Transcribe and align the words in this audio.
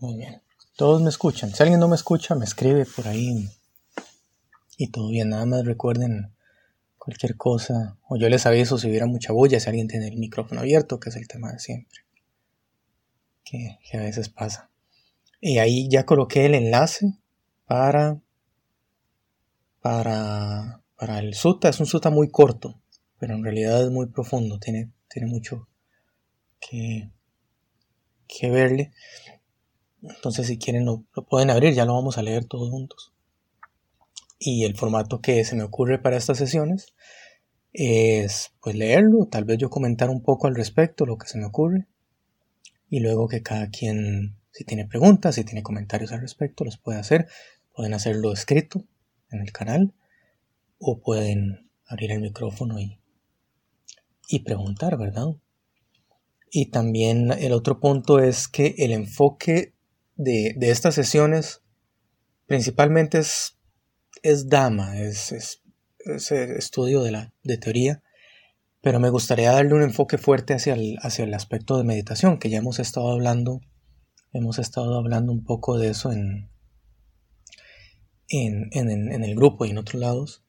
Muy 0.00 0.16
bien. 0.16 0.42
Todos 0.76 1.02
me 1.02 1.10
escuchan. 1.10 1.54
Si 1.54 1.62
alguien 1.62 1.78
no 1.78 1.86
me 1.86 1.94
escucha, 1.94 2.34
me 2.34 2.46
escribe 2.46 2.86
por 2.86 3.06
ahí. 3.06 3.50
Y 4.78 4.88
todo 4.88 5.10
bien. 5.10 5.28
Nada 5.28 5.44
más 5.44 5.66
recuerden 5.66 6.32
cualquier 6.96 7.36
cosa. 7.36 7.98
O 8.08 8.16
yo 8.16 8.30
les 8.30 8.46
aviso 8.46 8.78
si 8.78 8.88
hubiera 8.88 9.04
mucha 9.04 9.34
bulla, 9.34 9.60
si 9.60 9.68
alguien 9.68 9.88
tiene 9.88 10.08
el 10.08 10.16
micrófono 10.16 10.62
abierto, 10.62 10.98
que 10.98 11.10
es 11.10 11.16
el 11.16 11.28
tema 11.28 11.52
de 11.52 11.58
siempre. 11.58 12.00
Que, 13.44 13.78
a 13.92 13.98
veces 13.98 14.30
pasa. 14.30 14.70
Y 15.38 15.58
ahí 15.58 15.86
ya 15.90 16.06
coloqué 16.06 16.46
el 16.46 16.54
enlace 16.54 17.18
para, 17.66 18.18
para, 19.82 20.80
para 20.96 21.18
el 21.18 21.34
SUTA. 21.34 21.68
Es 21.68 21.78
un 21.78 21.86
SUTA 21.86 22.08
muy 22.08 22.30
corto, 22.30 22.80
pero 23.18 23.34
en 23.34 23.44
realidad 23.44 23.84
es 23.84 23.90
muy 23.90 24.06
profundo. 24.06 24.58
Tiene, 24.58 24.90
tiene 25.08 25.28
mucho 25.28 25.68
que, 26.58 27.10
que 28.26 28.50
verle. 28.50 28.92
Entonces 30.02 30.46
si 30.46 30.58
quieren 30.58 30.84
lo, 30.84 31.04
pueden 31.28 31.50
abrir, 31.50 31.74
ya 31.74 31.84
lo 31.84 31.94
vamos 31.94 32.18
a 32.18 32.22
leer 32.22 32.44
todos 32.44 32.70
juntos. 32.70 33.12
Y 34.38 34.64
el 34.64 34.76
formato 34.76 35.20
que 35.20 35.44
se 35.44 35.54
me 35.54 35.62
ocurre 35.62 35.98
para 35.98 36.16
estas 36.16 36.38
sesiones 36.38 36.94
es 37.72 38.52
pues 38.60 38.74
leerlo, 38.74 39.26
tal 39.30 39.44
vez 39.44 39.58
yo 39.58 39.70
comentar 39.70 40.10
un 40.10 40.22
poco 40.22 40.46
al 40.46 40.56
respecto, 40.56 41.06
lo 41.06 41.18
que 41.18 41.28
se 41.28 41.38
me 41.38 41.44
ocurre. 41.44 41.86
Y 42.88 43.00
luego 43.00 43.28
que 43.28 43.42
cada 43.42 43.68
quien, 43.68 44.36
si 44.50 44.64
tiene 44.64 44.86
preguntas, 44.86 45.34
si 45.34 45.44
tiene 45.44 45.62
comentarios 45.62 46.12
al 46.12 46.20
respecto, 46.20 46.64
los 46.64 46.78
puede 46.78 46.98
hacer. 46.98 47.28
Pueden 47.72 47.94
hacerlo 47.94 48.32
escrito 48.32 48.84
en 49.30 49.40
el 49.40 49.52
canal 49.52 49.94
o 50.78 51.00
pueden 51.00 51.70
abrir 51.86 52.10
el 52.12 52.20
micrófono 52.20 52.80
y, 52.80 52.98
y 54.28 54.40
preguntar, 54.40 54.96
¿verdad? 54.98 55.26
Y 56.50 56.70
también 56.70 57.30
el 57.30 57.52
otro 57.52 57.78
punto 57.78 58.18
es 58.18 58.48
que 58.48 58.74
el 58.78 58.90
enfoque 58.90 59.74
de, 60.20 60.54
estas 60.60 60.94
sesiones 60.94 61.62
principalmente 62.46 63.18
es, 63.18 63.58
es 64.22 64.48
Dama, 64.48 64.98
es, 64.98 65.32
es, 65.32 65.62
estudio 66.32 67.02
de, 67.02 67.12
la, 67.12 67.32
de 67.42 67.56
teoría, 67.56 68.02
pero 68.82 69.00
me 69.00 69.10
gustaría 69.10 69.52
darle 69.52 69.74
un 69.74 69.82
enfoque 69.82 70.18
fuerte 70.18 70.54
hacia 70.54 70.74
el, 70.74 70.98
hacia 71.02 71.24
el 71.24 71.34
aspecto 71.34 71.78
de 71.78 71.84
meditación, 71.84 72.38
que 72.38 72.50
ya 72.50 72.58
hemos 72.58 72.78
estado 72.78 73.10
hablando, 73.10 73.60
hemos 74.32 74.58
estado 74.58 74.98
hablando 74.98 75.32
un 75.32 75.44
poco 75.44 75.78
de 75.78 75.88
eso 75.88 76.12
en, 76.12 76.50
en, 78.28 78.68
en, 78.72 79.24
el 79.24 79.34
grupo 79.34 79.64
y 79.64 79.70
en 79.70 79.78
otros 79.78 80.00
lados, 80.00 80.44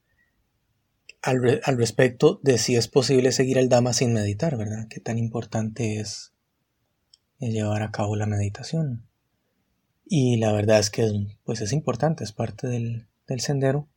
al, 1.22 1.60
al, 1.64 1.78
respecto 1.78 2.40
de 2.42 2.58
si 2.58 2.76
es 2.76 2.88
posible 2.88 3.32
seguir 3.32 3.58
el 3.58 3.68
Dama 3.68 3.92
sin 3.92 4.12
meditar, 4.12 4.56
¿verdad? 4.56 4.86
Qué 4.90 5.00
tan 5.00 5.18
importante 5.18 5.98
es 5.98 6.34
llevar 7.38 7.82
a 7.82 7.90
cabo 7.90 8.16
la 8.16 8.26
meditación. 8.26 9.06
Y 10.14 10.36
la 10.36 10.52
verdad 10.52 10.78
es 10.78 10.90
que 10.90 11.10
pues 11.42 11.62
es 11.62 11.72
importante, 11.72 12.22
es 12.22 12.32
parte 12.32 12.66
del, 12.66 13.08
sendero. 13.38 13.88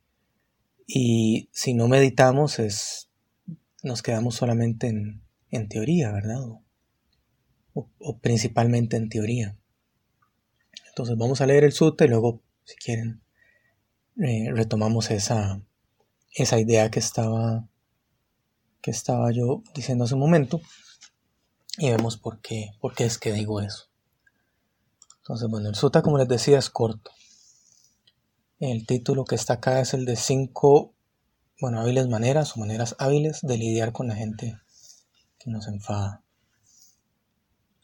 Y 0.86 1.50
si 1.52 1.74
no 1.74 1.88
meditamos, 1.88 2.58
es, 2.58 3.10
nos 3.82 4.00
quedamos 4.00 4.34
solamente 4.34 4.86
en, 5.50 5.68
teoría, 5.68 6.10
¿verdad? 6.12 6.40
O, 7.74 8.18
principalmente 8.22 8.96
en 8.96 9.10
teoría. 9.10 9.58
Entonces 10.88 11.18
vamos 11.18 11.42
a 11.42 11.46
leer 11.46 11.64
el 11.64 11.72
sutta 11.72 12.06
y 12.06 12.08
luego, 12.08 12.42
si 12.64 12.76
quieren, 12.76 13.20
eh, 14.16 14.50
retomamos 14.54 15.10
esa, 15.10 15.60
esa 16.32 16.58
idea 16.58 16.90
que 16.90 16.98
estaba, 16.98 17.68
que 18.80 18.90
estaba 18.90 19.32
yo 19.32 19.62
diciendo 19.74 20.04
hace 20.04 20.14
un 20.14 20.20
momento 20.20 20.62
y 21.76 21.90
vemos 21.90 22.16
por 22.16 22.40
qué, 22.40 22.70
por 22.80 22.94
qué 22.94 23.04
es 23.04 23.18
que 23.18 23.34
digo 23.34 23.60
eso. 23.60 23.90
Entonces, 25.26 25.50
bueno, 25.50 25.68
el 25.68 25.74
sutta, 25.74 26.02
como 26.02 26.18
les 26.18 26.28
decía, 26.28 26.56
es 26.56 26.70
corto. 26.70 27.10
El 28.60 28.86
título 28.86 29.24
que 29.24 29.34
está 29.34 29.54
acá 29.54 29.80
es 29.80 29.92
el 29.92 30.04
de 30.04 30.14
cinco, 30.14 30.94
bueno, 31.60 31.80
hábiles 31.80 32.06
maneras 32.06 32.56
o 32.56 32.60
maneras 32.60 32.94
hábiles 33.00 33.40
de 33.42 33.58
lidiar 33.58 33.90
con 33.90 34.06
la 34.06 34.14
gente 34.14 34.56
que 35.40 35.50
nos 35.50 35.66
enfada. 35.66 36.22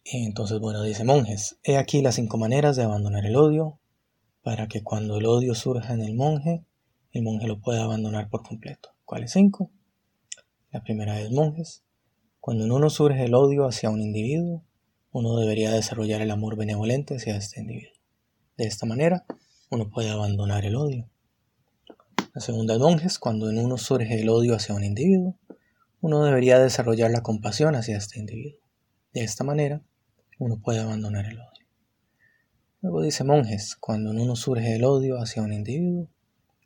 Entonces, 0.05 0.61
bueno, 0.61 0.83
dice 0.83 1.03
monjes, 1.03 1.59
he 1.65 1.79
aquí 1.79 2.01
las 2.01 2.15
cinco 2.15 2.39
maneras 2.39 2.77
de 2.77 2.85
abandonar 2.85 3.27
el 3.27 3.35
odio, 3.35 3.81
para 4.45 4.69
que 4.69 4.85
cuando 4.85 5.17
el 5.17 5.27
odio 5.27 5.57
surja 5.57 5.95
en 5.95 6.03
el 6.03 6.15
monje, 6.15 6.65
el 7.11 7.25
monje 7.25 7.49
lo 7.49 7.61
pueda 7.61 7.83
abandonar 7.83 8.31
por 8.31 8.45
completo. 8.45 8.91
¿Cuáles 9.05 9.33
cinco? 9.33 9.73
La 10.71 10.85
primera 10.85 11.21
es 11.21 11.33
monjes. 11.33 11.83
Cuando 12.39 12.67
en 12.67 12.71
uno 12.71 12.89
surge 12.89 13.25
el 13.25 13.35
odio 13.35 13.67
hacia 13.67 13.91
un 13.91 14.01
individuo, 14.01 14.63
uno 15.13 15.37
debería 15.37 15.71
desarrollar 15.73 16.23
el 16.23 16.31
amor 16.31 16.57
benevolente 16.57 17.17
hacia 17.17 17.37
este 17.37 17.61
individuo. 17.61 17.93
De 18.57 18.65
esta 18.65 18.87
manera, 18.87 19.27
uno 19.71 19.91
puede 19.91 20.11
abandonar 20.11 20.65
el 20.65 20.75
odio. 20.75 21.09
La 22.35 22.41
segunda 22.41 22.79
monjes, 22.79 23.19
cuando 23.19 23.51
en 23.51 23.59
uno 23.59 23.77
surge 23.77 24.21
el 24.21 24.31
odio 24.31 24.55
hacia 24.55 24.75
un 24.75 24.85
individuo, 24.85 25.37
uno 26.01 26.25
debería 26.25 26.59
desarrollar 26.59 27.11
la 27.11 27.23
compasión 27.23 27.75
hacia 27.75 27.99
este 27.99 28.19
individuo. 28.19 28.59
De 29.13 29.23
esta 29.23 29.45
manera, 29.45 29.83
uno 30.39 30.61
puede 30.63 30.81
abandonar 30.81 31.27
el 31.27 31.39
odio. 31.39 31.67
Luego 32.81 33.03
dice 33.03 33.23
monjes, 33.23 33.77
cuando 33.77 34.13
en 34.13 34.19
uno 34.19 34.35
surge 34.35 34.75
el 34.75 34.85
odio 34.85 35.19
hacia 35.19 35.43
un 35.43 35.53
individuo, 35.53 36.09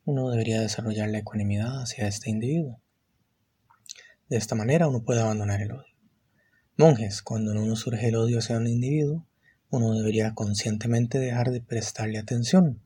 uno 0.05 0.31
debería 0.31 0.61
desarrollar 0.61 1.09
la 1.09 1.19
ecuanimidad 1.19 1.83
hacia 1.83 2.07
este 2.07 2.31
individuo. 2.31 2.81
De 4.29 4.37
esta 4.37 4.55
manera 4.55 4.87
uno 4.87 5.03
puede 5.03 5.21
abandonar 5.21 5.61
el 5.61 5.73
odio. 5.73 5.96
Monjes, 6.79 7.23
cuando 7.23 7.53
en 7.53 7.57
uno 7.57 7.75
surge 7.75 8.09
el 8.09 8.17
odio 8.17 8.39
hacia 8.39 8.59
un 8.59 8.67
individuo, 8.67 9.27
uno 9.71 9.95
debería 9.95 10.35
conscientemente 10.35 11.19
dejar 11.19 11.51
de 11.51 11.63
prestarle 11.63 12.19
atención 12.19 12.83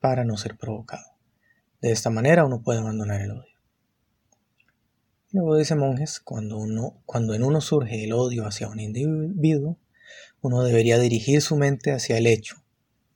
para 0.00 0.24
no 0.24 0.38
ser 0.38 0.56
provocado. 0.56 1.04
De 1.82 1.92
esta 1.92 2.08
manera 2.08 2.46
uno 2.46 2.62
puede 2.62 2.78
abandonar 2.78 3.20
el 3.20 3.32
odio. 3.32 3.52
Luego 5.30 5.56
dice 5.56 5.74
monjes, 5.74 6.20
cuando, 6.20 6.56
uno, 6.56 7.02
cuando 7.04 7.34
en 7.34 7.42
uno 7.42 7.60
surge 7.60 8.02
el 8.02 8.14
odio 8.14 8.46
hacia 8.46 8.68
un 8.68 8.80
individuo, 8.80 9.76
uno 10.40 10.62
debería 10.62 10.98
dirigir 10.98 11.42
su 11.42 11.56
mente 11.56 11.92
hacia 11.92 12.16
el 12.16 12.26
hecho 12.26 12.64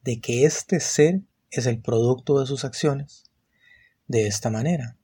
de 0.05 0.21
que 0.21 0.45
este 0.45 0.79
ser 0.79 1.23
es 1.51 1.65
el 1.65 1.81
producto 1.81 2.39
de 2.39 2.47
sus 2.47 2.67
acciones. 2.67 3.25
De 4.09 4.27
esta 4.27 4.51
manera, 4.51 4.99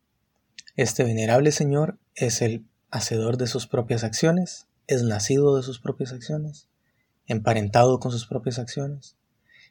este 0.77 1.03
venerable 1.03 1.51
Señor 1.51 1.99
es 2.15 2.43
el 2.43 2.67
hacedor 2.91 3.39
de 3.39 3.47
sus 3.47 3.67
propias 3.67 4.05
acciones 4.05 4.67
es 4.87 5.03
nacido 5.03 5.57
de 5.57 5.63
sus 5.63 5.81
propias 5.81 6.13
acciones, 6.13 6.69
emparentado 7.27 7.99
con 7.99 8.13
sus 8.13 8.27
propias 8.27 8.59
acciones, 8.59 9.17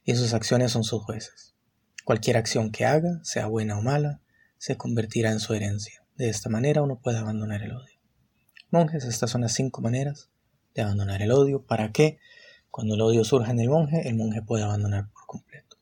y 0.04 0.16
sus 0.16 0.34
acciones 0.34 0.72
son 0.72 0.84
sus 0.84 1.04
jueces. 1.04 1.56
Cualquier 2.06 2.38
acción 2.38 2.72
que 2.72 2.86
haga, 2.86 3.20
sea 3.24 3.48
buena 3.48 3.78
o 3.78 3.82
mala, 3.82 4.22
se 4.58 4.78
convertirá 4.78 5.32
en 5.32 5.40
su 5.40 5.54
herencia. 5.54 6.04
De 6.16 6.30
esta 6.30 6.50
manera 6.50 6.82
uno 6.82 7.00
puede 7.00 7.18
abandonar 7.18 7.62
el 7.64 7.74
odio. 7.74 8.00
Monjes, 8.72 9.06
estas 9.06 9.30
son 9.30 9.42
las 9.42 9.54
cinco 9.54 9.82
maneras 9.82 10.30
de 10.74 10.82
abandonar 10.82 11.22
el 11.22 11.32
odio 11.32 11.64
para 11.66 11.92
que, 11.92 12.20
cuando 12.70 12.96
el 12.96 13.02
odio 13.02 13.24
surja 13.24 13.52
en 13.52 13.60
el 13.60 13.70
monje, 13.70 14.08
el 14.08 14.16
monje 14.16 14.42
pueda 14.42 14.66
abandonar 14.66 15.10
por 15.12 15.26
completo. 15.26 15.78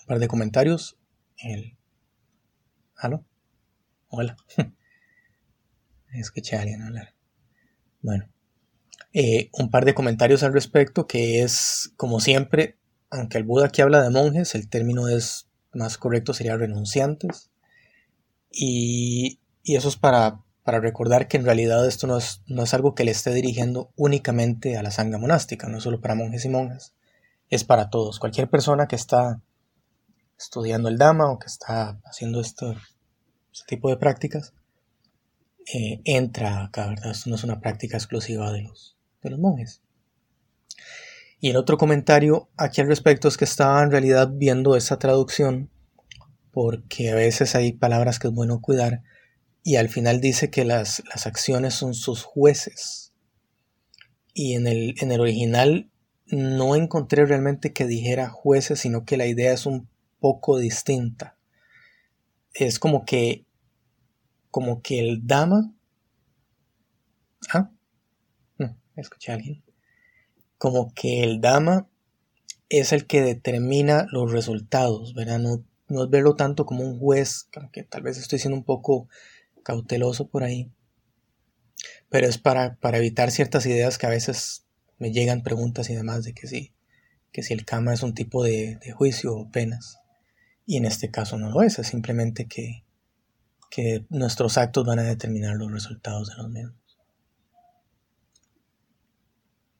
Un 0.00 0.06
par 0.06 0.18
de 0.18 0.28
comentarios. 0.28 0.96
El... 1.36 1.76
¿Aló? 2.96 3.24
Hola. 4.08 4.36
Escuché 6.12 6.56
a 6.56 6.62
alguien 6.62 6.82
hablar. 6.82 7.17
Bueno, 8.00 8.28
eh, 9.12 9.50
un 9.52 9.70
par 9.70 9.84
de 9.84 9.94
comentarios 9.94 10.42
al 10.42 10.52
respecto, 10.52 11.06
que 11.06 11.42
es, 11.42 11.92
como 11.96 12.20
siempre, 12.20 12.78
aunque 13.10 13.38
el 13.38 13.44
Buda 13.44 13.66
aquí 13.66 13.82
habla 13.82 14.02
de 14.02 14.10
monjes, 14.10 14.54
el 14.54 14.68
término 14.68 15.08
es 15.08 15.48
más 15.72 15.98
correcto 15.98 16.34
sería 16.34 16.56
renunciantes. 16.56 17.50
Y, 18.50 19.40
eso 19.64 19.88
es 19.88 19.96
para, 19.96 20.40
para, 20.64 20.80
recordar 20.80 21.28
que 21.28 21.36
en 21.36 21.44
realidad 21.44 21.86
esto 21.86 22.06
no 22.06 22.16
es, 22.16 22.42
no 22.46 22.62
es 22.62 22.72
algo 22.72 22.94
que 22.94 23.04
le 23.04 23.10
esté 23.10 23.34
dirigiendo 23.34 23.92
únicamente 23.96 24.78
a 24.78 24.82
la 24.82 24.90
sangha 24.90 25.18
monástica, 25.18 25.68
no 25.68 25.80
solo 25.80 26.00
para 26.00 26.14
monjes 26.14 26.44
y 26.46 26.48
monjas, 26.48 26.94
es 27.50 27.64
para 27.64 27.90
todos. 27.90 28.18
Cualquier 28.18 28.48
persona 28.48 28.88
que 28.88 28.96
está 28.96 29.42
estudiando 30.38 30.88
el 30.88 30.96
Dhamma 30.96 31.30
o 31.30 31.38
que 31.38 31.48
está 31.48 32.00
haciendo 32.04 32.40
este 32.40 32.76
tipo 33.66 33.90
de 33.90 33.98
prácticas, 33.98 34.54
entra 35.72 36.64
acá, 36.64 36.88
¿verdad? 36.88 37.10
Esto 37.10 37.30
no 37.30 37.36
es 37.36 37.44
una 37.44 37.60
práctica 37.60 37.96
exclusiva 37.96 38.52
de 38.52 38.62
los, 38.62 38.96
monjes. 39.38 39.82
Y 41.40 41.50
el 41.50 41.56
otro 41.56 41.76
comentario 41.76 42.48
aquí 42.56 42.80
al 42.80 42.88
respecto 42.88 43.28
es 43.28 43.36
que 43.36 43.44
estaba 43.44 43.82
en 43.82 43.90
realidad 43.90 44.30
viendo 44.32 44.76
esa 44.76 44.98
traducción 44.98 45.70
porque 46.50 47.10
a 47.10 47.14
veces 47.14 47.54
hay 47.54 47.72
palabras 47.72 48.18
que 48.18 48.28
es 48.28 48.34
bueno 48.34 48.60
cuidar 48.60 49.02
y 49.62 49.76
al 49.76 49.88
final 49.88 50.20
dice 50.20 50.50
que 50.50 50.64
las, 50.64 51.02
acciones 51.26 51.74
son 51.74 51.94
sus 51.94 52.22
jueces. 52.22 53.12
Y 54.32 54.54
en 54.54 54.66
el 54.66 55.20
original 55.20 55.90
no 56.30 56.76
encontré 56.76 57.24
realmente 57.24 57.72
que 57.72 57.86
dijera 57.86 58.28
jueces, 58.28 58.80
sino 58.80 59.04
que 59.04 59.16
la 59.16 59.26
idea 59.26 59.52
es 59.52 59.66
un 59.66 59.88
poco 60.20 60.58
distinta. 60.58 61.36
Es 62.54 62.78
como 62.78 63.04
que 63.04 63.44
como 64.50 64.82
que 64.82 65.00
el 65.00 65.26
dama... 65.26 65.74
Ah, 67.52 67.70
no, 68.58 68.76
escuché 68.96 69.32
a 69.32 69.36
alguien. 69.36 69.62
Como 70.58 70.92
que 70.92 71.22
el 71.22 71.40
dama 71.40 71.88
es 72.68 72.92
el 72.92 73.06
que 73.06 73.22
determina 73.22 74.06
los 74.10 74.32
resultados, 74.32 75.14
¿verdad? 75.14 75.38
No, 75.38 75.64
no 75.88 76.04
es 76.04 76.10
verlo 76.10 76.36
tanto 76.36 76.66
como 76.66 76.82
un 76.82 76.98
juez, 76.98 77.48
que 77.72 77.82
tal 77.82 78.02
vez 78.02 78.18
estoy 78.18 78.38
siendo 78.38 78.56
un 78.56 78.64
poco 78.64 79.08
cauteloso 79.62 80.28
por 80.28 80.42
ahí, 80.42 80.72
pero 82.08 82.26
es 82.26 82.38
para, 82.38 82.76
para 82.76 82.98
evitar 82.98 83.30
ciertas 83.30 83.66
ideas 83.66 83.98
que 83.98 84.06
a 84.06 84.10
veces 84.10 84.66
me 84.98 85.12
llegan 85.12 85.42
preguntas 85.42 85.88
y 85.90 85.94
demás 85.94 86.24
de 86.24 86.34
que 86.34 86.46
sí, 86.46 86.74
que 87.32 87.42
si 87.42 87.54
el 87.54 87.64
karma 87.64 87.94
es 87.94 88.02
un 88.02 88.14
tipo 88.14 88.42
de 88.42 88.78
juicio 88.96 89.36
o 89.36 89.50
penas. 89.50 89.98
Y 90.66 90.76
en 90.76 90.84
este 90.84 91.10
caso 91.10 91.38
no 91.38 91.50
lo 91.50 91.62
es, 91.62 91.78
es 91.78 91.86
simplemente 91.86 92.46
que, 92.46 92.84
que 93.70 94.04
nuestros 94.08 94.58
actos 94.58 94.86
van 94.86 94.98
a 94.98 95.04
determinar 95.04 95.56
los 95.56 95.70
resultados 95.70 96.28
de 96.28 96.36
los 96.36 96.48
mismos. 96.48 96.74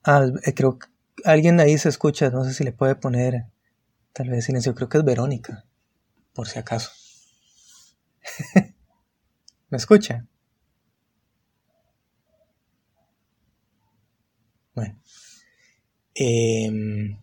Ah, 0.03 0.25
eh, 0.45 0.53
creo 0.53 0.79
que 0.79 0.87
alguien 1.25 1.59
ahí 1.59 1.77
se 1.77 1.89
escucha, 1.89 2.29
no 2.29 2.43
sé 2.43 2.53
si 2.53 2.63
le 2.63 2.71
puede 2.71 2.95
poner 2.95 3.45
tal 4.13 4.29
vez 4.29 4.45
silencio, 4.45 4.75
creo 4.75 4.89
que 4.89 4.97
es 4.97 5.03
Verónica, 5.03 5.65
por 6.33 6.47
si 6.47 6.59
acaso. 6.59 6.91
¿Me 9.69 9.77
escucha? 9.77 10.25
Bueno. 14.73 14.97
Em, 16.15 17.17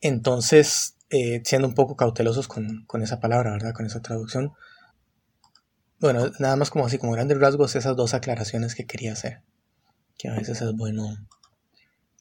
entonces, 0.00 0.96
eh, 1.10 1.42
siendo 1.44 1.68
un 1.68 1.74
poco 1.74 1.96
cautelosos 1.96 2.48
con, 2.48 2.84
con, 2.86 3.02
esa 3.02 3.20
palabra, 3.20 3.52
¿verdad? 3.52 3.74
Con 3.74 3.86
esa 3.86 4.02
traducción. 4.02 4.52
Bueno, 6.00 6.30
nada 6.38 6.56
más 6.56 6.70
como 6.70 6.86
así, 6.86 6.96
como 6.96 7.12
grandes 7.12 7.38
rasgos, 7.38 7.76
esas 7.76 7.94
dos 7.94 8.14
aclaraciones 8.14 8.74
que 8.74 8.86
quería 8.86 9.12
hacer. 9.12 9.42
Que 10.16 10.28
a 10.28 10.34
veces 10.34 10.62
es 10.62 10.72
bueno, 10.74 11.16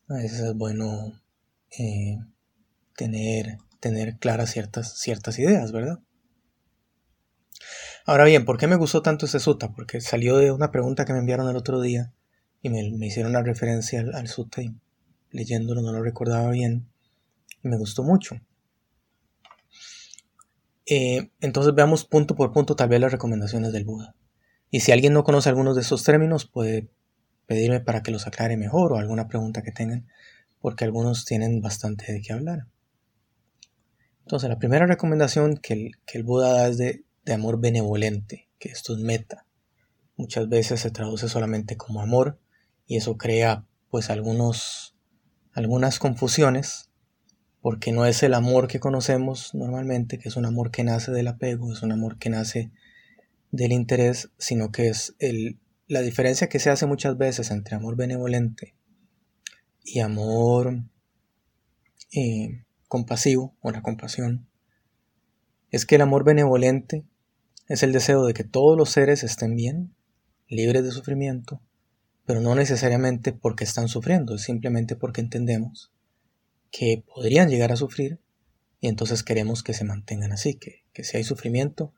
a 0.09 0.13
veces 0.15 0.41
es 0.41 0.53
bueno 0.53 1.13
eh, 1.77 2.17
tener, 2.97 3.57
tener 3.79 4.17
claras 4.17 4.51
ciertas, 4.51 4.99
ciertas 4.99 5.39
ideas, 5.39 5.71
¿verdad? 5.71 5.99
Ahora 8.05 8.25
bien, 8.25 8.43
¿por 8.43 8.57
qué 8.57 8.67
me 8.67 8.75
gustó 8.75 9.01
tanto 9.01 9.25
este 9.25 9.39
sutta? 9.39 9.71
Porque 9.71 10.01
salió 10.01 10.37
de 10.37 10.51
una 10.51 10.71
pregunta 10.71 11.05
que 11.05 11.13
me 11.13 11.19
enviaron 11.19 11.47
el 11.49 11.55
otro 11.55 11.79
día 11.79 12.11
y 12.61 12.69
me, 12.69 12.83
hicieron 13.05 13.31
una 13.31 13.43
referencia 13.43 14.01
al, 14.01 14.13
al 14.13 14.27
y 14.57 14.75
leyéndolo 15.31 15.81
no 15.81 15.93
lo 15.93 16.01
recordaba 16.01 16.49
bien 16.49 16.89
y 17.63 17.69
me 17.69 17.77
gustó 17.77 18.03
mucho. 18.03 18.41
Eh, 20.91 21.29
entonces 21.39 21.75
veamos 21.75 22.03
punto 22.03 22.35
por 22.35 22.51
punto 22.51 22.75
tal 22.75 22.89
vez 22.89 22.99
las 22.99 23.11
recomendaciones 23.11 23.71
del 23.71 23.85
Buda. 23.85 24.15
Y 24.71 24.79
si 24.79 24.91
alguien 24.91 25.13
no 25.13 25.23
conoce 25.23 25.47
algunos 25.47 25.75
de 25.75 25.83
estos 25.83 26.03
términos, 26.03 26.45
puede 26.45 26.89
pedirme 27.45 27.79
para 27.79 28.01
que 28.01 28.09
los 28.09 28.25
aclare 28.25 28.57
mejor 28.57 28.93
o 28.93 28.97
alguna 28.97 29.27
pregunta 29.27 29.61
que 29.61 29.71
tengan, 29.71 30.07
porque 30.59 30.85
algunos 30.85 31.25
tienen 31.25 31.61
bastante 31.61 32.11
de 32.11 32.21
qué 32.21 32.33
hablar. 32.33 32.65
Entonces, 34.21 34.49
la 34.49 34.57
primera 34.57 34.87
recomendación 34.87 35.57
que 35.57 35.73
el, 35.73 35.91
que 36.07 36.17
el 36.17 36.23
Buda 36.23 36.53
da 36.53 36.67
es 36.67 36.79
de, 36.79 37.03
de, 37.23 37.33
amor 37.33 37.59
benevolente, 37.59 38.49
que 38.57 38.69
esto 38.69 38.93
es 38.93 38.99
meta. 38.99 39.45
Muchas 40.17 40.49
veces 40.49 40.79
se 40.79 40.91
traduce 40.91 41.29
solamente 41.29 41.77
como 41.77 42.01
amor 42.01 42.39
y 42.87 42.97
eso 42.97 43.15
crea 43.17 43.65
pues 43.91 44.09
algunos, 44.09 44.95
algunas 45.53 45.99
confusiones 45.99 46.88
porque 47.61 47.91
no 47.91 48.05
es 48.05 48.23
el 48.23 48.33
amor 48.33 48.67
que 48.67 48.79
conocemos 48.79 49.53
normalmente, 49.53 50.17
que 50.17 50.29
es 50.29 50.37
un 50.37 50.45
amor 50.45 50.71
que 50.71 50.83
nace 50.83 51.11
del 51.11 51.27
apego, 51.27 51.73
es 51.73 51.81
un 51.81 51.91
amor 51.91 52.17
que 52.17 52.29
nace 52.29 52.71
del 53.51 53.71
interés, 53.71 54.29
sino 54.37 54.71
que 54.71 54.87
es 54.87 55.15
el, 55.19 55.59
la 55.87 56.01
diferencia 56.01 56.47
que 56.47 56.59
se 56.59 56.69
hace 56.69 56.85
muchas 56.85 57.17
veces 57.17 57.51
entre 57.51 57.75
amor 57.75 57.95
benevolente 57.95 58.75
y 59.83 59.99
amor 59.99 60.83
eh, 62.13 62.63
compasivo 62.87 63.55
o 63.61 63.71
la 63.71 63.81
compasión, 63.81 64.47
es 65.71 65.85
que 65.85 65.95
el 65.95 66.01
amor 66.01 66.23
benevolente 66.23 67.05
es 67.67 67.83
el 67.83 67.91
deseo 67.91 68.25
de 68.25 68.33
que 68.33 68.43
todos 68.43 68.77
los 68.77 68.89
seres 68.89 69.23
estén 69.23 69.55
bien, 69.55 69.93
libres 70.47 70.83
de 70.83 70.91
sufrimiento, 70.91 71.61
pero 72.25 72.41
no 72.41 72.55
necesariamente 72.55 73.33
porque 73.33 73.63
están 73.63 73.87
sufriendo, 73.87 74.35
es 74.35 74.43
simplemente 74.43 74.95
porque 74.95 75.21
entendemos 75.21 75.91
que 76.71 77.03
podrían 77.05 77.49
llegar 77.49 77.71
a 77.71 77.75
sufrir 77.75 78.19
y 78.79 78.87
entonces 78.87 79.23
queremos 79.23 79.63
que 79.63 79.73
se 79.73 79.83
mantengan 79.83 80.31
así, 80.31 80.55
que, 80.55 80.85
que 80.93 81.03
si 81.03 81.17
hay 81.17 81.23
sufrimiento, 81.23 81.93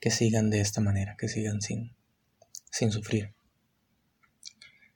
que 0.00 0.10
sigan 0.10 0.50
de 0.50 0.60
esta 0.60 0.80
manera, 0.80 1.16
que 1.18 1.28
sigan 1.28 1.60
sin, 1.60 1.96
sin 2.70 2.90
sufrir. 2.90 3.34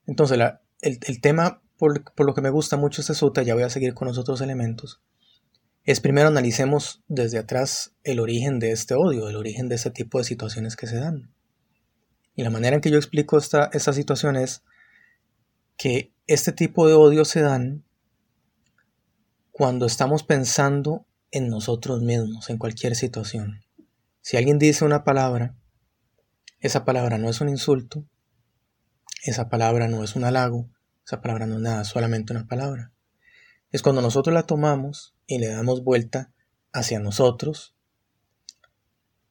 Entonces, 0.06 0.38
el, 0.80 1.20
tema 1.20 1.62
por, 1.76 2.02
lo 2.26 2.34
que 2.34 2.40
me 2.40 2.50
gusta 2.50 2.76
mucho 2.76 3.00
este 3.00 3.14
sutta, 3.14 3.42
ya 3.42 3.54
voy 3.54 3.62
a 3.62 3.70
seguir 3.70 3.94
con 3.94 4.08
los 4.08 4.18
otros 4.18 4.40
elementos, 4.40 5.00
es 5.84 6.00
primero 6.00 6.28
analicemos 6.28 7.02
desde 7.08 7.38
atrás 7.38 7.94
el 8.04 8.20
origen 8.20 8.58
de 8.58 8.72
este 8.72 8.94
odio, 8.94 9.28
el 9.28 9.36
origen 9.36 9.68
de 9.68 9.76
ese 9.76 9.90
tipo 9.90 10.18
de 10.18 10.24
situaciones 10.24 10.76
que 10.76 10.86
se 10.86 10.96
dan. 10.96 11.32
Y 12.34 12.42
la 12.42 12.50
manera 12.50 12.74
en 12.76 12.82
que 12.82 12.90
yo 12.90 12.98
explico 12.98 13.38
esta, 13.38 13.70
esta 13.72 13.92
situación 13.92 14.36
es 14.36 14.62
que 15.76 16.12
este 16.26 16.52
tipo 16.52 16.86
de 16.86 16.94
odio 16.94 17.24
se 17.24 17.40
dan 17.40 17.84
cuando 19.58 19.86
estamos 19.86 20.22
pensando 20.22 21.04
en 21.32 21.48
nosotros 21.48 22.00
mismos, 22.00 22.48
en 22.48 22.58
cualquier 22.58 22.94
situación. 22.94 23.64
Si 24.20 24.36
alguien 24.36 24.60
dice 24.60 24.84
una 24.84 25.02
palabra, 25.02 25.56
esa 26.60 26.84
palabra 26.84 27.18
no 27.18 27.28
es 27.28 27.40
un 27.40 27.48
insulto, 27.48 28.06
esa 29.24 29.48
palabra 29.48 29.88
no 29.88 30.04
es 30.04 30.14
un 30.14 30.22
halago, 30.22 30.70
esa 31.04 31.20
palabra 31.20 31.46
no 31.46 31.56
es 31.56 31.60
nada, 31.62 31.82
solamente 31.82 32.32
una 32.32 32.46
palabra. 32.46 32.92
Es 33.72 33.82
cuando 33.82 34.00
nosotros 34.00 34.32
la 34.32 34.44
tomamos 34.44 35.16
y 35.26 35.40
le 35.40 35.48
damos 35.48 35.82
vuelta 35.82 36.32
hacia 36.72 37.00
nosotros 37.00 37.74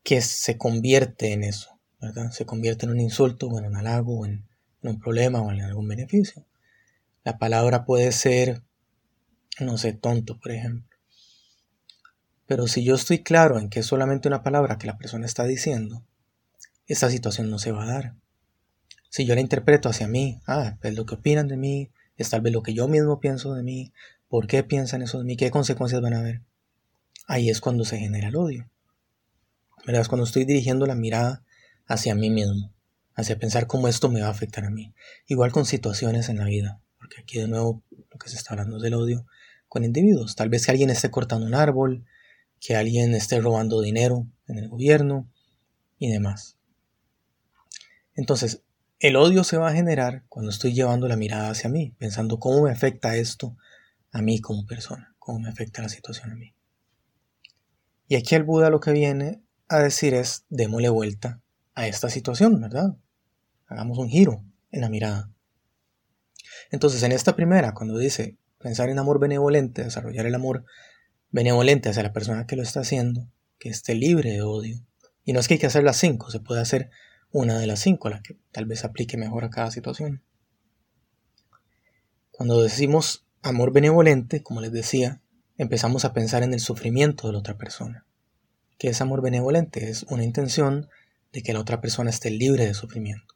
que 0.03 0.19
se 0.19 0.57
convierte 0.57 1.31
en 1.31 1.45
eso, 1.45 1.79
¿verdad? 2.01 2.31
Se 2.31 2.45
convierte 2.45 2.85
en 2.85 2.91
un 2.91 2.99
insulto 2.99 3.47
o 3.47 3.59
en 3.59 3.65
un 3.65 3.77
halago 3.77 4.19
o 4.19 4.25
en, 4.25 4.45
en 4.81 4.89
un 4.89 4.99
problema 4.99 5.41
o 5.41 5.53
en 5.53 5.61
algún 5.61 5.87
beneficio. 5.87 6.45
La 7.23 7.37
palabra 7.37 7.85
puede 7.85 8.11
ser 8.11 8.66
no 9.59 9.77
sé, 9.77 9.93
tonto, 9.93 10.39
por 10.39 10.51
ejemplo. 10.51 10.87
Pero 12.45 12.67
si 12.67 12.83
yo 12.83 12.95
estoy 12.95 13.23
claro 13.23 13.59
en 13.59 13.69
que 13.69 13.81
es 13.81 13.85
solamente 13.85 14.27
una 14.27 14.43
palabra 14.43 14.77
que 14.77 14.87
la 14.87 14.97
persona 14.97 15.25
está 15.25 15.43
diciendo, 15.43 16.03
esta 16.87 17.09
situación 17.09 17.49
no 17.49 17.59
se 17.59 17.71
va 17.71 17.83
a 17.83 17.91
dar. 17.93 18.15
Si 19.09 19.25
yo 19.25 19.35
la 19.35 19.41
interpreto 19.41 19.89
hacia 19.89 20.07
mí, 20.07 20.39
ah, 20.47 20.77
es 20.81 20.95
lo 20.95 21.05
que 21.05 21.15
opinan 21.15 21.47
de 21.47 21.57
mí, 21.57 21.91
es 22.15 22.29
tal 22.29 22.41
vez 22.41 22.53
lo 22.53 22.63
que 22.63 22.73
yo 22.73 22.87
mismo 22.87 23.19
pienso 23.19 23.53
de 23.53 23.63
mí, 23.63 23.93
por 24.29 24.47
qué 24.47 24.63
piensan 24.63 25.01
eso 25.01 25.17
de 25.17 25.25
mí, 25.25 25.37
qué 25.37 25.51
consecuencias 25.51 26.01
van 26.01 26.13
a 26.13 26.19
haber. 26.19 26.41
Ahí 27.27 27.49
es 27.49 27.59
cuando 27.59 27.83
se 27.83 27.97
genera 27.97 28.29
el 28.29 28.35
odio. 28.35 28.69
¿Verdad? 29.85 30.01
Es 30.01 30.07
cuando 30.07 30.25
estoy 30.25 30.45
dirigiendo 30.45 30.85
la 30.85 30.95
mirada 30.95 31.43
hacia 31.85 32.15
mí 32.15 32.29
mismo, 32.29 32.73
hacia 33.15 33.37
pensar 33.37 33.67
cómo 33.67 33.87
esto 33.87 34.09
me 34.09 34.21
va 34.21 34.27
a 34.27 34.31
afectar 34.31 34.65
a 34.65 34.69
mí. 34.69 34.93
Igual 35.27 35.51
con 35.51 35.65
situaciones 35.65 36.29
en 36.29 36.37
la 36.37 36.45
vida, 36.45 36.81
porque 36.97 37.21
aquí 37.21 37.39
de 37.39 37.47
nuevo 37.47 37.83
lo 37.91 38.17
que 38.17 38.29
se 38.29 38.35
está 38.35 38.53
hablando 38.53 38.77
es 38.77 38.83
del 38.83 38.93
odio, 38.93 39.25
con 39.67 39.83
individuos. 39.83 40.35
Tal 40.35 40.49
vez 40.49 40.65
que 40.65 40.71
alguien 40.71 40.89
esté 40.89 41.11
cortando 41.11 41.45
un 41.45 41.55
árbol, 41.55 42.05
que 42.59 42.75
alguien 42.75 43.13
esté 43.13 43.39
robando 43.39 43.81
dinero 43.81 44.27
en 44.47 44.57
el 44.57 44.69
gobierno 44.69 45.29
y 45.99 46.09
demás. 46.09 46.57
Entonces, 48.15 48.63
el 48.99 49.15
odio 49.15 49.43
se 49.43 49.57
va 49.57 49.69
a 49.69 49.73
generar 49.73 50.23
cuando 50.27 50.49
estoy 50.49 50.73
llevando 50.73 51.07
la 51.07 51.17
mirada 51.17 51.51
hacia 51.51 51.69
mí, 51.69 51.93
pensando 51.99 52.39
cómo 52.39 52.63
me 52.63 52.71
afecta 52.71 53.15
esto 53.15 53.55
a 54.11 54.21
mí 54.21 54.41
como 54.41 54.65
persona, 54.65 55.15
cómo 55.19 55.39
me 55.39 55.49
afecta 55.49 55.83
la 55.83 55.89
situación 55.89 56.31
a 56.31 56.35
mí. 56.35 56.55
Y 58.07 58.15
aquí 58.15 58.35
el 58.35 58.43
Buda 58.43 58.69
lo 58.69 58.79
que 58.79 58.91
viene 58.91 59.43
a 59.67 59.79
decir 59.79 60.13
es, 60.13 60.45
démosle 60.49 60.89
vuelta 60.89 61.41
a 61.75 61.87
esta 61.87 62.09
situación, 62.09 62.59
¿verdad? 62.59 62.97
Hagamos 63.67 63.97
un 63.97 64.09
giro 64.09 64.43
en 64.71 64.81
la 64.81 64.89
mirada. 64.89 65.29
Entonces, 66.71 67.03
en 67.03 67.11
esta 67.11 67.35
primera, 67.35 67.73
cuando 67.73 67.97
dice, 67.97 68.37
pensar 68.59 68.89
en 68.89 68.99
amor 68.99 69.19
benevolente, 69.19 69.83
desarrollar 69.83 70.25
el 70.25 70.35
amor 70.35 70.65
benevolente 71.29 71.89
hacia 71.89 72.03
la 72.03 72.13
persona 72.13 72.47
que 72.47 72.55
lo 72.55 72.63
está 72.63 72.81
haciendo, 72.81 73.29
que 73.59 73.69
esté 73.69 73.95
libre 73.95 74.31
de 74.31 74.41
odio. 74.41 74.79
Y 75.23 75.33
no 75.33 75.39
es 75.39 75.47
que 75.47 75.55
hay 75.55 75.59
que 75.59 75.67
hacer 75.67 75.83
las 75.83 75.97
cinco, 75.97 76.31
se 76.31 76.39
puede 76.39 76.61
hacer 76.61 76.89
una 77.31 77.59
de 77.59 77.67
las 77.67 77.79
cinco, 77.79 78.09
la 78.09 78.21
que 78.21 78.37
tal 78.51 78.65
vez 78.65 78.83
aplique 78.83 79.17
mejor 79.17 79.43
a 79.43 79.49
cada 79.49 79.71
situación. 79.71 80.23
Cuando 82.31 82.61
decimos 82.61 83.25
amor 83.41 83.73
benevolente, 83.73 84.43
como 84.43 84.61
les 84.61 84.71
decía, 84.71 85.21
empezamos 85.57 86.05
a 86.05 86.13
pensar 86.13 86.43
en 86.43 86.53
el 86.53 86.59
sufrimiento 86.59 87.27
de 87.27 87.33
la 87.33 87.39
otra 87.39 87.57
persona. 87.57 88.05
¿Qué 88.77 88.89
es 88.89 89.01
amor 89.01 89.21
benevolente? 89.21 89.89
Es 89.89 90.03
una 90.03 90.23
intención 90.23 90.87
de 91.33 91.41
que 91.41 91.53
la 91.53 91.59
otra 91.59 91.81
persona 91.81 92.09
esté 92.09 92.29
libre 92.29 92.65
de 92.65 92.73
sufrimiento. 92.73 93.35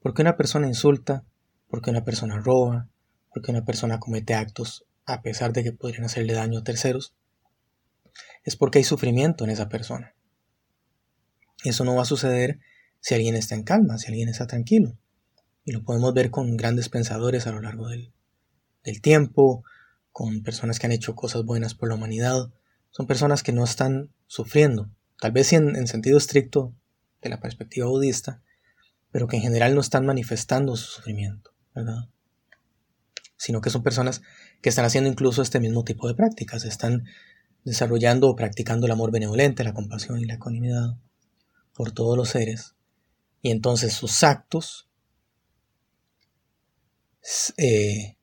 Porque 0.00 0.22
una 0.22 0.36
persona 0.36 0.66
insulta, 0.66 1.24
porque 1.68 1.90
una 1.90 2.04
persona 2.04 2.38
roba, 2.38 2.88
porque 3.32 3.50
una 3.50 3.64
persona 3.64 4.00
comete 4.00 4.34
actos 4.34 4.86
a 5.06 5.22
pesar 5.22 5.52
de 5.52 5.64
que 5.64 5.72
podrían 5.72 6.04
hacerle 6.04 6.34
daño 6.34 6.58
a 6.58 6.64
terceros, 6.64 7.14
es 8.44 8.56
porque 8.56 8.78
hay 8.78 8.84
sufrimiento 8.84 9.44
en 9.44 9.50
esa 9.50 9.68
persona. 9.68 10.14
Eso 11.64 11.84
no 11.84 11.94
va 11.94 12.02
a 12.02 12.06
suceder 12.06 12.58
si 13.00 13.14
alguien 13.14 13.34
está 13.34 13.54
en 13.54 13.64
calma, 13.64 13.98
si 13.98 14.08
alguien 14.08 14.28
está 14.28 14.46
tranquilo. 14.46 14.96
Y 15.64 15.72
lo 15.72 15.84
podemos 15.84 16.14
ver 16.14 16.30
con 16.30 16.56
grandes 16.56 16.88
pensadores 16.88 17.46
a 17.46 17.52
lo 17.52 17.60
largo 17.60 17.88
del, 17.88 18.12
tiempo, 19.02 19.62
con 20.10 20.42
personas 20.42 20.78
que 20.78 20.86
han 20.86 20.92
hecho 20.92 21.14
cosas 21.14 21.44
buenas 21.44 21.74
por 21.74 21.88
la 21.88 21.96
humanidad. 21.96 22.50
Son 22.90 23.06
personas 23.06 23.42
que 23.42 23.52
no 23.52 23.64
están 23.64 24.10
sufriendo, 24.26 24.90
tal 25.20 25.32
vez 25.32 25.52
en, 25.52 25.76
en 25.76 25.86
sentido 25.86 26.18
estricto 26.18 26.74
de 27.20 27.28
la 27.28 27.40
perspectiva 27.40 27.88
budista, 27.88 28.42
pero 29.10 29.28
que 29.28 29.36
en 29.36 29.42
general 29.42 29.74
no 29.74 29.80
están 29.80 30.06
manifestando 30.06 30.76
su 30.76 30.86
sufrimiento, 30.86 31.50
¿verdad? 31.74 32.08
Sino 33.40 33.62
que 33.62 33.70
son 33.70 33.82
personas 33.82 34.20
que 34.60 34.68
están 34.68 34.84
haciendo 34.84 35.08
incluso 35.08 35.40
este 35.40 35.60
mismo 35.60 35.82
tipo 35.82 36.06
de 36.06 36.14
prácticas, 36.14 36.66
están 36.66 37.04
desarrollando 37.64 38.28
o 38.28 38.36
practicando 38.36 38.84
el 38.84 38.92
amor 38.92 39.10
benevolente, 39.10 39.64
la 39.64 39.72
compasión 39.72 40.20
y 40.20 40.26
la 40.26 40.34
ecuanimidad 40.34 40.98
por 41.72 41.90
todos 41.92 42.18
los 42.18 42.28
seres. 42.28 42.74
Y 43.40 43.50
entonces 43.50 43.94
sus 43.94 44.22
actos 44.24 44.90
eh, 47.56 48.18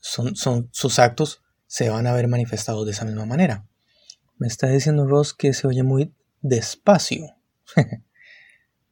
son, 0.00 0.34
son, 0.34 0.70
sus 0.72 0.98
actos 0.98 1.42
se 1.66 1.90
van 1.90 2.06
a 2.06 2.14
ver 2.14 2.26
manifestados 2.26 2.86
de 2.86 2.92
esa 2.92 3.04
misma 3.04 3.26
manera. 3.26 3.68
Me 4.38 4.46
está 4.46 4.68
diciendo 4.68 5.06
Ross 5.06 5.34
que 5.34 5.52
se 5.52 5.66
oye 5.66 5.82
muy 5.82 6.14
despacio. 6.40 7.36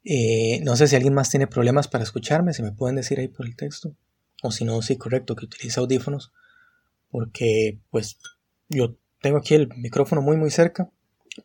Eh, 0.05 0.59
no 0.65 0.75
sé 0.75 0.89
si 0.89 0.97
alguien 0.97 1.15
más 1.15 1.31
tiene 1.31 1.47
problemas 1.47 1.87
para 1.87 2.03
escucharme, 2.03 2.53
si 2.53 2.65
me 2.65 2.73
pueden 2.73 2.97
decir 2.97 3.21
ahí 3.21 3.29
por 3.29 3.47
el 3.47 3.55
texto. 3.55 3.95
O 4.43 4.51
si 4.51 4.65
no, 4.65 4.83
sí, 4.83 4.97
correcto, 4.97 5.35
que 5.35 5.47
utilice 5.47 5.81
audífonos. 5.81 6.33
Porque, 7.11 7.79
pues, 7.91 8.19
yo 8.69 8.97
tengo 9.23 9.39
aquí 9.39 9.55
el 9.55 9.69
micrófono 9.77 10.21
muy, 10.21 10.37
muy 10.37 10.51
cerca. 10.51 10.91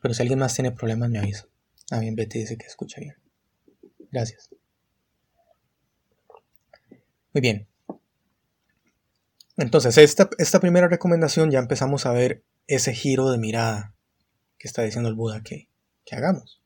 Pero 0.02 0.14
si 0.14 0.22
alguien 0.22 0.40
más 0.40 0.54
tiene 0.54 0.72
problemas, 0.72 1.10
me 1.10 1.20
avisa. 1.20 1.48
Ah, 1.92 2.00
bien, 2.00 2.16
Betty 2.16 2.40
dice 2.40 2.58
que 2.58 2.66
escucha 2.66 3.00
bien. 3.00 3.16
Gracias. 4.12 4.50
Muy 7.34 7.42
bien. 7.42 7.68
Entonces, 9.58 9.98
esta, 9.98 10.30
esta 10.38 10.60
primera 10.60 10.88
recomendación 10.88 11.52
ya 11.52 11.60
empezamos 11.60 12.06
a 12.06 12.12
ver 12.12 12.44
ese 12.68 12.94
giro 12.94 13.32
de 13.32 13.38
mirada 13.38 13.96
que 14.58 14.68
está 14.68 14.84
diciendo 14.84 15.10
el 15.10 15.16
Buda 15.16 15.42
que, 15.42 15.70
que 16.04 16.16
hagamos. 16.16 16.62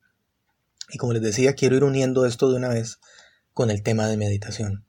Y 0.91 0.97
como 0.97 1.13
les 1.13 1.21
decía, 1.21 1.53
quiero 1.53 1.75
ir 1.75 1.83
uniendo 1.83 2.25
esto 2.25 2.49
de 2.49 2.57
una 2.57 2.69
vez 2.69 2.99
con 3.53 3.69
el 3.69 3.83
tema 3.83 4.07
de 4.07 4.17
meditación. 4.17 4.85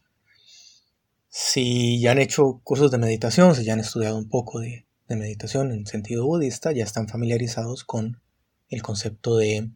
Si 1.34 1.98
ya 1.98 2.10
han 2.10 2.18
hecho 2.18 2.60
cursos 2.62 2.90
de 2.90 2.98
meditación, 2.98 3.54
si 3.54 3.64
ya 3.64 3.72
han 3.72 3.80
estudiado 3.80 4.18
un 4.18 4.28
poco 4.28 4.60
de, 4.60 4.86
meditación 5.08 5.72
en 5.72 5.86
sentido 5.86 6.26
budista, 6.26 6.72
ya 6.72 6.84
están 6.84 7.08
familiarizados 7.08 7.84
con 7.84 8.20
el 8.68 8.82
concepto 8.82 9.38
de, 9.38 9.70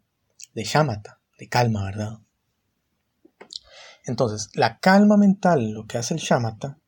de 0.55 0.65
shamatha, 0.65 1.19
de 1.39 1.49
calma, 1.49 1.85
¿verdad? 1.85 2.19
Entonces, 4.05 4.51
la 4.53 4.79
calma 4.81 5.17
mental, 5.17 5.71
lo 5.71 5.87
que 5.87 5.97
hace 5.97 6.13
el 6.13 6.21
shamatha, 6.21 6.79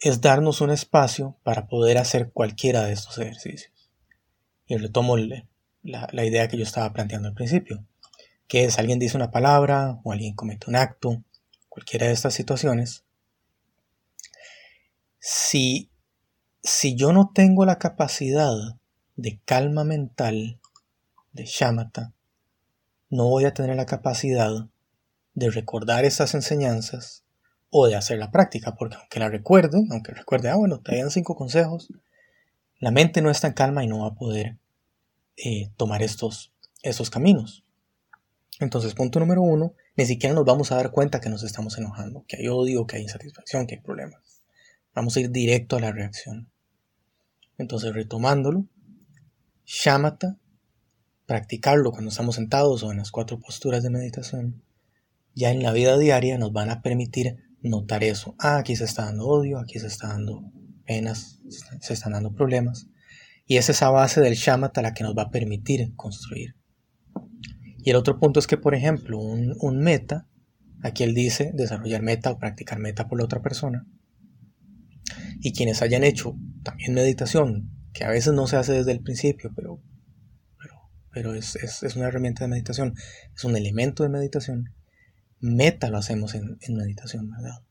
es 0.00 0.20
darnos 0.20 0.60
un 0.60 0.70
espacio 0.70 1.36
para 1.42 1.66
poder 1.66 1.98
hacer 1.98 2.30
cualquiera 2.30 2.84
de 2.84 2.92
estos 2.92 3.18
ejercicios. 3.18 3.72
Y 4.66 4.76
retomo 4.76 5.16
la 5.16 6.24
idea 6.24 6.46
que 6.46 6.56
yo 6.56 6.62
estaba 6.62 6.92
planteando 6.92 7.26
al 7.26 7.34
principio, 7.34 7.84
que 8.46 8.64
es 8.64 8.78
alguien 8.78 9.00
dice 9.00 9.16
una 9.16 9.32
palabra 9.32 9.98
o 10.04 10.12
alguien 10.12 10.36
comete 10.36 10.70
un 10.70 10.76
acto, 10.76 11.24
cualquiera 11.68 12.06
de 12.06 12.12
estas 12.12 12.34
situaciones. 12.34 13.04
Si, 15.20 15.90
si 16.62 16.96
yo 16.96 17.12
no 17.12 17.30
tengo 17.34 17.66
la 17.66 17.78
capacidad 17.78 18.52
de 19.16 19.38
calma 19.44 19.84
mental, 19.84 20.58
de 21.32 21.44
shamatha, 21.44 22.14
no 23.10 23.28
voy 23.28 23.44
a 23.44 23.52
tener 23.52 23.76
la 23.76 23.84
capacidad 23.84 24.50
de 25.34 25.50
recordar 25.50 26.06
esas 26.06 26.34
enseñanzas 26.34 27.22
o 27.68 27.86
de 27.86 27.96
hacer 27.96 28.18
la 28.18 28.30
práctica, 28.30 28.76
porque 28.76 28.96
aunque 28.96 29.20
la 29.20 29.28
recuerde, 29.28 29.84
aunque 29.90 30.12
recuerde, 30.12 30.48
ah, 30.48 30.56
bueno, 30.56 30.80
te 30.80 30.96
dan 30.96 31.10
cinco 31.10 31.36
consejos, 31.36 31.92
la 32.78 32.90
mente 32.90 33.20
no 33.20 33.30
está 33.30 33.48
en 33.48 33.52
calma 33.52 33.84
y 33.84 33.88
no 33.88 34.00
va 34.00 34.08
a 34.08 34.14
poder 34.14 34.56
eh, 35.36 35.70
tomar 35.76 36.02
estos, 36.02 36.50
estos 36.82 37.10
caminos. 37.10 37.62
Entonces, 38.58 38.94
punto 38.94 39.20
número 39.20 39.42
uno, 39.42 39.74
ni 39.96 40.06
siquiera 40.06 40.34
nos 40.34 40.46
vamos 40.46 40.72
a 40.72 40.76
dar 40.76 40.90
cuenta 40.90 41.20
que 41.20 41.28
nos 41.28 41.42
estamos 41.42 41.76
enojando, 41.76 42.24
que 42.26 42.38
hay 42.38 42.48
odio, 42.48 42.86
que 42.86 42.96
hay 42.96 43.02
insatisfacción, 43.02 43.66
que 43.66 43.74
hay 43.74 43.80
problemas. 43.82 44.29
Vamos 44.94 45.16
a 45.16 45.20
ir 45.20 45.30
directo 45.30 45.76
a 45.76 45.80
la 45.80 45.92
reacción. 45.92 46.50
Entonces, 47.58 47.94
retomándolo, 47.94 48.66
shamatha, 49.64 50.38
practicarlo 51.26 51.92
cuando 51.92 52.10
estamos 52.10 52.34
sentados 52.34 52.82
o 52.82 52.90
en 52.90 52.98
las 52.98 53.10
cuatro 53.10 53.38
posturas 53.38 53.82
de 53.82 53.90
meditación, 53.90 54.62
ya 55.34 55.50
en 55.50 55.62
la 55.62 55.72
vida 55.72 55.96
diaria 55.96 56.38
nos 56.38 56.52
van 56.52 56.70
a 56.70 56.82
permitir 56.82 57.36
notar 57.62 58.02
eso. 58.02 58.34
Ah, 58.38 58.58
aquí 58.58 58.74
se 58.74 58.84
está 58.84 59.04
dando 59.04 59.26
odio, 59.26 59.58
aquí 59.58 59.78
se 59.78 59.86
está 59.86 60.08
dando 60.08 60.42
penas, 60.86 61.40
se 61.80 61.92
están 61.92 62.12
dando 62.12 62.34
problemas. 62.34 62.88
Y 63.46 63.58
es 63.58 63.68
esa 63.68 63.90
base 63.90 64.20
del 64.20 64.34
shamatha 64.34 64.82
la 64.82 64.94
que 64.94 65.04
nos 65.04 65.16
va 65.16 65.22
a 65.22 65.30
permitir 65.30 65.94
construir. 65.94 66.56
Y 67.78 67.90
el 67.90 67.96
otro 67.96 68.18
punto 68.18 68.40
es 68.40 68.46
que, 68.46 68.56
por 68.56 68.74
ejemplo, 68.74 69.18
un, 69.18 69.54
un 69.60 69.78
meta, 69.78 70.26
aquí 70.82 71.02
él 71.04 71.14
dice 71.14 71.52
desarrollar 71.54 72.02
meta 72.02 72.30
o 72.30 72.38
practicar 72.38 72.78
meta 72.78 73.06
por 73.06 73.18
la 73.18 73.24
otra 73.24 73.40
persona. 73.40 73.86
Y 75.40 75.52
quienes 75.52 75.82
hayan 75.82 76.04
hecho 76.04 76.36
también 76.62 76.94
meditación, 76.94 77.70
que 77.92 78.04
a 78.04 78.10
veces 78.10 78.32
no 78.34 78.46
se 78.46 78.56
hace 78.56 78.72
desde 78.72 78.92
el 78.92 79.00
principio, 79.00 79.50
pero, 79.56 79.82
pero, 81.12 81.34
es, 81.34 81.56
es, 81.56 81.82
es 81.82 81.96
una 81.96 82.08
herramienta 82.08 82.44
de 82.44 82.48
meditación, 82.48 82.94
es 83.34 83.44
un 83.44 83.56
elemento 83.56 84.02
de 84.02 84.10
meditación 84.10 84.74
meta 85.40 85.88
lo 85.88 85.98
hacemos 85.98 86.34
en, 86.34 86.58
meditación, 86.68 87.30
¿verdad? 87.30 87.62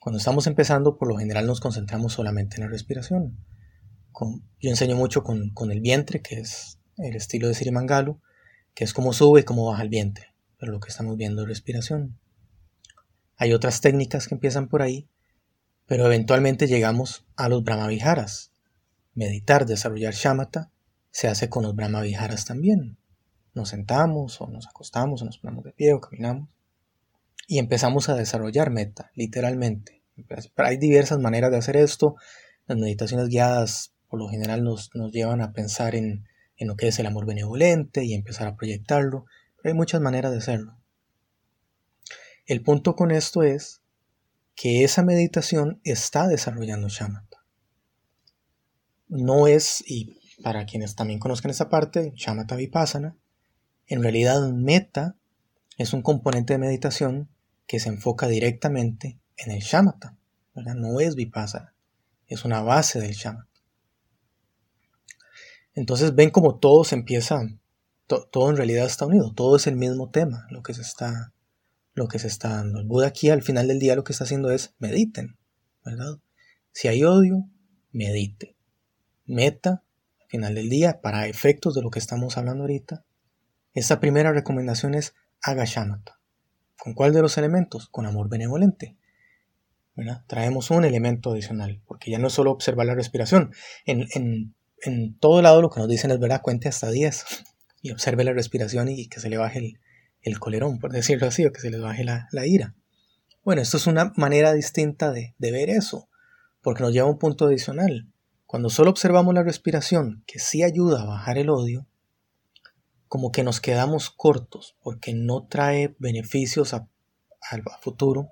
Cuando 0.00 0.18
estamos 0.18 0.46
empezando, 0.46 0.98
por 0.98 1.08
lo 1.08 1.16
general 1.16 1.46
nos 1.46 1.60
concentramos 1.60 2.12
solamente 2.12 2.56
en 2.56 2.64
la 2.64 2.68
respiración. 2.68 3.38
yo 4.60 4.70
enseño 4.70 4.96
mucho 4.96 5.22
con, 5.22 5.70
el 5.70 5.80
vientre, 5.80 6.20
que 6.20 6.40
es 6.40 6.78
el 6.96 7.16
estilo 7.16 7.48
de 7.48 7.54
Sirimangalu, 7.54 8.20
que 8.74 8.84
es 8.84 8.92
como 8.92 9.12
sube 9.12 9.40
y 9.40 9.44
cómo 9.44 9.66
baja 9.66 9.82
el 9.82 9.88
vientre, 9.88 10.34
pero 10.58 10.72
lo 10.72 10.80
que 10.80 10.90
estamos 10.90 11.16
viendo 11.16 11.42
es 11.42 11.48
respiración. 11.48 12.18
Hay 13.36 13.52
otras 13.52 13.80
técnicas 13.80 14.28
que 14.28 14.34
empiezan 14.34 14.68
por 14.68 14.82
ahí, 14.82 15.08
pero 15.86 16.06
eventualmente 16.06 16.66
llegamos 16.66 17.24
a 17.36 17.48
los 17.48 17.64
Brahmaviharas. 17.64 18.52
Meditar, 19.14 19.66
desarrollar 19.66 20.14
shamatha, 20.14 20.70
se 21.10 21.28
hace 21.28 21.48
con 21.48 21.62
los 21.62 21.76
Brahmaviharas 21.76 22.44
también. 22.44 22.96
Nos 23.54 23.68
sentamos 23.68 24.40
o 24.40 24.48
nos 24.48 24.66
acostamos 24.66 25.22
o 25.22 25.24
nos 25.24 25.38
ponemos 25.38 25.64
de 25.64 25.72
pie 25.72 25.92
o 25.92 26.00
caminamos 26.00 26.48
y 27.46 27.58
empezamos 27.58 28.08
a 28.08 28.14
desarrollar 28.14 28.70
meta, 28.70 29.10
literalmente. 29.14 30.02
hay 30.56 30.76
diversas 30.76 31.18
maneras 31.18 31.50
de 31.50 31.58
hacer 31.58 31.76
esto. 31.76 32.16
Las 32.66 32.78
meditaciones 32.78 33.28
guiadas 33.28 33.92
por 34.08 34.18
lo 34.18 34.28
general 34.28 34.64
nos, 34.64 34.90
llevan 35.12 35.40
a 35.40 35.52
pensar 35.52 35.94
en, 35.94 36.26
en 36.56 36.68
lo 36.68 36.76
que 36.76 36.88
es 36.88 36.98
el 36.98 37.06
amor 37.06 37.26
benevolente 37.26 38.04
y 38.04 38.14
empezar 38.14 38.46
a 38.46 38.56
proyectarlo, 38.56 39.26
pero 39.56 39.72
hay 39.72 39.74
muchas 39.74 40.00
maneras 40.00 40.32
de 40.32 40.38
hacerlo. 40.38 40.78
El 42.46 42.62
punto 42.62 42.94
con 42.94 43.10
esto 43.10 43.42
es 43.42 43.82
que 44.54 44.84
esa 44.84 45.02
meditación 45.02 45.80
está 45.84 46.28
desarrollando 46.28 46.88
shamatha. 46.88 47.44
No 49.08 49.46
es, 49.46 49.82
y 49.86 50.18
para 50.42 50.64
quienes 50.64 50.94
también 50.94 51.18
conozcan 51.18 51.50
esa 51.50 51.68
parte, 51.68 52.12
shamatha 52.14 52.56
vipassana, 52.56 53.16
en 53.86 54.02
realidad 54.02 54.48
meta 54.52 55.16
es 55.76 55.92
un 55.92 56.02
componente 56.02 56.54
de 56.54 56.58
meditación 56.58 57.28
que 57.66 57.80
se 57.80 57.88
enfoca 57.88 58.28
directamente 58.28 59.18
en 59.36 59.50
el 59.50 59.60
shamatha. 59.60 60.16
No 60.54 61.00
es 61.00 61.16
vipassana, 61.16 61.74
es 62.28 62.44
una 62.44 62.62
base 62.62 63.00
del 63.00 63.12
shamatha. 63.12 63.48
Entonces 65.74 66.14
ven 66.14 66.30
como 66.30 66.58
todo 66.58 66.84
se 66.84 66.94
empieza, 66.94 67.42
todo 68.06 68.50
en 68.50 68.56
realidad 68.56 68.86
está 68.86 69.06
unido, 69.06 69.32
todo 69.34 69.56
es 69.56 69.66
el 69.66 69.76
mismo 69.76 70.10
tema, 70.10 70.46
lo 70.50 70.62
que 70.62 70.74
se 70.74 70.82
está, 70.82 71.33
lo 71.94 72.08
que 72.08 72.18
se 72.18 72.26
está 72.26 72.50
dando. 72.50 72.80
El 72.80 72.86
Buda 72.86 73.06
aquí 73.06 73.30
al 73.30 73.42
final 73.42 73.68
del 73.68 73.78
día 73.78 73.96
lo 73.96 74.04
que 74.04 74.12
está 74.12 74.24
haciendo 74.24 74.50
es 74.50 74.74
mediten, 74.78 75.38
¿verdad? 75.84 76.18
Si 76.72 76.88
hay 76.88 77.04
odio, 77.04 77.48
medite. 77.92 78.56
Meta, 79.26 79.84
al 80.20 80.28
final 80.28 80.54
del 80.54 80.68
día, 80.68 81.00
para 81.00 81.28
efectos 81.28 81.74
de 81.74 81.82
lo 81.82 81.90
que 81.90 82.00
estamos 82.00 82.36
hablando 82.36 82.64
ahorita, 82.64 83.04
esta 83.72 84.00
primera 84.00 84.32
recomendación 84.32 84.94
es 84.94 85.14
haga 85.40 85.64
shamatha. 85.64 86.20
¿Con 86.78 86.94
cuál 86.94 87.14
de 87.14 87.22
los 87.22 87.38
elementos? 87.38 87.88
Con 87.88 88.06
amor 88.06 88.28
benevolente. 88.28 88.96
Traemos 90.26 90.70
un 90.70 90.84
elemento 90.84 91.30
adicional, 91.30 91.80
porque 91.86 92.10
ya 92.10 92.18
no 92.18 92.26
es 92.26 92.32
solo 92.32 92.50
observar 92.50 92.86
la 92.86 92.94
respiración. 92.94 93.52
En, 93.86 94.06
en, 94.82 95.18
todo 95.18 95.40
lado 95.40 95.62
lo 95.62 95.70
que 95.70 95.80
nos 95.80 95.88
dicen 95.88 96.10
es, 96.10 96.18
¿verdad? 96.18 96.42
Cuente 96.42 96.68
hasta 96.68 96.90
10 96.90 97.24
y 97.80 97.92
observe 97.92 98.24
la 98.24 98.32
respiración 98.32 98.88
y 98.88 99.06
que 99.06 99.20
se 99.20 99.30
le 99.30 99.38
baje 99.38 99.60
el, 99.60 99.78
el 100.24 100.40
colerón, 100.40 100.78
por 100.78 100.90
decirlo 100.90 101.28
así, 101.28 101.44
o 101.44 101.52
que 101.52 101.60
se 101.60 101.70
le 101.70 101.78
baje 101.78 102.02
la, 102.02 102.28
la 102.32 102.46
ira. 102.46 102.74
Bueno, 103.44 103.62
esto 103.62 103.76
es 103.76 103.86
una 103.86 104.12
manera 104.16 104.52
distinta 104.54 105.12
de, 105.12 105.34
de, 105.38 105.52
ver 105.52 105.70
eso, 105.70 106.08
porque 106.62 106.82
nos 106.82 106.92
lleva 106.92 107.06
a 107.06 107.10
un 107.10 107.18
punto 107.18 107.46
adicional. 107.46 108.10
Cuando 108.46 108.70
solo 108.70 108.90
observamos 108.90 109.34
la 109.34 109.42
respiración, 109.42 110.24
que 110.26 110.38
sí 110.38 110.62
ayuda 110.62 111.02
a 111.02 111.06
bajar 111.06 111.38
el 111.38 111.50
odio, 111.50 111.86
como 113.06 113.30
que 113.30 113.44
nos 113.44 113.60
quedamos 113.60 114.10
cortos 114.10 114.76
porque 114.82 115.12
no 115.14 115.46
trae 115.46 115.94
beneficios 115.98 116.72
al 116.72 116.88
futuro, 117.80 118.30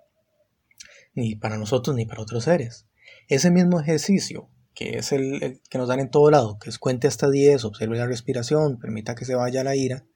ni 1.14 1.36
para 1.36 1.58
nosotros 1.58 1.94
ni 1.94 2.06
para 2.06 2.22
otros 2.22 2.44
seres. 2.44 2.86
Ese 3.28 3.50
mismo 3.50 3.80
ejercicio, 3.80 4.48
que 4.74 4.98
es 4.98 5.12
el, 5.12 5.60
que 5.68 5.78
nos 5.78 5.88
dan 5.88 6.00
en 6.00 6.10
todo 6.10 6.30
lado, 6.30 6.58
que 6.58 6.70
es 6.70 6.78
cuente 6.78 7.06
hasta 7.06 7.30
10, 7.30 7.64
observe 7.64 7.98
la 7.98 8.06
respiración, 8.06 8.78
permita 8.78 9.14
que 9.14 9.24
se 9.24 9.34
vaya 9.34 9.62
la 9.62 9.76
ira, 9.76 10.06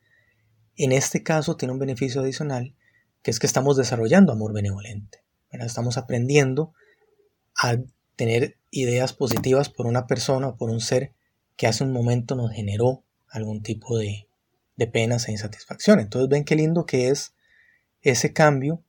en 0.76 0.92
este 0.92 1.23
caso 1.23 1.56
tiene 1.56 1.73
un 1.73 1.78
beneficio 1.78 2.21
adicional, 2.21 2.75
que 3.23 3.30
es 3.30 3.38
que 3.38 3.47
estamos 3.47 3.76
desarrollando 3.76 4.33
amor 4.33 4.52
benevolente. 4.52 5.23
Estamos 5.50 5.97
aprendiendo 5.97 6.75
a 7.56 7.76
tener 8.14 8.59
ideas 8.71 9.12
positivas 9.12 9.68
por 9.71 9.87
una 9.87 10.06
persona 10.06 10.49
o 10.49 10.56
por 10.56 10.71
un 10.71 10.80
ser 10.80 11.12
que 11.56 11.66
hace 11.66 11.85
un 11.85 11.92
momento 11.92 12.35
nos 12.35 12.52
generó 12.52 13.04
algún 13.28 13.62
tipo 13.62 13.97
de, 13.97 14.28
de 14.76 14.87
penas 14.87 15.28
e 15.28 15.33
insatisfacción. 15.33 16.00
Entonces 16.00 16.28
ven 16.28 16.45
qué 16.45 16.56
lindo 16.56 16.85
que 16.85 17.09
es 17.09 17.35
ese 18.02 18.33
cambio, 18.33 18.83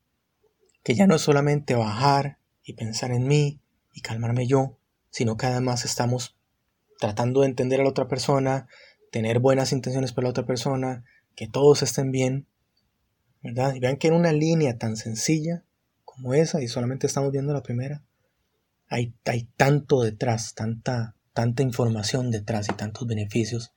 que 0.84 0.96
ya 0.96 1.08
no 1.08 1.16
es 1.16 1.22
solamente 1.22 1.76
bajar 1.76 2.38
y 2.64 2.74
pensar 2.74 3.12
en 3.12 3.28
mí 3.28 3.62
y 3.94 4.02
calmarme 4.02 4.46
yo, 4.46 4.78
sino 5.10 5.38
que 5.38 5.48
además 5.48 5.86
estamos 5.86 6.36
tratando 7.00 7.42
de 7.42 7.48
entender 7.48 7.80
a 7.80 7.84
la 7.84 7.90
otra 7.90 8.08
persona, 8.08 8.68
tener 9.12 9.40
buenas 9.40 9.72
intenciones 9.72 10.12
para 10.12 10.26
la 10.26 10.32
otra 10.32 10.46
persona, 10.46 11.06
que 11.38 11.48
todos 11.48 11.84
estén 11.84 12.12
bien, 12.12 12.48
¿verdad? 13.44 13.76
Y 13.76 13.80
vean 13.80 13.98
que 13.98 14.08
en 14.08 14.16
una 14.16 14.34
línea 14.34 14.80
tan 14.80 14.98
sencilla 14.98 15.64
como 16.04 16.34
esa, 16.34 16.64
y 16.64 16.68
solamente 16.68 17.06
estamos 17.06 17.32
viendo 17.32 17.54
la 17.54 17.62
primera, 17.62 18.04
hay, 18.88 19.14
tanto 19.56 20.02
detrás, 20.02 20.56
tanta, 20.56 21.16
tanta 21.34 21.62
información 21.62 22.32
detrás 22.32 22.68
y 22.70 22.74
tantos 22.74 23.08
beneficios 23.08 23.72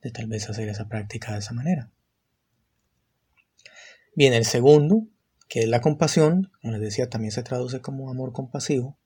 de 0.00 0.12
tal 0.12 0.28
vez 0.28 0.48
hacer 0.48 0.68
esa 0.68 0.88
práctica 0.88 1.32
de 1.32 1.40
esa 1.40 1.52
manera. 1.52 1.90
Bien, 4.14 4.32
el 4.32 4.44
segundo, 4.44 5.08
que 5.48 5.60
es 5.60 5.68
la 5.68 5.80
compasión, 5.80 6.52
como 6.62 6.74
les 6.74 6.80
decía, 6.80 7.10
también 7.10 7.32
se 7.32 7.42
traduce 7.42 7.80
como 7.80 8.08
amor 8.08 8.32
compasivo, 8.32 8.96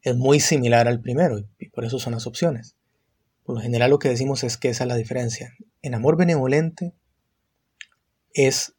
es 0.00 0.16
muy 0.16 0.40
similar 0.40 0.88
al 0.88 1.02
primero 1.02 1.46
y 1.58 1.68
por 1.68 1.84
eso 1.84 1.98
son 1.98 2.14
las 2.14 2.26
opciones. 2.26 2.76
Por 3.44 3.56
lo 3.56 3.60
general 3.60 3.90
lo 3.90 3.98
que 3.98 4.08
decimos 4.08 4.42
es 4.42 4.56
que 4.56 4.70
esa 4.70 4.84
es 4.84 4.88
la 4.88 4.96
diferencia. 4.96 5.52
En 5.82 5.94
amor 5.94 6.16
benevolente 6.16 6.94
es 8.34 8.74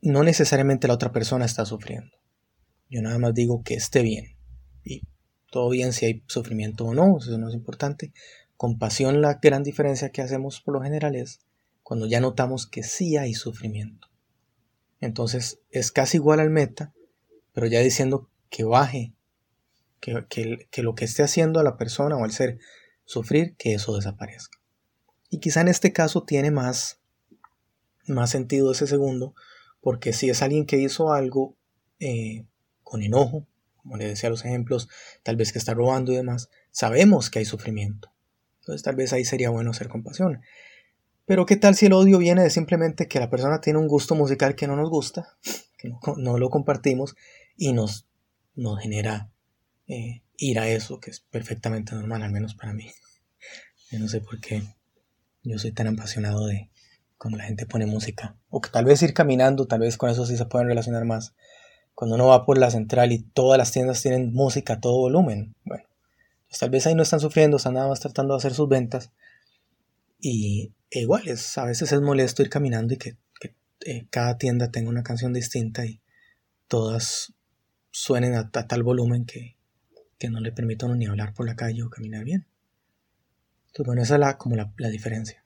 no 0.00 0.22
necesariamente 0.22 0.88
la 0.88 0.94
otra 0.94 1.12
persona 1.12 1.44
está 1.44 1.64
sufriendo. 1.64 2.16
Yo 2.90 3.02
nada 3.02 3.18
más 3.18 3.34
digo 3.34 3.62
que 3.62 3.74
esté 3.74 4.02
bien. 4.02 4.36
Y 4.84 5.02
todo 5.50 5.70
bien 5.70 5.92
si 5.92 6.06
hay 6.06 6.22
sufrimiento 6.26 6.84
o 6.84 6.94
no, 6.94 7.18
eso 7.18 7.38
no 7.38 7.48
es 7.48 7.54
importante. 7.54 8.12
Compasión, 8.56 9.20
la 9.20 9.34
gran 9.42 9.62
diferencia 9.62 10.10
que 10.10 10.22
hacemos 10.22 10.60
por 10.60 10.74
lo 10.74 10.82
general 10.82 11.16
es 11.16 11.40
cuando 11.82 12.06
ya 12.06 12.20
notamos 12.20 12.66
que 12.66 12.82
sí 12.82 13.16
hay 13.16 13.34
sufrimiento. 13.34 14.08
Entonces 15.00 15.60
es 15.70 15.92
casi 15.92 16.16
igual 16.16 16.40
al 16.40 16.50
meta, 16.50 16.92
pero 17.52 17.66
ya 17.66 17.80
diciendo 17.80 18.30
que 18.50 18.64
baje, 18.64 19.14
que, 20.00 20.26
que, 20.70 20.82
lo 20.82 20.94
que 20.94 21.04
esté 21.04 21.22
haciendo 21.22 21.60
a 21.60 21.64
la 21.64 21.76
persona 21.76 22.16
o 22.16 22.24
al 22.24 22.30
ser 22.30 22.58
sufrir, 23.04 23.54
que 23.56 23.74
eso 23.74 23.94
desaparezca. 23.96 24.58
Y 25.30 25.40
quizá 25.40 25.60
en 25.60 25.68
este 25.68 25.92
caso 25.92 26.24
tiene 26.24 26.50
más, 26.50 27.00
más 28.06 28.30
sentido 28.30 28.72
ese 28.72 28.86
segundo, 28.86 29.34
porque 29.80 30.12
si 30.12 30.30
es 30.30 30.42
alguien 30.42 30.66
que 30.66 30.78
hizo 30.78 31.12
algo 31.12 31.56
eh, 32.00 32.44
con 32.82 33.02
enojo, 33.02 33.46
como 33.76 33.96
le 33.96 34.06
decía 34.06 34.30
los 34.30 34.44
ejemplos, 34.44 34.88
tal 35.22 35.36
vez 35.36 35.52
que 35.52 35.58
está 35.58 35.74
robando 35.74 36.12
y 36.12 36.16
demás, 36.16 36.48
sabemos 36.70 37.30
que 37.30 37.40
hay 37.40 37.44
sufrimiento. 37.44 38.12
Entonces 38.60 38.82
tal 38.82 38.96
vez 38.96 39.12
ahí 39.12 39.24
sería 39.24 39.50
bueno 39.50 39.74
ser 39.74 39.88
compasión. 39.88 40.40
Pero 41.26 41.46
¿qué 41.46 41.56
tal 41.56 41.74
si 41.74 41.86
el 41.86 41.92
odio 41.92 42.18
viene 42.18 42.42
de 42.42 42.50
simplemente 42.50 43.08
que 43.08 43.20
la 43.20 43.30
persona 43.30 43.60
tiene 43.60 43.78
un 43.78 43.88
gusto 43.88 44.14
musical 44.14 44.54
que 44.54 44.66
no 44.66 44.76
nos 44.76 44.90
gusta, 44.90 45.36
que 45.78 45.92
no, 46.16 46.38
lo 46.38 46.50
compartimos 46.50 47.14
y 47.56 47.72
nos, 47.72 48.06
nos 48.54 48.80
genera 48.80 49.30
eh, 49.86 50.22
ir 50.38 50.58
a 50.58 50.68
eso, 50.68 51.00
que 51.00 51.10
es 51.10 51.20
perfectamente 51.20 51.94
normal, 51.94 52.22
al 52.22 52.32
menos 52.32 52.54
para 52.54 52.72
mí. 52.72 52.90
Yo 53.90 53.98
no 53.98 54.08
sé 54.08 54.20
por 54.20 54.40
qué 54.40 54.62
yo 55.44 55.58
soy 55.58 55.72
tan 55.72 55.86
apasionado 55.86 56.46
de 56.46 56.70
cuando 57.18 57.38
la 57.38 57.44
gente 57.44 57.66
pone 57.66 57.86
música. 57.86 58.36
O 58.50 58.60
que 58.60 58.70
tal 58.70 58.84
vez 58.84 59.02
ir 59.02 59.14
caminando, 59.14 59.66
tal 59.66 59.80
vez 59.80 59.96
con 59.96 60.10
eso 60.10 60.26
sí 60.26 60.36
se 60.36 60.46
pueden 60.46 60.68
relacionar 60.68 61.04
más. 61.04 61.34
Cuando 61.94 62.16
uno 62.16 62.26
va 62.26 62.44
por 62.44 62.58
la 62.58 62.70
central 62.70 63.12
y 63.12 63.18
todas 63.18 63.58
las 63.58 63.72
tiendas 63.72 64.02
tienen 64.02 64.32
música 64.32 64.74
a 64.74 64.80
todo 64.80 64.98
volumen. 64.98 65.54
Bueno, 65.64 65.84
pues 66.48 66.58
tal 66.58 66.70
vez 66.70 66.86
ahí 66.86 66.94
no 66.94 67.02
están 67.02 67.20
sufriendo, 67.20 67.56
están 67.56 67.74
nada 67.74 67.88
más 67.88 68.00
tratando 68.00 68.34
de 68.34 68.38
hacer 68.38 68.54
sus 68.54 68.68
ventas. 68.68 69.12
Y 70.20 70.72
e 70.90 71.00
igual, 71.00 71.28
es, 71.28 71.58
a 71.58 71.64
veces 71.64 71.92
es 71.92 72.00
molesto 72.00 72.42
ir 72.42 72.48
caminando 72.48 72.94
y 72.94 72.98
que, 72.98 73.16
eh, 73.86 74.06
cada 74.10 74.38
tienda 74.38 74.70
tenga 74.70 74.88
una 74.88 75.02
canción 75.02 75.32
distinta 75.32 75.84
y 75.84 76.00
todas 76.68 77.34
suenen 77.90 78.34
a, 78.34 78.50
tal 78.50 78.82
volumen 78.82 79.26
que, 79.26 79.56
que, 80.18 80.30
no 80.30 80.40
le 80.40 80.52
permitan 80.52 80.96
ni 80.98 81.06
hablar 81.06 81.34
por 81.34 81.46
la 81.46 81.56
calle 81.56 81.82
o 81.82 81.90
caminar 81.90 82.24
bien. 82.24 82.46
Entonces, 83.66 83.86
bueno, 83.86 84.02
esa 84.02 84.14
es 84.14 84.20
la, 84.20 84.38
como 84.38 84.56
la, 84.56 84.72
la 84.78 84.88
diferencia. 84.88 85.43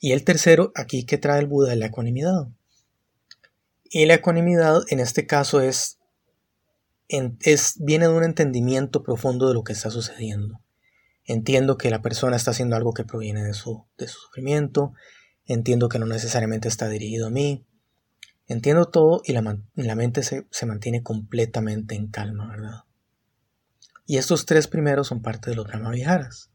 Y 0.00 0.12
el 0.12 0.24
tercero, 0.24 0.72
aquí 0.74 1.04
que 1.04 1.18
trae 1.18 1.40
el 1.40 1.46
Buda, 1.46 1.74
la 1.76 1.86
ecuanimidad. 1.86 2.48
Y 3.84 4.06
la 4.06 4.14
ecuanimidad 4.14 4.82
en 4.88 5.00
este 5.00 5.26
caso 5.26 5.60
es, 5.60 5.98
es, 7.08 7.74
viene 7.78 8.06
de 8.06 8.14
un 8.14 8.24
entendimiento 8.24 9.02
profundo 9.02 9.48
de 9.48 9.54
lo 9.54 9.64
que 9.64 9.72
está 9.72 9.90
sucediendo. 9.90 10.60
Entiendo 11.24 11.76
que 11.76 11.90
la 11.90 12.02
persona 12.02 12.36
está 12.36 12.52
haciendo 12.52 12.76
algo 12.76 12.94
que 12.94 13.04
proviene 13.04 13.42
de 13.42 13.54
su, 13.54 13.84
de 13.98 14.08
su 14.08 14.18
sufrimiento. 14.18 14.94
Entiendo 15.44 15.88
que 15.88 15.98
no 15.98 16.06
necesariamente 16.06 16.68
está 16.68 16.88
dirigido 16.88 17.26
a 17.26 17.30
mí. 17.30 17.66
Entiendo 18.46 18.86
todo 18.86 19.22
y 19.24 19.32
la, 19.32 19.58
la 19.74 19.94
mente 19.94 20.22
se, 20.22 20.46
se, 20.50 20.66
mantiene 20.66 21.02
completamente 21.02 21.94
en 21.94 22.08
calma, 22.08 22.48
¿verdad? 22.48 22.84
Y 24.06 24.16
estos 24.16 24.44
tres 24.44 24.66
primeros 24.66 25.06
son 25.06 25.22
parte 25.22 25.50
de 25.50 25.56
los 25.56 25.66
Brahma 25.66 25.90
Viharas. 25.90 26.50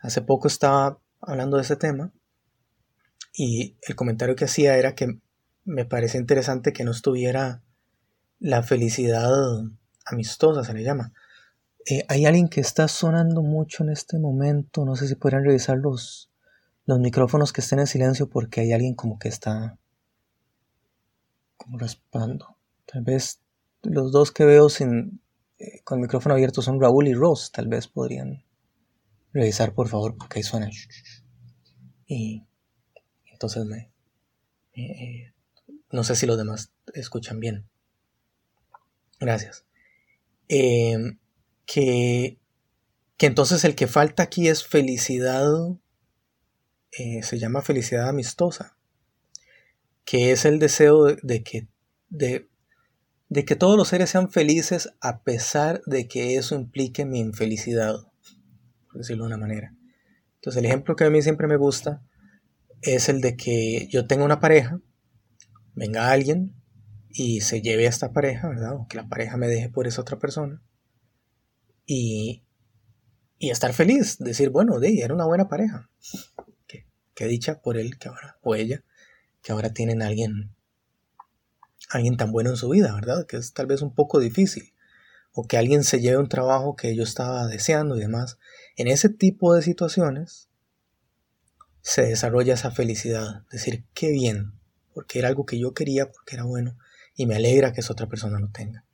Hace 0.00 0.22
poco 0.22 0.48
estaba 0.48 0.98
hablando 1.20 1.56
de 1.56 1.62
ese 1.62 1.76
tema 1.76 2.12
y 3.32 3.76
el 3.82 3.94
comentario 3.96 4.34
que 4.36 4.46
hacía 4.46 4.76
era 4.76 4.94
que 4.94 5.18
me 5.64 5.84
parece 5.84 6.18
interesante 6.18 6.72
que 6.72 6.84
no 6.84 6.92
estuviera 6.92 7.62
la 8.38 8.62
felicidad 8.62 9.30
amistosa, 10.04 10.64
se 10.64 10.72
le 10.72 10.82
llama. 10.82 11.12
Eh, 11.88 12.04
hay 12.08 12.26
alguien 12.26 12.48
que 12.48 12.60
está 12.60 12.88
sonando 12.88 13.42
mucho 13.42 13.84
en 13.84 13.90
este 13.90 14.18
momento, 14.18 14.84
no 14.84 14.96
sé 14.96 15.06
si 15.06 15.14
podrían 15.16 15.44
revisar 15.44 15.78
los, 15.78 16.30
los 16.86 16.98
micrófonos 16.98 17.52
que 17.52 17.60
estén 17.60 17.78
en 17.78 17.86
silencio 17.86 18.28
porque 18.28 18.60
hay 18.60 18.72
alguien 18.72 18.94
como 18.94 19.18
que 19.18 19.28
está 19.28 19.78
como 21.56 21.78
raspando. 21.78 22.56
Tal 22.86 23.02
vez 23.02 23.40
los 23.82 24.12
dos 24.12 24.32
que 24.32 24.44
veo 24.44 24.68
sin, 24.68 25.20
eh, 25.58 25.80
con 25.84 25.98
el 25.98 26.02
micrófono 26.02 26.34
abierto 26.34 26.62
son 26.62 26.80
Raúl 26.80 27.08
y 27.08 27.14
Ross, 27.14 27.52
tal 27.52 27.68
vez 27.68 27.86
podrían 27.88 28.45
revisar 29.36 29.74
por 29.74 29.88
favor 29.88 30.16
porque 30.16 30.38
ahí 30.38 30.42
suena. 30.42 30.70
Y 32.06 32.44
entonces 33.32 33.64
me... 33.64 33.92
Eh, 34.74 35.32
no 35.90 36.04
sé 36.04 36.16
si 36.16 36.26
los 36.26 36.36
demás 36.36 36.72
escuchan 36.94 37.40
bien. 37.40 37.68
Gracias. 39.18 39.64
Em, 40.48 41.18
que, 41.64 42.38
que 43.16 43.26
entonces 43.26 43.64
el 43.64 43.74
que 43.74 43.86
falta 43.86 44.22
aquí 44.22 44.48
es 44.48 44.64
felicidad, 44.64 45.46
eh, 46.92 47.22
se 47.22 47.38
llama 47.38 47.62
felicidad 47.62 48.08
amistosa, 48.08 48.76
que 50.04 50.32
es 50.32 50.44
el 50.44 50.58
deseo 50.58 51.04
de, 51.04 51.42
que, 51.42 51.66
de, 52.08 52.48
de 53.28 53.44
que 53.44 53.56
todos 53.56 53.76
los 53.76 53.88
seres 53.88 54.10
sean 54.10 54.30
felices 54.30 54.90
a 55.00 55.22
pesar 55.22 55.82
de 55.86 56.06
que 56.06 56.36
eso 56.36 56.54
implique 56.54 57.04
mi 57.04 57.18
infelicidad, 57.20 57.96
decirlo 58.96 59.24
de 59.24 59.28
una 59.28 59.38
manera. 59.38 59.74
Entonces 60.36 60.60
el 60.60 60.66
ejemplo 60.66 60.96
que 60.96 61.04
a 61.04 61.10
mí 61.10 61.22
siempre 61.22 61.46
me 61.46 61.56
gusta 61.56 62.02
es 62.82 63.08
el 63.08 63.20
de 63.20 63.36
que 63.36 63.88
yo 63.90 64.06
tengo 64.06 64.24
una 64.24 64.40
pareja, 64.40 64.80
venga 65.74 66.10
alguien 66.10 66.54
y 67.08 67.40
se 67.40 67.62
lleve 67.62 67.86
a 67.86 67.90
esta 67.90 68.12
pareja, 68.12 68.48
¿verdad? 68.48 68.74
O 68.74 68.86
que 68.88 68.96
la 68.96 69.08
pareja 69.08 69.36
me 69.36 69.48
deje 69.48 69.68
por 69.70 69.86
esa 69.86 70.02
otra 70.02 70.18
persona. 70.18 70.62
Y, 71.86 72.44
y 73.38 73.50
estar 73.50 73.72
feliz, 73.72 74.18
decir, 74.18 74.50
bueno, 74.50 74.78
de, 74.80 75.00
era 75.00 75.14
una 75.14 75.26
buena 75.26 75.48
pareja. 75.48 75.88
Qué, 77.14 77.26
dicha 77.26 77.62
por 77.62 77.78
él 77.78 77.98
que 77.98 78.08
ahora, 78.08 78.36
o 78.42 78.54
ella, 78.54 78.84
que 79.42 79.52
ahora 79.52 79.72
tienen 79.72 80.02
a 80.02 80.08
alguien, 80.08 80.54
alguien 81.88 82.18
tan 82.18 82.30
bueno 82.30 82.50
en 82.50 82.56
su 82.56 82.68
vida, 82.68 82.94
¿verdad? 82.94 83.26
Que 83.26 83.38
es 83.38 83.54
tal 83.54 83.66
vez 83.66 83.80
un 83.80 83.94
poco 83.94 84.20
difícil. 84.20 84.74
O 85.32 85.46
que 85.46 85.56
alguien 85.56 85.84
se 85.84 86.00
lleve 86.00 86.18
un 86.18 86.28
trabajo 86.28 86.76
que 86.76 86.94
yo 86.94 87.02
estaba 87.02 87.46
deseando 87.46 87.96
y 87.96 88.00
demás. 88.00 88.38
En 88.76 88.88
ese 88.88 89.08
tipo 89.08 89.54
de 89.54 89.62
situaciones, 89.62 90.48
se 91.80 92.02
desarrolla 92.02 92.54
esa 92.54 92.70
felicidad, 92.70 93.44
decir, 93.50 93.84
qué 93.94 94.10
bien, 94.10 94.52
porque 94.92 95.18
era 95.20 95.28
algo 95.28 95.46
que 95.46 95.58
yo 95.58 95.72
quería, 95.72 96.10
porque 96.10 96.34
era 96.34 96.44
bueno, 96.44 96.76
y 97.14 97.26
me 97.26 97.36
alegra 97.36 97.72
que 97.72 97.80
esa 97.80 97.92
otra 97.92 98.08
persona 98.08 98.40
lo 98.40 98.50
tenga. 98.50 98.84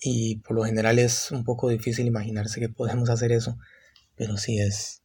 Y 0.00 0.36
por 0.40 0.54
lo 0.54 0.64
general 0.64 0.98
es 0.98 1.32
un 1.32 1.42
poco 1.42 1.68
difícil 1.68 2.06
imaginarse 2.06 2.60
que 2.60 2.68
podemos 2.68 3.10
hacer 3.10 3.32
eso, 3.32 3.58
pero 4.14 4.36
sí 4.36 4.60
es, 4.60 5.02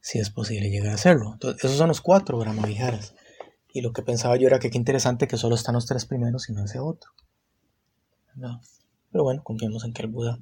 sí 0.00 0.18
es 0.20 0.30
posible 0.30 0.70
llegar 0.70 0.92
a 0.92 0.94
hacerlo. 0.94 1.32
Entonces, 1.34 1.64
esos 1.64 1.76
son 1.76 1.88
los 1.88 2.00
cuatro 2.00 2.38
Viharas. 2.38 3.14
Y 3.72 3.82
lo 3.82 3.92
que 3.92 4.02
pensaba 4.02 4.36
yo 4.36 4.46
era 4.46 4.58
que 4.58 4.70
qué 4.70 4.78
interesante 4.78 5.28
que 5.28 5.36
solo 5.36 5.56
están 5.56 5.74
los 5.74 5.86
tres 5.86 6.06
primeros 6.06 6.48
y 6.48 6.52
no 6.52 6.64
ese 6.64 6.78
otro. 6.78 7.10
Pero 9.12 9.24
bueno, 9.24 9.42
confiemos 9.42 9.84
en 9.84 9.92
que 9.92 10.02
el 10.02 10.08
Buda 10.08 10.38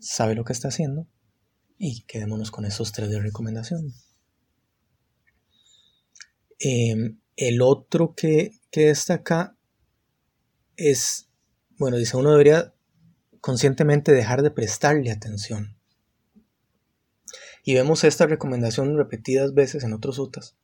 sabe 0.00 0.34
lo 0.34 0.44
que 0.44 0.52
está 0.52 0.68
haciendo 0.68 1.06
Y 1.78 2.02
quedémonos 2.02 2.50
con 2.50 2.64
esos 2.64 2.92
tres 2.92 3.10
de 3.10 3.20
recomendación. 3.20 3.92
Em, 6.58 7.18
el 7.36 7.60
otro 7.60 8.14
que, 8.14 8.52
que 8.70 8.86
destaca 8.86 9.56
es, 10.76 11.28
bueno, 11.78 11.96
dice 11.96 12.16
uno 12.16 12.30
debería 12.30 12.72
conscientemente 13.40 14.12
dejar 14.12 14.42
de 14.42 14.50
prestarle 14.50 15.10
atención. 15.10 15.76
Y 17.64 17.74
vemos 17.74 18.04
esta 18.04 18.26
recomendación 18.26 18.96
repetidas 18.96 19.54
veces 19.54 19.84
en 19.84 19.92
otros 19.92 20.18
utas. 20.18 20.56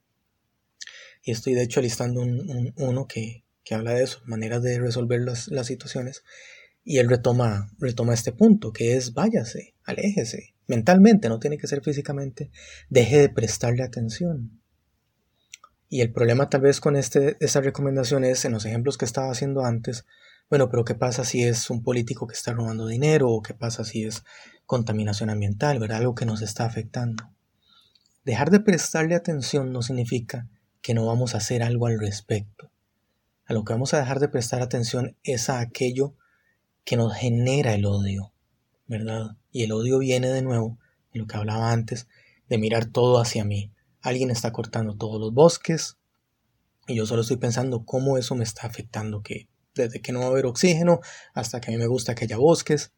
Y 1.23 1.33
estoy 1.33 1.55
de 1.55 1.63
hecho 1.63 1.81
alistando 1.81 2.21
un, 2.21 2.73
uno 2.77 3.07
que, 3.07 3.45
habla 3.71 3.95
de 3.95 4.05
eso, 4.05 4.21
maneras 4.25 4.63
de 4.63 4.81
resolver 4.81 5.21
las, 5.21 5.49
las, 5.49 5.67
situaciones. 5.67 6.23
Y 6.85 6.99
él 6.99 7.09
retoma, 7.09 7.71
retoma 7.79 8.15
este 8.15 8.33
punto, 8.33 8.73
que 8.73 8.97
es 8.97 9.13
váyase, 9.13 9.75
aléjese, 9.85 10.55
mentalmente, 10.69 11.29
no 11.29 11.41
tiene 11.41 11.59
que 11.59 11.67
ser 11.67 11.83
físicamente, 11.83 12.51
deje 12.89 13.19
de 13.19 13.29
prestarle 13.29 13.83
atención. 13.83 14.61
Y 15.89 16.03
el 16.03 16.13
problema 16.13 16.49
tal 16.49 16.61
vez 16.61 16.81
con 16.81 16.97
este, 16.97 17.37
esta 17.41 17.61
recomendación 17.61 18.23
es, 18.25 18.45
en 18.45 18.53
los 18.53 18.65
ejemplos 18.67 18.99
que 18.99 19.07
estaba 19.07 19.31
haciendo 19.31 19.65
antes, 19.65 20.05
bueno, 20.51 20.71
pero 20.71 20.85
¿qué 20.85 20.95
pasa 20.95 21.25
si 21.25 21.43
es 21.43 21.69
un 21.71 21.83
político 21.83 22.27
que 22.27 22.35
está 22.35 22.53
robando 22.53 22.87
dinero? 22.87 23.31
¿O 23.31 23.43
qué 23.43 23.55
pasa 23.55 23.85
si 23.85 24.05
es 24.05 24.23
contaminación 24.67 25.31
ambiental? 25.31 25.79
¿Verdad? 25.79 25.99
Algo 25.99 26.15
que 26.15 26.27
nos 26.27 26.43
está 26.43 26.65
afectando. 26.65 27.25
Dejar 28.25 28.51
de 28.51 28.61
prestarle 28.61 29.15
atención 29.15 29.73
no 29.73 29.83
significa 29.83 30.47
que 30.81 30.95
no 30.95 31.07
vamos 31.07 31.35
a 31.35 31.39
hacer 31.39 31.63
algo 31.63 31.87
al 31.87 31.99
respecto. 31.99 32.71
A 33.47 33.55
lo 33.55 33.65
que 33.65 33.73
vamos 33.73 33.95
a 33.95 34.01
dejar 34.01 34.21
de 34.21 34.29
prestar 34.29 34.63
atención 34.63 35.17
es 35.23 35.49
a 35.49 35.61
aquello 35.61 36.15
que 36.85 36.97
nos 36.97 37.15
genera 37.15 37.75
el 37.75 37.87
odio, 37.87 38.33
¿verdad? 38.87 39.38
Y 39.51 39.65
el 39.65 39.73
odio 39.73 39.99
viene 39.99 40.29
de 40.29 40.43
nuevo, 40.43 40.79
de 41.13 41.21
lo 41.21 41.27
que 41.27 41.37
hablaba 41.37 41.73
antes, 41.73 42.09
de 42.49 42.59
mirar 42.59 42.87
todo 42.87 43.21
hacia 43.21 43.45
mí, 43.45 43.73
alguien 44.01 44.31
está 44.31 44.53
cortando 44.53 44.97
todos 44.97 45.21
los 45.21 45.33
bosques 45.33 45.97
y 46.87 46.95
yo 46.95 47.07
solo 47.07 47.23
estoy 47.23 47.37
pensando 47.37 47.85
cómo 47.85 48.17
eso 48.17 48.35
me 48.35 48.45
está 48.45 48.67
afectando, 48.67 49.23
que 49.23 49.49
desde 49.75 50.01
que 50.01 50.13
no 50.13 50.21
va 50.21 50.27
a 50.27 50.29
haber 50.29 50.47
oxígeno 50.47 51.01
hasta 51.35 51.61
que 51.61 51.71
a 51.71 51.73
mí 51.73 51.79
me 51.79 51.87
gusta 51.87 52.15
que 52.15 52.25
haya 52.25 52.39
bosques. 52.39 52.93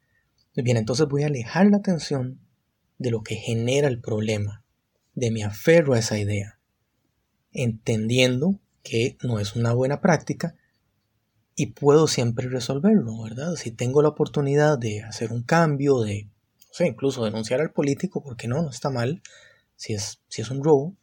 Bien, 0.54 0.76
entonces 0.76 1.06
voy 1.08 1.24
a 1.24 1.26
alejar 1.26 1.66
la 1.66 1.78
atención 1.78 2.40
de 2.98 3.10
lo 3.10 3.22
que 3.22 3.34
genera 3.36 3.88
el 3.88 4.00
problema, 4.00 4.64
de 5.14 5.30
mi 5.30 5.42
aferro 5.42 5.94
a 5.94 5.98
esa 5.98 6.18
idea, 6.18 6.60
entendiendo 7.52 8.60
que 8.82 9.16
no 9.22 9.40
es 9.40 9.56
una 9.56 9.72
buena 9.72 10.00
práctica 10.00 10.54
y 11.56 11.66
puedo 11.66 12.06
siempre 12.06 12.48
resolverlo, 12.48 13.22
¿verdad? 13.22 13.56
Si 13.56 13.70
tengo 13.70 14.02
la 14.02 14.10
oportunidad 14.10 14.78
de 14.78 15.02
hacer 15.02 15.32
un 15.32 15.42
cambio, 15.42 16.00
de, 16.00 16.28
no 16.70 16.74
sé, 16.74 16.86
incluso 16.86 17.24
denunciar 17.24 17.60
al 17.60 17.72
político, 17.72 18.22
porque 18.22 18.46
no, 18.46 18.62
no 18.62 18.70
está 18.70 18.90
mal, 18.90 19.22
si 19.74 19.92
es, 19.92 20.20
si 20.28 20.40
es 20.40 20.50
un 20.52 20.62
robo, 20.62 20.96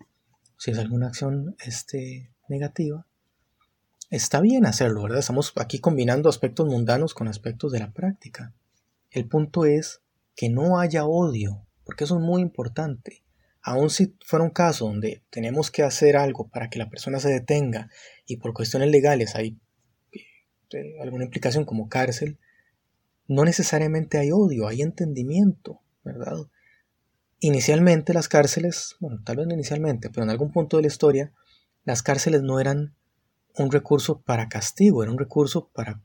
si 0.58 0.72
es 0.72 0.78
alguna 0.78 1.08
acción 1.08 1.58
este, 1.66 2.32
negativa, 2.48 3.06
está 4.10 4.40
bien 4.40 4.66
hacerlo, 4.66 5.04
¿verdad? 5.04 5.20
Estamos 5.20 5.52
aquí 5.58 5.80
combinando 5.80 6.30
aspectos 6.30 6.68
mundanos 6.68 7.14
con 7.14 7.28
aspectos 7.28 7.74
de 7.74 7.80
la 7.80 7.92
práctica. 7.92 8.54
El 9.12 9.28
punto 9.28 9.66
es 9.66 10.02
que 10.38 10.48
no 10.48 10.80
haya 10.80 11.06
odio, 11.06 11.68
porque 11.84 12.06
eso 12.06 12.16
es 12.16 12.24
muy 12.24 12.42
importante. 12.42 13.26
Aun 13.62 13.90
si 13.90 14.16
fuera 14.26 14.46
un 14.46 14.52
caso 14.52 14.86
donde 14.86 15.22
tenemos 15.30 15.70
que 15.70 15.84
hacer 15.84 16.16
algo 16.16 16.48
para 16.48 16.70
que 16.70 16.80
la 16.80 16.90
persona 16.90 17.20
se 17.20 17.30
detenga 17.30 17.90
y 18.26 18.38
por 18.38 18.54
cuestiones 18.54 18.90
legales 18.90 19.36
hay 19.36 19.60
eh, 20.14 20.96
alguna 21.02 21.26
implicación 21.26 21.66
como 21.66 21.90
cárcel, 21.90 22.40
no 23.28 23.44
necesariamente 23.44 24.18
hay 24.18 24.32
odio, 24.32 24.68
hay 24.68 24.82
entendimiento, 24.82 25.82
¿verdad? 26.04 26.38
Inicialmente 27.40 28.14
las 28.14 28.30
cárceles, 28.30 28.96
bueno, 29.00 29.22
tal 29.24 29.38
vez 29.38 29.48
no 29.48 29.54
inicialmente, 29.54 30.10
pero 30.10 30.24
en 30.24 30.30
algún 30.30 30.52
punto 30.52 30.78
de 30.78 30.84
la 30.84 30.88
historia, 30.88 31.34
las 31.84 32.04
cárceles 32.04 32.42
no 32.42 32.60
eran 32.60 32.96
un 33.56 33.72
recurso 33.72 34.22
para 34.22 34.50
castigo, 34.50 35.04
era 35.04 35.12
un 35.12 35.20
recurso 35.20 35.70
para, 35.74 36.02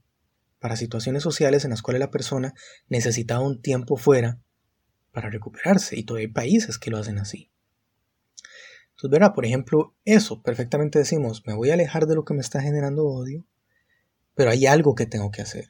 para 0.59 0.77
situaciones 0.77 1.23
sociales 1.23 1.65
en 1.65 1.71
las 1.71 1.83
cuales 1.83 2.01
la 2.01 2.11
persona 2.11 2.55
necesitaba 2.89 3.41
un 3.41 3.63
tiempo 3.63 3.97
fuera 3.97 4.41
para 5.13 5.31
recuperarse, 5.31 5.97
y 5.99 6.05
todavía 6.05 6.29
hay 6.29 6.33
países 6.33 6.79
que 6.79 6.91
lo 6.91 6.99
hacen 6.99 7.19
así. 7.19 7.51
Entonces, 8.91 9.11
verá, 9.11 9.33
por 9.33 9.45
ejemplo, 9.45 9.95
eso, 10.05 10.43
perfectamente 10.43 10.99
decimos, 10.99 11.43
me 11.47 11.55
voy 11.55 11.71
a 11.71 11.75
alejar 11.75 12.07
de 12.07 12.15
lo 12.15 12.25
que 12.25 12.35
me 12.35 12.41
está 12.41 12.61
generando 12.61 13.07
odio, 13.07 13.45
pero 14.35 14.51
hay 14.51 14.67
algo 14.67 14.95
que 14.95 15.07
tengo 15.07 15.31
que 15.31 15.43
hacer, 15.43 15.69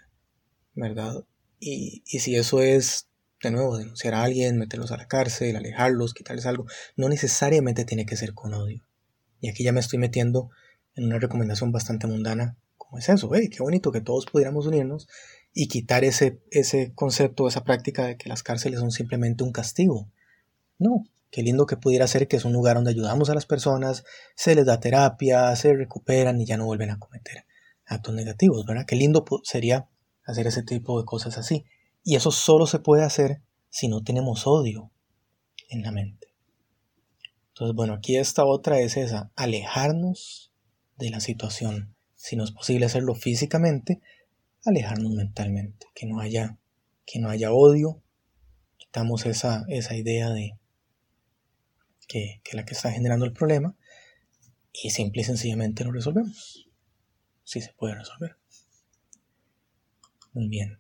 ¿verdad? 0.75 1.25
Y, 1.65 2.03
y 2.07 2.19
si 2.19 2.35
eso 2.35 2.61
es 2.61 3.09
de 3.41 3.51
nuevo, 3.51 3.77
denunciar 3.77 4.15
a 4.15 4.23
alguien, 4.23 4.59
meterlos 4.59 4.93
a 4.93 4.97
la 4.97 5.07
cárcel, 5.07 5.57
alejarlos, 5.57 6.15
quitarles 6.15 6.47
algo, 6.47 6.67
no 6.97 7.09
necesariamente 7.09 7.85
tiene 7.85 8.07
que 8.07 8.17
ser 8.17 8.35
con 8.35 8.55
odio. 8.55 8.85
Y 9.41 9.49
aquí 9.49 9.65
ya 9.65 9.73
me 9.73 9.81
estoy 9.81 9.99
metiendo 9.99 10.51
en 10.95 11.05
una 11.05 11.19
recomendación 11.19 11.73
bastante 11.73 12.07
mundana, 12.07 12.57
como 12.79 12.99
es 12.99 13.09
eso, 13.09 13.31
hey, 13.35 13.49
qué 13.49 13.63
bonito 13.63 13.91
que 13.93 14.01
todos 14.01 14.27
pudiéramos 14.27 14.67
unirnos 14.67 15.09
y 15.53 15.69
quitar 15.69 16.05
ese, 16.05 16.41
ese 16.51 16.93
concepto, 16.95 17.49
esa 17.49 17.65
práctica 17.65 18.07
de 18.07 18.17
que 18.17 18.29
las 18.29 18.43
cárceles 18.43 18.81
son 18.81 18.91
simplemente 18.91 19.45
un 19.45 19.53
castigo. 19.53 20.09
No, 20.79 21.05
qué 21.31 21.43
lindo 21.43 21.67
que 21.67 21.77
pudiera 21.77 22.07
ser 22.07 22.29
que 22.29 22.37
es 22.37 22.45
un 22.45 22.53
lugar 22.53 22.77
donde 22.77 22.91
ayudamos 22.91 23.31
a 23.31 23.35
las 23.35 23.47
personas, 23.47 24.05
se 24.37 24.55
les 24.55 24.67
da 24.67 24.81
terapia, 24.81 25.55
se 25.57 25.75
recuperan 25.75 26.41
y 26.41 26.47
ya 26.47 26.57
no 26.57 26.67
vuelven 26.67 26.91
a 26.91 26.99
cometer 26.99 27.45
actos 27.87 28.15
negativos, 28.15 28.65
¿verdad? 28.65 28.87
Qué 28.87 28.97
lindo 28.97 29.25
sería 29.43 29.89
hacer 30.25 30.47
ese 30.47 30.63
tipo 30.63 30.99
de 31.01 31.05
cosas 31.05 31.39
así. 31.39 31.65
Y 32.05 32.17
eso 32.17 32.31
solo 32.31 32.67
se 32.67 32.79
puede 32.79 33.05
hacer 33.05 33.43
si 33.71 33.89
no 33.89 34.03
tenemos 34.03 34.47
odio 34.47 34.91
en 35.69 35.83
la 35.83 35.93
mente. 35.93 36.29
Entonces, 37.49 37.75
bueno, 37.75 37.95
aquí 37.95 38.17
esta 38.17 38.45
otra 38.45 38.81
es 38.81 38.97
esa, 38.97 39.31
alejarnos 39.37 40.53
de 40.97 41.11
la 41.11 41.21
situación. 41.21 41.95
Si 42.15 42.37
no 42.37 42.45
es 42.45 42.51
posible 42.51 42.87
hacerlo 42.87 43.15
físicamente, 43.15 44.01
alejarnos 44.65 45.13
mentalmente, 45.13 45.87
que 45.95 46.07
no 46.07 46.21
haya, 46.21 46.59
que 47.05 47.19
no 47.19 47.29
haya 47.29 47.53
odio, 47.53 48.03
quitamos 48.79 49.27
esa, 49.27 49.65
esa 49.69 49.97
idea 49.97 50.31
de 50.31 50.59
que, 52.09 52.41
que 52.45 52.57
la 52.57 52.65
que 52.65 52.75
está 52.75 52.91
generando 52.91 53.25
el 53.25 53.33
problema 53.33 53.77
y 54.73 54.91
simple 54.91 55.23
y 55.23 55.25
sencillamente 55.25 55.85
lo 55.85 55.93
resolvemos. 55.93 56.69
Sí 57.45 57.61
se 57.61 57.73
puede 57.73 57.95
resolver. 57.95 58.42
Muy 60.33 60.49
bien. 60.49 60.79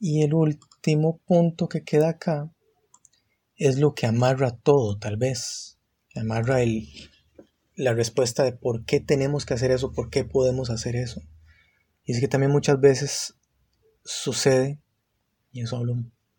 Y 0.00 0.22
el 0.22 0.34
último 0.34 1.18
punto 1.26 1.68
que 1.68 1.84
queda 1.84 2.08
acá 2.08 2.50
es 3.56 3.78
lo 3.78 3.94
que 3.94 4.06
amarra 4.06 4.56
todo, 4.56 4.98
tal 4.98 5.16
vez. 5.16 5.78
Amarra 6.16 6.62
el, 6.62 6.88
la 7.76 7.94
respuesta 7.94 8.42
de 8.42 8.52
por 8.52 8.84
qué 8.84 9.00
tenemos 9.00 9.46
que 9.46 9.54
hacer 9.54 9.70
eso, 9.70 9.92
por 9.92 10.10
qué 10.10 10.24
podemos 10.24 10.70
hacer 10.70 10.96
eso. 10.96 11.22
Y 12.04 12.12
es 12.12 12.20
que 12.20 12.28
también 12.28 12.50
muchas 12.50 12.80
veces 12.80 13.34
sucede, 14.04 14.80
y 15.52 15.60
eso 15.60 15.76
hablo 15.76 15.96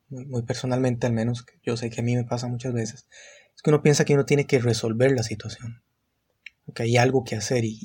muy, 0.10 0.42
personalmente 0.44 1.08
al 1.08 1.14
menos, 1.14 1.44
que 1.44 1.54
yo 1.64 1.78
sé 1.78 1.90
que 1.90 2.02
a 2.02 2.04
mí 2.04 2.16
me 2.16 2.26
pasa 2.26 2.48
muchas 2.48 2.74
veces, 2.74 3.08
es 3.56 3.62
que 3.62 3.70
uno 3.70 3.82
piensa 3.82 4.04
que 4.04 4.14
uno 4.14 4.26
tiene 4.26 4.46
que 4.46 4.60
resolver 4.60 5.12
la 5.12 5.24
situación, 5.24 5.82
que 6.76 6.84
hay 6.84 6.98
algo 6.98 7.24
que 7.24 7.36
hacer 7.36 7.64
y, 7.64 7.80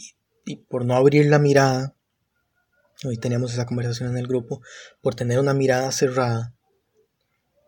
y 0.45 0.57
por 0.57 0.85
no 0.85 0.95
abrir 0.95 1.27
la 1.27 1.39
mirada 1.39 1.95
hoy 3.05 3.17
teníamos 3.17 3.53
esa 3.53 3.67
conversación 3.67 4.11
en 4.11 4.19
el 4.19 4.27
grupo, 4.27 4.61
por 5.01 5.15
tener 5.15 5.39
una 5.39 5.55
mirada 5.55 5.91
cerrada, 5.93 6.55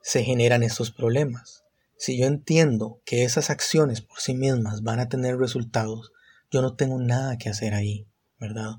se 0.03 0.25
generan 0.25 0.63
estos 0.63 0.91
problemas. 0.91 1.65
Si 1.97 2.19
yo 2.19 2.27
entiendo 2.27 3.01
que 3.05 3.25
esas 3.25 3.51
acciones 3.51 4.01
por 4.01 4.21
sí 4.21 4.35
mismas 4.35 4.83
van 4.83 5.01
a 5.01 5.09
tener 5.09 5.37
resultados, 5.37 6.13
yo 6.51 6.63
no 6.63 6.75
tengo 6.75 6.99
nada 6.99 7.37
que 7.39 7.49
hacer 7.49 7.75
ahí, 7.75 8.07
¿verdad? 8.39 8.77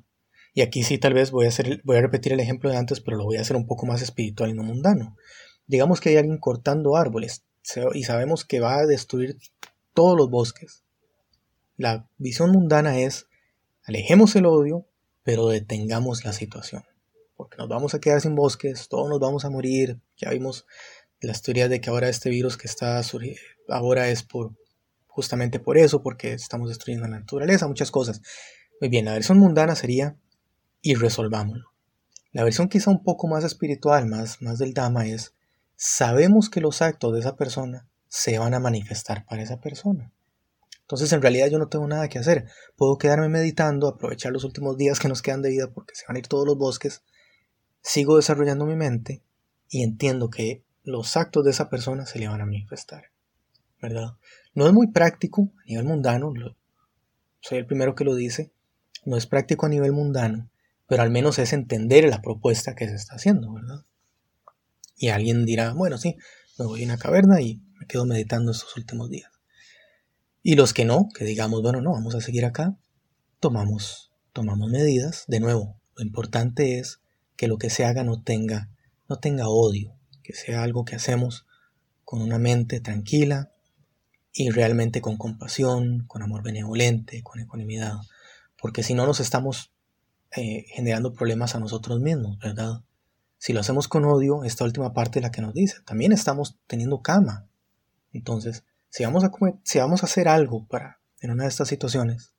Y 0.53 0.61
aquí 0.61 0.83
sí 0.83 0.97
tal 0.97 1.13
vez 1.13 1.31
voy 1.31 1.45
a, 1.45 1.49
hacer, 1.49 1.81
voy 1.83 1.97
a 1.97 2.01
repetir 2.01 2.33
el 2.33 2.39
ejemplo 2.39 2.69
de 2.69 2.77
antes, 2.77 2.99
pero 2.99 3.17
lo 3.17 3.23
voy 3.23 3.37
a 3.37 3.41
hacer 3.41 3.55
un 3.55 3.67
poco 3.67 3.85
más 3.85 4.01
espiritual 4.01 4.49
y 4.49 4.53
no 4.53 4.63
mundano. 4.63 5.15
Digamos 5.67 6.01
que 6.01 6.09
hay 6.09 6.17
alguien 6.17 6.39
cortando 6.39 6.97
árboles 6.97 7.45
y 7.93 8.03
sabemos 8.03 8.43
que 8.43 8.59
va 8.59 8.77
a 8.77 8.85
destruir 8.85 9.37
todos 9.93 10.17
los 10.17 10.29
bosques. 10.29 10.83
La 11.77 12.09
visión 12.17 12.51
mundana 12.51 12.99
es 12.99 13.27
alejemos 13.83 14.35
el 14.35 14.45
odio, 14.45 14.87
pero 15.23 15.47
detengamos 15.47 16.25
la 16.25 16.33
situación. 16.33 16.83
Porque 17.35 17.57
nos 17.57 17.69
vamos 17.69 17.93
a 17.93 17.99
quedar 17.99 18.21
sin 18.21 18.35
bosques, 18.35 18.87
todos 18.87 19.09
nos 19.09 19.19
vamos 19.19 19.45
a 19.45 19.49
morir. 19.49 19.99
Ya 20.17 20.29
vimos 20.29 20.65
las 21.19 21.41
teorías 21.41 21.69
de 21.69 21.81
que 21.81 21.89
ahora 21.89 22.09
este 22.09 22.29
virus 22.29 22.57
que 22.57 22.67
está 22.67 23.01
surgiendo, 23.03 23.39
ahora 23.69 24.09
es 24.09 24.23
por 24.23 24.51
justamente 25.07 25.59
por 25.59 25.77
eso, 25.77 26.01
porque 26.01 26.33
estamos 26.33 26.69
destruyendo 26.69 27.07
la 27.07 27.19
naturaleza, 27.19 27.67
muchas 27.67 27.91
cosas. 27.91 28.21
Muy 28.79 28.89
bien, 28.89 29.05
la 29.05 29.13
versión 29.13 29.37
mundana 29.37 29.75
sería 29.75 30.15
y 30.81 30.95
resolvámoslo. 30.95 31.71
La 32.31 32.43
versión 32.43 32.69
quizá 32.69 32.89
un 32.91 33.03
poco 33.03 33.27
más 33.27 33.43
espiritual, 33.43 34.07
más, 34.07 34.41
más 34.41 34.57
del 34.57 34.73
Dama 34.73 35.05
es, 35.05 35.33
sabemos 35.75 36.49
que 36.49 36.61
los 36.61 36.81
actos 36.81 37.13
de 37.13 37.19
esa 37.19 37.35
persona 37.35 37.87
se 38.07 38.39
van 38.39 38.53
a 38.53 38.59
manifestar 38.59 39.25
para 39.25 39.41
esa 39.41 39.59
persona. 39.59 40.11
Entonces 40.91 41.13
en 41.13 41.21
realidad 41.21 41.47
yo 41.49 41.57
no 41.57 41.69
tengo 41.69 41.87
nada 41.87 42.09
que 42.09 42.19
hacer. 42.19 42.47
Puedo 42.75 42.97
quedarme 42.97 43.29
meditando, 43.29 43.87
aprovechar 43.87 44.33
los 44.33 44.43
últimos 44.43 44.75
días 44.75 44.99
que 44.99 45.07
nos 45.07 45.21
quedan 45.21 45.41
de 45.41 45.49
vida 45.49 45.71
porque 45.71 45.95
se 45.95 46.03
van 46.05 46.17
a 46.17 46.19
ir 46.19 46.27
todos 46.27 46.45
los 46.45 46.57
bosques. 46.57 47.01
Sigo 47.81 48.17
desarrollando 48.17 48.65
mi 48.65 48.75
mente 48.75 49.23
y 49.69 49.83
entiendo 49.83 50.29
que 50.29 50.65
los 50.83 51.15
actos 51.15 51.45
de 51.45 51.51
esa 51.51 51.69
persona 51.69 52.05
se 52.05 52.19
le 52.19 52.27
van 52.27 52.41
a 52.41 52.45
manifestar. 52.45 53.05
¿Verdad? 53.81 54.17
No 54.53 54.67
es 54.67 54.73
muy 54.73 54.87
práctico 54.87 55.53
a 55.61 55.65
nivel 55.65 55.85
mundano, 55.85 56.33
soy 57.39 57.59
el 57.59 57.65
primero 57.65 57.95
que 57.95 58.03
lo 58.03 58.13
dice, 58.13 58.51
no 59.05 59.15
es 59.15 59.27
práctico 59.27 59.65
a 59.65 59.69
nivel 59.69 59.93
mundano, 59.93 60.51
pero 60.87 61.03
al 61.03 61.09
menos 61.09 61.39
es 61.39 61.53
entender 61.53 62.03
la 62.03 62.21
propuesta 62.21 62.75
que 62.75 62.87
se 62.89 62.95
está 62.95 63.15
haciendo, 63.15 63.53
¿verdad? 63.53 63.85
Y 64.97 65.07
alguien 65.07 65.45
dirá, 65.45 65.71
bueno, 65.71 65.97
sí, 65.97 66.17
me 66.59 66.65
voy 66.65 66.83
a 66.83 66.85
una 66.85 66.97
caverna 66.97 67.39
y 67.39 67.61
me 67.79 67.87
quedo 67.87 68.05
meditando 68.05 68.51
estos 68.51 68.75
últimos 68.75 69.09
días. 69.09 69.30
Y 70.43 70.55
los 70.55 70.73
que 70.73 70.85
no, 70.85 71.09
que 71.13 71.25
digamos, 71.25 71.61
bueno, 71.61 71.81
no, 71.81 71.91
vamos 71.91 72.15
a 72.15 72.21
seguir 72.21 72.45
acá, 72.45 72.75
tomamos, 73.39 74.11
tomamos 74.33 74.69
medidas. 74.69 75.25
De 75.27 75.39
nuevo, 75.39 75.79
lo 75.95 76.03
importante 76.03 76.79
es 76.79 76.99
que 77.35 77.47
lo 77.47 77.57
que 77.57 77.69
se 77.69 77.85
haga 77.85 78.03
no 78.03 78.21
tenga, 78.21 78.69
no 79.07 79.19
tenga 79.19 79.49
odio, 79.49 79.95
que 80.23 80.33
sea 80.33 80.63
algo 80.63 80.85
que 80.85 80.95
hacemos 80.95 81.45
con 82.03 82.21
una 82.21 82.39
mente 82.39 82.79
tranquila 82.79 83.51
y 84.33 84.49
realmente 84.49 85.01
con 85.01 85.17
compasión, 85.17 86.05
con 86.07 86.23
amor 86.23 86.43
benevolente, 86.43 87.21
con 87.23 87.39
ecuanimidad, 87.39 87.97
porque 88.59 88.83
si 88.83 88.93
no 88.93 89.05
nos 89.05 89.19
estamos 89.19 89.71
eh, 90.35 90.65
generando 90.69 91.13
problemas 91.13 91.55
a 91.55 91.59
nosotros 91.59 91.99
mismos, 91.99 92.37
¿verdad? 92.39 92.83
Si 93.37 93.53
lo 93.53 93.59
hacemos 93.59 93.87
con 93.87 94.05
odio, 94.05 94.43
esta 94.43 94.63
última 94.63 94.93
parte 94.93 95.19
es 95.19 95.23
la 95.23 95.31
que 95.31 95.41
nos 95.41 95.53
dice, 95.53 95.77
también 95.85 96.11
estamos 96.11 96.57
teniendo 96.67 97.01
cama. 97.01 97.47
Entonces, 98.13 98.63
si 98.91 99.05
vamos 99.05 99.23
a, 99.23 100.05
hacer 100.05 100.27
algo 100.27 100.67
para 100.67 100.99
en 101.21 101.31
una 101.31 101.43
de 101.43 101.49
estas 101.49 101.69
situaciones, 101.69 102.33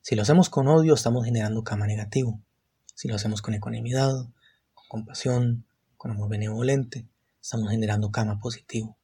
si 0.00 0.14
lo 0.14 0.22
hacemos 0.22 0.48
con 0.48 0.68
odio, 0.68 0.94
estamos 0.94 1.24
generando 1.24 1.64
cama 1.64 1.88
negativo. 1.88 2.40
Si 2.94 3.08
lo 3.08 3.16
hacemos 3.16 3.42
con 3.42 3.54
ecuanimidad, 3.54 4.14
con 4.72 4.84
compasión, 4.88 5.66
con 5.96 6.12
amor 6.12 6.28
benevolente, 6.28 7.08
estamos 7.42 7.70
generando 7.70 8.12
kama 8.12 8.38
positivo. 8.38 8.96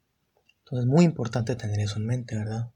Entonces 0.61 0.87
es 0.87 0.87
muy 0.87 1.05
importante 1.05 1.57
tener 1.57 1.81
eso 1.81 1.97
en 1.97 2.07
mente, 2.07 2.37
¿verdad? 2.37 2.71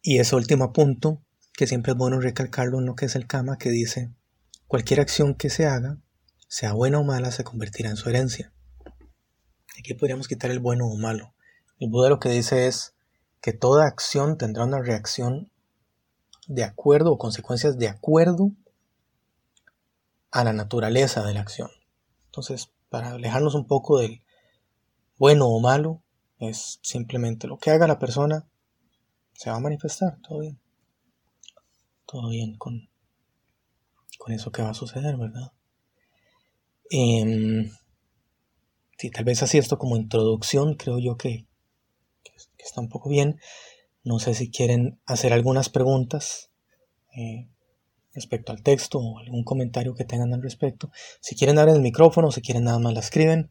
Y 0.00 0.20
ese 0.20 0.34
último 0.34 0.72
punto, 0.72 1.20
que 1.52 1.66
siempre 1.66 1.92
es 1.92 1.98
bueno 1.98 2.20
recalcarlo 2.20 2.78
en 2.78 2.86
lo 2.86 2.94
que 2.94 3.04
es 3.04 3.16
el 3.16 3.26
kama, 3.26 3.58
que 3.58 3.68
dice, 3.68 4.10
cualquier 4.66 5.00
acción 5.00 5.34
que 5.34 5.50
se 5.50 5.66
haga, 5.66 5.98
sea 6.46 6.72
buena 6.72 7.00
o 7.00 7.04
mala, 7.04 7.32
se 7.32 7.44
convertirá 7.44 7.90
en 7.90 7.96
su 7.96 8.08
herencia. 8.08 8.50
Aquí 9.78 9.94
podríamos 9.94 10.26
quitar 10.26 10.50
el 10.50 10.58
bueno 10.58 10.86
o 10.86 10.96
malo. 10.96 11.32
El 11.78 11.88
Buda 11.88 12.08
lo 12.08 12.18
que 12.18 12.30
dice 12.30 12.66
es 12.66 12.94
que 13.40 13.52
toda 13.52 13.86
acción 13.86 14.36
tendrá 14.36 14.64
una 14.64 14.82
reacción 14.82 15.52
de 16.48 16.64
acuerdo 16.64 17.12
o 17.12 17.18
consecuencias 17.18 17.78
de 17.78 17.88
acuerdo 17.88 18.50
a 20.32 20.42
la 20.42 20.52
naturaleza 20.52 21.24
de 21.24 21.34
la 21.34 21.40
acción. 21.40 21.70
Entonces, 22.26 22.70
para 22.88 23.12
alejarnos 23.12 23.54
un 23.54 23.66
poco 23.66 23.98
del 23.98 24.22
bueno 25.16 25.46
o 25.46 25.60
malo, 25.60 26.02
es 26.40 26.80
simplemente 26.82 27.46
lo 27.46 27.58
que 27.58 27.70
haga 27.70 27.86
la 27.86 27.98
persona 27.98 28.46
se 29.32 29.50
va 29.50 29.56
a 29.56 29.60
manifestar, 29.60 30.18
todo 30.22 30.40
bien. 30.40 30.58
Todo 32.06 32.30
bien 32.30 32.56
con, 32.56 32.88
con 34.18 34.32
eso 34.32 34.50
que 34.50 34.62
va 34.62 34.70
a 34.70 34.74
suceder, 34.74 35.16
¿verdad? 35.16 35.52
Eh, 36.90 37.70
sí, 38.98 39.10
tal 39.10 39.24
vez 39.24 39.42
así 39.42 39.58
esto 39.58 39.78
como 39.78 39.96
introducción, 39.96 40.74
creo 40.74 40.98
yo 40.98 41.16
que, 41.16 41.46
está 42.58 42.80
un 42.80 42.88
poco 42.88 43.08
bien. 43.08 43.40
No 44.04 44.18
sé 44.18 44.34
si 44.34 44.50
quieren 44.50 45.00
hacer 45.06 45.32
algunas 45.32 45.68
preguntas 45.68 46.50
eh, 47.16 47.48
respecto 48.12 48.52
al 48.52 48.62
texto 48.62 48.98
o 48.98 49.18
algún 49.18 49.44
comentario 49.44 49.94
que 49.94 50.04
tengan 50.04 50.34
al 50.34 50.42
respecto. 50.42 50.90
Si 51.20 51.36
quieren 51.36 51.56
dar 51.56 51.68
el 51.68 51.80
micrófono, 51.80 52.30
si 52.30 52.42
quieren 52.42 52.64
nada 52.64 52.78
más 52.78 52.94
la 52.94 53.00
escriben. 53.00 53.50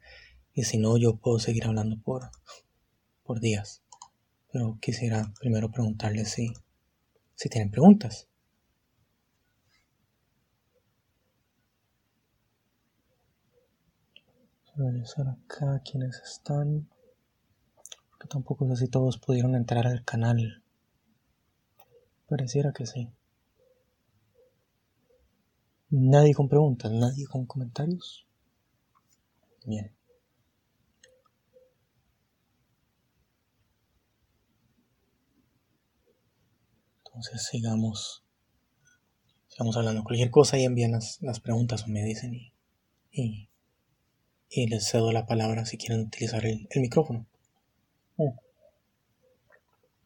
Y 0.54 0.64
si 0.64 0.78
no, 0.78 0.98
yo 0.98 1.18
puedo 1.18 1.40
seguir 1.40 1.66
hablando 1.66 1.98
por, 2.02 2.30
por 3.24 3.40
días. 3.40 3.84
Pero 4.52 4.78
quisiera 4.82 5.32
primero 5.40 5.72
preguntarles 5.72 6.30
si, 6.30 6.52
si 7.36 7.50
tienen 7.50 7.72
preguntas. 7.72 8.28
Revisar 14.78 15.28
acá 15.28 15.82
quienes 15.84 16.20
están. 16.22 16.88
Porque 18.10 18.28
tampoco 18.28 18.68
sé 18.68 18.76
si 18.76 18.88
todos 18.88 19.18
pudieron 19.18 19.56
entrar 19.56 19.88
al 19.88 20.04
canal. 20.04 20.64
Pareciera 22.28 22.72
que 22.74 22.86
sí. 22.86 23.10
Nadie 25.90 26.34
con 26.34 26.50
preguntas, 26.50 26.92
nadie 26.92 27.26
con 27.26 27.46
comentarios. 27.46 28.28
Bien. 29.66 29.94
Entonces 37.06 37.44
sigamos, 37.44 38.24
sigamos 39.48 39.78
hablando. 39.78 40.04
Cualquier 40.04 40.30
cosa 40.30 40.60
y 40.60 40.66
envían 40.66 40.92
las, 40.92 41.40
preguntas 41.40 41.84
o 41.84 41.88
me 41.88 42.04
dicen 42.04 42.34
y 43.12 43.50
les 44.50 44.88
cedo 44.88 45.12
la 45.12 45.26
palabra 45.26 45.66
si 45.66 45.78
quieren 45.78 46.08
utilizar 46.08 46.46
el, 46.46 46.68
micrófono. 46.76 47.26
Oh. 48.16 48.36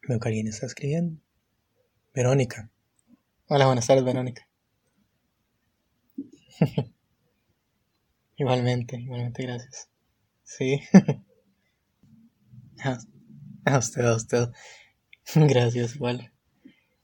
Veo 0.08 0.18
que 0.18 0.28
alguien 0.28 0.48
está 0.48 0.66
escribiendo. 0.66 1.20
Verónica. 2.12 2.70
Hola, 3.48 3.66
buenas 3.66 3.86
tardes, 3.86 4.04
Verónica. 4.04 4.48
igualmente, 8.36 8.96
igualmente, 8.96 9.44
gracias. 9.44 9.88
Sí. 10.44 10.80
a 13.64 13.78
usted, 13.78 14.04
a 14.04 14.16
usted. 14.16 14.48
gracias, 15.34 15.94
igual. 15.94 16.32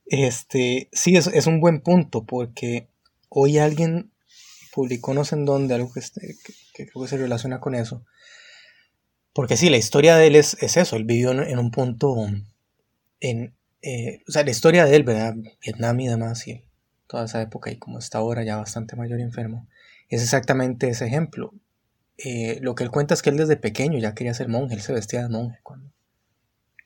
Este, 0.07 0.89
sí, 0.93 1.17
es, 1.17 1.29
es 1.29 1.47
un 1.47 1.61
buen 1.61 1.81
punto 1.81 2.25
porque 2.25 2.89
hoy 3.29 3.59
alguien 3.59 4.11
publicó 4.73 5.15
no 5.15 5.25
sé 5.25 5.37
en 5.37 5.45
dónde 5.45 5.75
algo 5.75 5.93
que, 5.93 6.01
este, 6.01 6.37
que, 6.75 6.87
creo 6.87 7.03
que 7.03 7.09
se 7.09 7.17
relaciona 7.17 7.61
con 7.61 7.75
eso. 7.75 8.05
Porque 9.33 9.57
sí, 9.57 9.71
la 9.71 9.77
historia 9.77 10.17
de 10.17 10.27
él 10.27 10.37
es, 10.37 10.57
eso, 10.61 10.97
él 10.97 11.05
vivió 11.05 11.31
en, 11.31 11.59
un 11.59 11.71
punto, 11.71 12.27
en, 13.21 13.55
eh, 13.83 14.23
o 14.29 14.33
sea, 14.33 14.45
la 14.45 14.51
historia 14.51 14.85
de 14.85 14.97
él, 14.97 15.05
¿verdad? 15.05 15.35
Vietnam 15.63 16.01
y 16.01 16.09
demás, 16.09 16.49
y 16.49 16.65
toda 17.07 17.25
esa 17.25 17.41
época, 17.41 17.71
y 17.71 17.79
como 17.79 17.99
está 17.99 18.19
ahora 18.19 18.43
ya 18.43 18.57
bastante 18.57 18.97
mayor 18.97 19.21
y 19.21 19.23
enfermo, 19.23 19.69
es 20.09 20.23
exactamente 20.23 20.89
ese 20.89 21.07
ejemplo. 21.07 21.53
Eh, 22.17 22.59
lo 22.63 22.75
que 22.75 22.83
él 22.83 22.91
cuenta 22.91 23.15
es 23.15 23.23
que 23.23 23.31
él 23.31 23.37
desde 23.37 23.57
pequeño 23.57 23.99
ya 23.99 24.15
quería 24.15 24.35
ser 24.35 24.49
monje, 24.49 24.75
él 24.75 24.81
se 24.81 24.93
vestía 24.93 25.23
de 25.23 25.29
monje 25.29 25.61
cuando, 25.63 25.93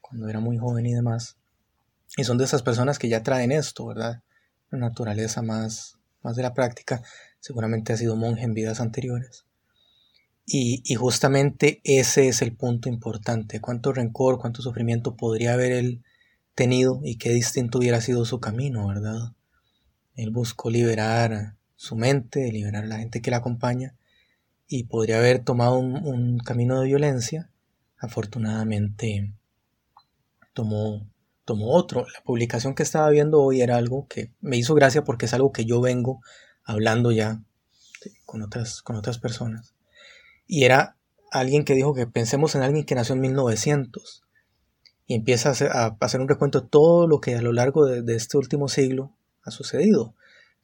cuando 0.00 0.28
era 0.28 0.40
muy 0.40 0.58
joven 0.58 0.84
y 0.86 0.94
demás. 0.94 1.36
Y 2.16 2.24
son 2.24 2.36
de 2.36 2.44
esas 2.44 2.62
personas 2.62 2.98
que 2.98 3.08
ya 3.08 3.22
traen 3.22 3.52
esto, 3.52 3.86
¿verdad? 3.86 4.22
Una 4.70 4.88
naturaleza 4.88 5.40
más, 5.40 5.98
más 6.22 6.36
de 6.36 6.42
la 6.42 6.52
práctica 6.52 7.02
seguramente 7.42 7.92
ha 7.92 7.96
sido 7.96 8.14
monje 8.14 8.44
en 8.44 8.54
vidas 8.54 8.80
anteriores. 8.80 9.44
Y, 10.46 10.82
justamente 10.94 11.80
ese 11.84 12.28
es 12.28 12.40
el 12.40 12.56
punto 12.56 12.88
importante. 12.88 13.60
¿Cuánto 13.60 13.92
rencor, 13.92 14.38
cuánto 14.38 14.62
sufrimiento 14.62 15.16
podría 15.16 15.54
haber 15.54 15.72
él 15.72 16.02
tenido 16.54 17.00
y 17.02 17.16
qué 17.16 17.30
distinto 17.30 17.78
hubiera 17.78 18.00
sido 18.00 18.24
su 18.24 18.40
camino, 18.40 18.86
verdad? 18.86 19.32
Él 20.14 20.30
buscó 20.30 20.70
liberar 20.70 21.56
su 21.74 21.96
mente, 21.96 22.52
liberar 22.52 22.84
a 22.84 22.86
la 22.86 22.98
gente 22.98 23.20
que 23.22 23.30
la 23.30 23.38
acompaña 23.38 23.96
y 24.68 24.84
podría 24.84 25.18
haber 25.18 25.44
tomado 25.44 25.78
un, 25.78 26.38
camino 26.38 26.80
de 26.80 26.86
violencia. 26.86 27.50
Afortunadamente 27.98 29.32
tomó, 30.52 31.08
tomó 31.44 31.72
otro. 31.72 32.06
La 32.14 32.22
publicación 32.22 32.74
que 32.74 32.84
estaba 32.84 33.10
viendo 33.10 33.40
hoy 33.42 33.62
era 33.62 33.76
algo 33.76 34.06
que 34.06 34.30
me 34.40 34.56
hizo 34.56 34.74
gracia 34.74 35.02
porque 35.02 35.26
es 35.26 35.34
algo 35.34 35.50
que 35.52 35.64
yo 35.64 35.80
vengo 35.80 36.20
hablando 36.64 37.12
ya 37.12 37.42
con 38.24 38.42
otras, 38.42 38.82
con 38.82 38.96
otras 38.96 39.18
personas. 39.18 39.74
Y 40.46 40.64
era 40.64 40.96
alguien 41.30 41.64
que 41.64 41.74
dijo 41.74 41.94
que 41.94 42.06
pensemos 42.06 42.54
en 42.54 42.62
alguien 42.62 42.84
que 42.84 42.94
nació 42.94 43.14
en 43.14 43.22
1900 43.22 44.22
y 45.06 45.14
empieza 45.14 45.50
a 45.50 45.96
hacer, 46.00 46.20
un 46.20 46.28
recuento 46.28 46.60
de 46.60 46.68
todo 46.68 47.06
lo 47.06 47.20
que 47.20 47.34
a 47.36 47.42
lo 47.42 47.52
largo 47.52 47.86
de, 47.86 48.14
este 48.14 48.36
último 48.36 48.68
siglo 48.68 49.16
ha 49.42 49.50
sucedido. 49.50 50.14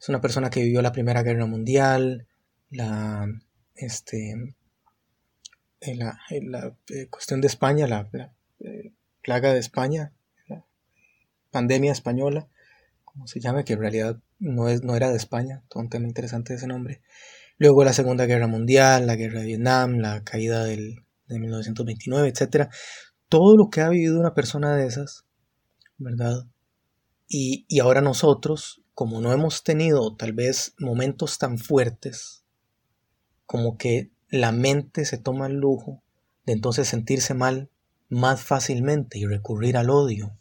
Es 0.00 0.08
una 0.08 0.20
persona 0.20 0.50
que 0.50 0.62
vivió 0.62 0.80
la 0.80 0.92
Primera 0.92 1.22
Guerra 1.22 1.46
Mundial, 1.46 2.26
la, 2.70 3.26
este, 3.74 4.54
eh, 5.80 5.94
la, 5.96 6.20
eh, 6.30 6.40
la 6.42 6.76
eh, 6.88 7.08
cuestión 7.08 7.40
de 7.40 7.48
España, 7.48 7.86
la, 7.86 8.08
plaga 9.22 9.52
de 9.52 9.58
España, 9.58 10.12
la 10.46 10.64
pandemia 11.50 11.92
española, 11.92 12.48
como 13.04 13.26
se 13.26 13.40
llama, 13.40 13.64
que 13.64 13.72
en 13.72 13.80
realidad 13.80 14.20
no, 14.38 14.68
es, 14.68 14.82
no 14.82 14.96
era 14.96 15.10
de 15.10 15.16
España, 15.16 15.62
todo 15.68 15.82
un 15.82 15.88
tema 15.88 16.06
interesante 16.06 16.54
ese 16.54 16.66
nombre. 16.66 17.02
Luego 17.58 17.84
la 17.84 17.92
Segunda 17.92 18.26
Guerra 18.26 18.46
Mundial, 18.46 19.06
la 19.06 19.16
Guerra 19.16 19.40
de 19.40 19.46
Vietnam, 19.46 19.98
la 19.98 20.22
caída 20.22 20.64
del, 20.64 21.04
de 21.26 21.38
1929, 21.38 22.28
etc. 22.28 22.68
Todo 23.28 23.56
lo 23.56 23.70
que 23.70 23.80
ha 23.80 23.88
vivido 23.88 24.20
una 24.20 24.34
persona 24.34 24.76
de 24.76 24.86
esas, 24.86 25.24
¿verdad? 25.96 26.46
Y, 27.28 27.66
y 27.68 27.80
ahora 27.80 28.00
nosotros, 28.00 28.82
como 28.94 29.20
no 29.20 29.32
hemos 29.32 29.64
tenido 29.64 30.14
tal 30.16 30.32
vez 30.32 30.74
momentos 30.78 31.38
tan 31.38 31.58
fuertes 31.58 32.44
como 33.48 33.78
que 33.78 34.10
la 34.28 34.52
mente 34.52 35.06
se 35.06 35.16
toma 35.16 35.46
el 35.46 35.54
lujo 35.54 36.02
de 36.44 36.52
entonces 36.52 36.86
sentirse 36.86 37.32
mal 37.32 37.70
más 38.10 38.42
fácilmente 38.42 39.18
y 39.18 39.24
recurrir 39.24 39.76
al 39.76 39.88
odio. 39.88 40.36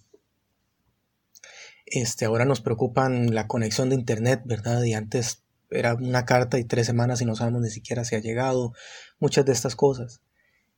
Este, 1.89 2.25
ahora 2.25 2.43
nos 2.43 2.59
preocupan 2.59 3.33
la 3.33 3.47
conexión 3.47 3.89
de 3.89 3.95
internet, 3.95 4.41
¿verdad? 4.43 4.83
Y 4.83 4.93
antes 4.93 5.41
era 5.69 5.95
una 5.95 6.25
carta 6.25 6.59
y 6.59 6.65
tres 6.65 6.85
semanas 6.85 7.21
y 7.21 7.25
no 7.25 7.35
sabemos 7.35 7.61
ni 7.61 7.69
siquiera 7.69 8.03
si 8.03 8.15
ha 8.15 8.19
llegado, 8.19 8.73
muchas 9.19 9.45
de 9.45 9.53
estas 9.53 9.75
cosas. 9.75 10.21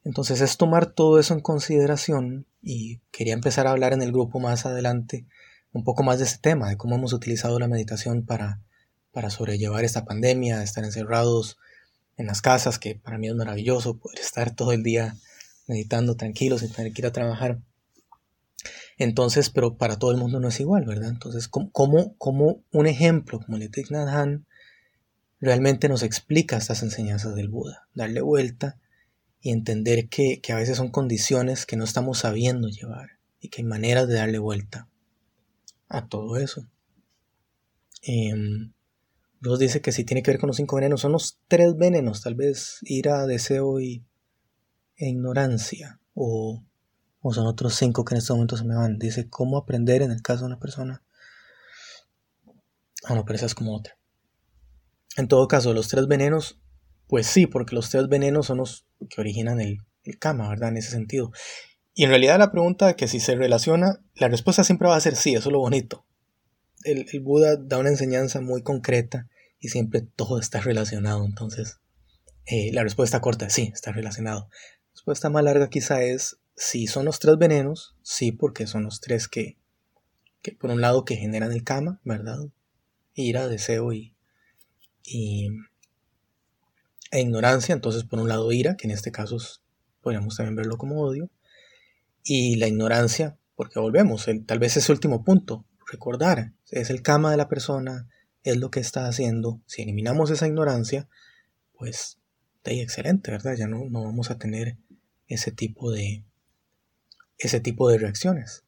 Entonces 0.04 0.40
es 0.40 0.58
tomar 0.58 0.86
todo 0.86 1.20
eso 1.20 1.34
en 1.34 1.42
consideración 1.42 2.46
y 2.62 3.02
quería 3.12 3.34
empezar 3.34 3.68
a 3.68 3.72
hablar 3.72 3.94
en 3.94 4.04
el 4.04 4.12
grupo 4.12 4.40
más 4.40 4.66
adelante 4.66 5.26
un 5.72 5.84
poco 5.84 6.04
más 6.04 6.20
de 6.20 6.26
ese 6.26 6.38
tema, 6.38 6.70
de 6.70 6.78
cómo 6.78 6.96
hemos 6.96 7.14
utilizado 7.14 7.60
la 7.60 7.68
meditación 7.68 8.26
para, 8.26 8.60
para 9.12 9.30
sobrellevar 9.30 9.84
esta 9.84 10.06
pandemia, 10.06 10.64
estar 10.64 10.84
encerrados 10.84 11.58
en 12.18 12.28
las 12.28 12.42
casas, 12.42 12.80
que 12.80 12.96
para 12.96 13.18
mí 13.18 13.28
es 13.28 13.36
maravilloso 13.36 13.98
poder 13.98 14.20
estar 14.20 14.56
todo 14.56 14.74
el 14.74 14.84
día 14.84 15.16
meditando 15.68 16.16
tranquilo 16.16 16.58
sin 16.58 16.72
tener 16.72 16.94
que 16.94 17.02
ir 17.02 17.06
a 17.08 17.12
trabajar. 17.12 17.60
Entonces, 18.98 19.50
pero 19.50 19.78
para 19.78 19.98
todo 19.98 20.12
el 20.12 20.18
mundo 20.18 20.40
no 20.40 20.50
es 20.50 20.60
igual, 20.60 20.86
¿verdad? 20.86 21.10
Entonces, 21.10 21.48
como, 21.48 22.16
como 22.18 22.64
un 22.72 22.88
ejemplo, 22.88 23.40
como 23.40 23.58
el 23.58 23.70
Nhat 23.70 24.10
Hanh, 24.10 24.46
realmente 25.40 25.88
nos 25.90 26.04
explica 26.04 26.58
estas 26.58 26.84
enseñanzas 26.84 27.36
del 27.36 27.50
Buda, 27.50 27.88
darle 27.94 28.22
vuelta 28.22 28.78
y 29.42 29.52
entender 29.52 30.10
que, 30.10 30.42
a 30.50 30.56
veces 30.56 30.78
son 30.78 30.92
condiciones 30.92 31.66
que 31.66 31.78
no 31.78 31.84
estamos 31.84 32.20
sabiendo 32.20 32.68
llevar 32.68 33.12
y 33.40 33.50
que 33.50 33.62
hay 33.62 33.68
maneras 33.68 34.08
de 34.08 34.16
darle 34.16 34.40
vuelta 34.40 34.90
a 35.88 36.08
todo 36.08 36.38
eso. 36.38 36.68
Eh, 38.02 38.34
Dios 39.42 39.60
dice 39.60 39.82
que 39.82 39.94
si 39.94 40.04
tiene 40.04 40.22
que 40.22 40.32
ver 40.32 40.40
con 40.40 40.48
los 40.48 40.58
cinco 40.58 40.76
venenos, 40.76 41.02
son 41.02 41.14
los 41.14 41.40
tres 41.48 41.78
venenos, 41.78 42.22
tal 42.22 42.36
vez 42.36 42.80
ira, 42.82 43.26
deseo 43.26 43.80
y, 43.80 44.04
e 44.98 45.08
ignorancia, 45.08 46.02
o, 46.14 46.62
o 47.22 47.34
son 47.34 47.48
otros 47.48 47.76
cinco 47.76 48.06
que 48.06 48.16
en 48.16 48.20
este 48.20 48.34
momento 48.34 48.58
se 48.58 48.64
me 48.64 48.76
van. 48.76 48.98
Dice 48.98 49.30
cómo 49.30 49.58
aprender 49.58 50.02
en 50.02 50.12
el 50.12 50.22
caso 50.22 50.42
de 50.42 50.48
una 50.48 50.60
persona. 50.60 51.04
Ah, 53.06 53.16
no, 53.16 53.26
pero 53.26 53.38
esa 53.38 53.46
es 53.46 53.56
como 53.56 53.76
otra. 53.76 53.98
En 55.18 55.28
todo 55.28 55.48
caso, 55.48 55.74
los 55.74 55.88
tres 55.88 56.08
venenos, 56.08 56.60
pues 57.08 57.28
sí, 57.28 57.48
porque 57.48 57.76
los 57.76 57.90
tres 57.90 58.08
venenos 58.08 58.48
son 58.48 58.58
los 58.58 58.86
que 59.10 59.22
originan 59.22 59.60
el, 59.60 59.80
el 60.04 60.18
¿verdad? 60.22 60.70
En 60.70 60.78
ese 60.78 60.92
sentido. 60.92 61.32
Y 61.94 62.04
en 62.04 62.10
realidad 62.10 62.40
la 62.40 62.52
pregunta 62.52 62.96
que 62.96 63.08
si 63.08 63.20
se 63.20 63.36
relaciona, 63.36 64.02
la 64.16 64.28
respuesta 64.28 64.64
siempre 64.64 64.88
va 64.88 64.96
a 64.96 65.02
ser 65.02 65.16
sí, 65.16 65.34
eso 65.34 65.50
es 65.50 65.54
lo 65.54 65.60
bonito. 65.60 66.06
El, 66.84 67.06
el, 67.12 67.20
Buda 67.20 67.58
da 67.58 67.78
una 67.78 67.90
enseñanza 67.90 68.40
muy 68.40 68.64
concreta 68.64 69.28
y 69.60 69.70
siempre 69.70 70.02
todo 70.02 70.40
está 70.40 70.62
relacionado. 70.62 71.26
Entonces, 71.26 71.80
eh, 72.46 72.72
la 72.72 72.84
respuesta 72.84 73.20
corta 73.20 73.48
es 73.48 73.54
sí, 73.54 73.72
está 73.74 73.92
relacionado. 73.92 74.48
La 74.50 74.92
respuesta 74.94 75.30
más 75.30 75.44
larga 75.44 75.70
quizá 75.70 76.02
es 76.04 76.38
si 76.60 76.88
son 76.88 77.06
los 77.06 77.20
tres 77.20 77.38
venenos, 77.38 77.96
sí, 78.04 78.34
porque 78.34 78.68
son 78.68 78.84
los 78.84 79.00
tres 79.00 79.30
que, 79.30 79.58
que 80.42 80.52
por 80.52 80.70
un 80.72 80.82
lado 80.82 81.06
que 81.06 81.16
generan 81.16 81.54
el 81.54 81.64
kama, 81.64 82.02
¿verdad? 82.04 82.38
Ira, 83.14 83.48
deseo 83.48 83.94
y, 83.94 84.14
y, 85.06 85.48
e 87.12 87.22
ignorancia, 87.22 87.74
entonces 87.74 88.04
por 88.04 88.20
un 88.20 88.28
lado 88.28 88.52
ira, 88.52 88.76
que 88.76 88.88
en 88.88 88.92
este 88.92 89.10
caso 89.10 89.38
podríamos 90.02 90.36
también 90.36 90.58
verlo 90.58 90.78
como 90.78 91.00
odio, 91.00 91.30
y 92.26 92.58
la 92.58 92.68
ignorancia, 92.68 93.38
porque 93.56 93.80
volvemos, 93.80 94.28
el, 94.28 94.46
tal 94.46 94.60
vez 94.60 94.76
ese 94.76 94.92
último 94.92 95.24
punto, 95.24 95.64
recordar, 95.90 96.52
es 96.72 96.90
el 96.90 97.02
kama 97.02 97.32
de 97.32 97.38
la 97.38 97.48
persona, 97.48 98.10
es 98.44 98.58
lo 98.58 98.70
que 98.70 98.82
está 98.82 99.08
haciendo, 99.08 99.62
si 99.66 99.84
eliminamos 99.84 100.30
esa 100.30 100.46
ignorancia, 100.46 101.08
pues 101.78 102.20
de 102.66 102.82
excelente, 102.82 103.32
¿verdad? 103.32 103.56
Ya 103.56 103.68
no, 103.68 103.86
no 103.90 104.04
vamos 104.04 104.30
a 104.30 104.38
tener 104.38 104.76
ese 105.30 105.54
tipo 105.54 105.90
de, 105.92 106.26
ese 107.40 107.60
tipo 107.60 107.90
de 107.90 107.98
reacciones. 107.98 108.64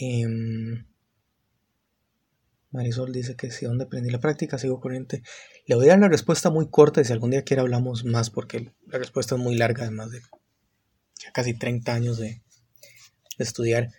Eh, 0.00 0.26
Marisol 2.72 3.12
dice 3.12 3.36
que 3.36 3.50
si 3.50 3.66
donde 3.66 3.84
aprendí 3.84 4.10
la 4.10 4.18
práctica, 4.18 4.58
sigo 4.58 4.80
corriente. 4.80 5.22
Le 5.66 5.76
voy 5.76 5.86
a 5.86 5.90
dar 5.90 6.00
la 6.00 6.08
respuesta 6.08 6.50
muy 6.50 6.68
corta 6.68 7.00
y 7.00 7.04
si 7.04 7.12
algún 7.12 7.30
día 7.30 7.44
quiere 7.44 7.60
hablamos 7.60 8.04
más 8.04 8.30
porque 8.30 8.72
la 8.86 8.98
respuesta 8.98 9.34
es 9.34 9.40
muy 9.40 9.54
larga, 9.56 9.82
además 9.84 10.10
de 10.10 10.20
ya 11.20 11.30
casi 11.32 11.54
30 11.54 11.94
años 11.94 12.18
de, 12.18 12.42
estudiar. 13.38 13.90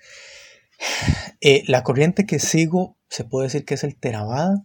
Eh, 1.46 1.64
la 1.68 1.84
corriente 1.84 2.26
que 2.26 2.40
sigo 2.40 2.98
se 3.10 3.26
puede 3.26 3.48
decir 3.48 3.66
que 3.66 3.74
es 3.74 3.84
el 3.84 3.98
Theravada, 3.98 4.64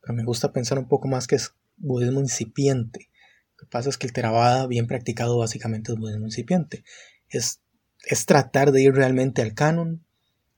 pero 0.00 0.14
me 0.14 0.22
gusta 0.22 0.52
pensar 0.52 0.78
un 0.78 0.86
poco 0.86 1.08
más 1.08 1.26
que 1.26 1.34
es 1.34 1.56
budismo 1.76 2.20
incipiente. 2.20 3.10
Lo 3.56 3.66
que 3.66 3.66
pasa 3.66 3.88
es 3.88 3.98
que 3.98 4.06
el 4.06 4.12
Theravada, 4.12 4.68
bien 4.68 4.86
practicado, 4.86 5.38
básicamente 5.38 5.90
es 5.90 5.98
budismo 5.98 6.26
incipiente. 6.26 6.84
Es, 7.28 7.62
es 8.04 8.26
tratar 8.26 8.72
de 8.72 8.82
ir 8.82 8.94
realmente 8.94 9.42
al 9.42 9.54
canon, 9.54 10.04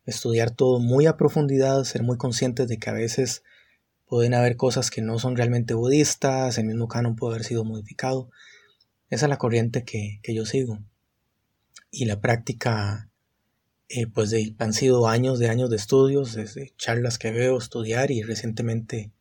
estudiar 0.06 0.50
todo 0.50 0.80
muy 0.80 1.06
a 1.06 1.16
profundidad, 1.16 1.84
ser 1.84 2.02
muy 2.02 2.16
conscientes 2.16 2.68
de 2.68 2.78
que 2.78 2.90
a 2.90 2.94
veces 2.94 3.42
pueden 4.06 4.34
haber 4.34 4.56
cosas 4.56 4.90
que 4.90 5.02
no 5.02 5.18
son 5.18 5.36
realmente 5.36 5.74
budistas, 5.74 6.58
el 6.58 6.66
mismo 6.66 6.88
canon 6.88 7.16
puede 7.16 7.34
haber 7.34 7.44
sido 7.44 7.64
modificado. 7.64 8.30
Esa 9.10 9.26
es 9.26 9.30
la 9.30 9.38
corriente 9.38 9.84
que, 9.84 10.20
yo 10.26 10.46
sigo. 10.46 10.80
Y 11.90 12.06
la 12.06 12.20
práctica, 12.20 13.10
eh, 13.88 14.06
pues 14.06 14.30
de, 14.30 14.54
han 14.58 14.72
sido 14.72 15.06
años 15.08 15.38
de 15.38 15.48
años 15.48 15.70
de 15.70 15.76
estudios, 15.76 16.34
desde 16.34 16.72
charlas 16.76 17.18
que 17.18 17.30
veo, 17.30 17.58
estudiar 17.58 18.10
y 18.10 18.22
recientemente 18.22 19.12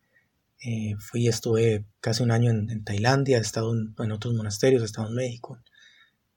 eh, 0.63 0.95
fui, 0.99 1.27
estuve 1.27 1.85
casi 1.99 2.23
un 2.23 2.31
año 2.31 2.51
en, 2.51 2.83
Tailandia, 2.83 3.37
he 3.37 3.41
estado 3.41 3.73
en, 3.73 3.95
en, 3.97 4.11
otros 4.11 4.33
monasterios, 4.33 4.81
he 4.81 4.85
estado 4.85 5.09
en 5.09 5.15
México 5.15 5.59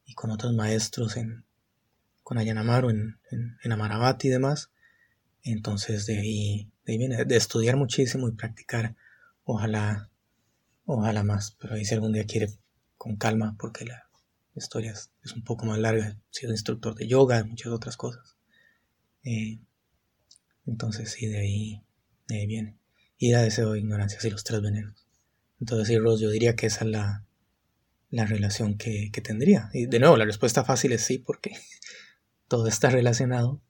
y 0.06 0.14
con 0.14 0.30
otros 0.30 0.54
maestros 0.54 1.16
en, 1.16 1.44
con 2.24 2.38
Ayanamaru 2.38 2.90
en, 2.90 3.20
en, 3.30 3.56
en 3.62 4.16
y 4.22 4.28
demás. 4.28 4.70
Entonces 5.44 6.06
de 6.06 6.18
ahí, 6.18 6.72
de 6.84 6.92
ahí 6.92 6.98
viene, 6.98 7.24
de 7.24 7.36
estudiar 7.36 7.76
muchísimo 7.76 8.28
y 8.28 8.32
practicar. 8.32 8.96
Ojalá, 9.44 10.10
ojalá 10.86 11.22
más. 11.22 11.56
Pero 11.60 11.74
ahí 11.74 11.84
si 11.84 11.94
algún 11.94 12.12
día 12.12 12.24
quiere 12.24 12.48
con 12.96 13.16
calma, 13.16 13.54
porque 13.58 13.84
la 13.84 14.08
historia 14.54 14.92
es, 14.92 15.10
un 15.32 15.44
poco 15.44 15.66
más 15.66 15.78
larga. 15.78 16.08
He 16.08 16.16
sido 16.30 16.52
instructor 16.52 16.94
de 16.94 17.06
yoga, 17.06 17.40
y 17.40 17.44
muchas 17.44 17.72
otras 17.72 17.96
cosas. 17.96 18.36
Eh, 19.22 19.60
entonces 20.66 21.12
sí, 21.12 21.26
de 21.26 21.38
ahí, 21.38 21.82
de 22.26 22.36
ahí 22.36 22.46
viene. 22.46 22.78
Ira, 23.18 23.42
deseo, 23.42 23.76
ignorancia, 23.76 24.18
sí, 24.20 24.30
los 24.30 24.44
tres 24.44 24.62
venenos. 24.62 25.06
Entonces 25.60 25.88
sí, 25.88 25.98
Ross, 25.98 26.20
yo 26.20 26.30
diría 26.30 26.56
que 26.56 26.66
esa 26.66 26.84
es 26.84 26.90
la, 26.90 27.24
la 28.10 28.24
relación 28.24 28.78
que, 28.78 29.10
que, 29.12 29.20
tendría. 29.20 29.70
Y 29.74 29.86
de 29.86 29.98
nuevo, 29.98 30.16
la 30.16 30.24
respuesta 30.24 30.64
fácil 30.64 30.92
es 30.92 31.02
sí, 31.02 31.18
porque 31.18 31.52
todo 32.48 32.68
está 32.68 32.90
relacionado. 32.90 33.60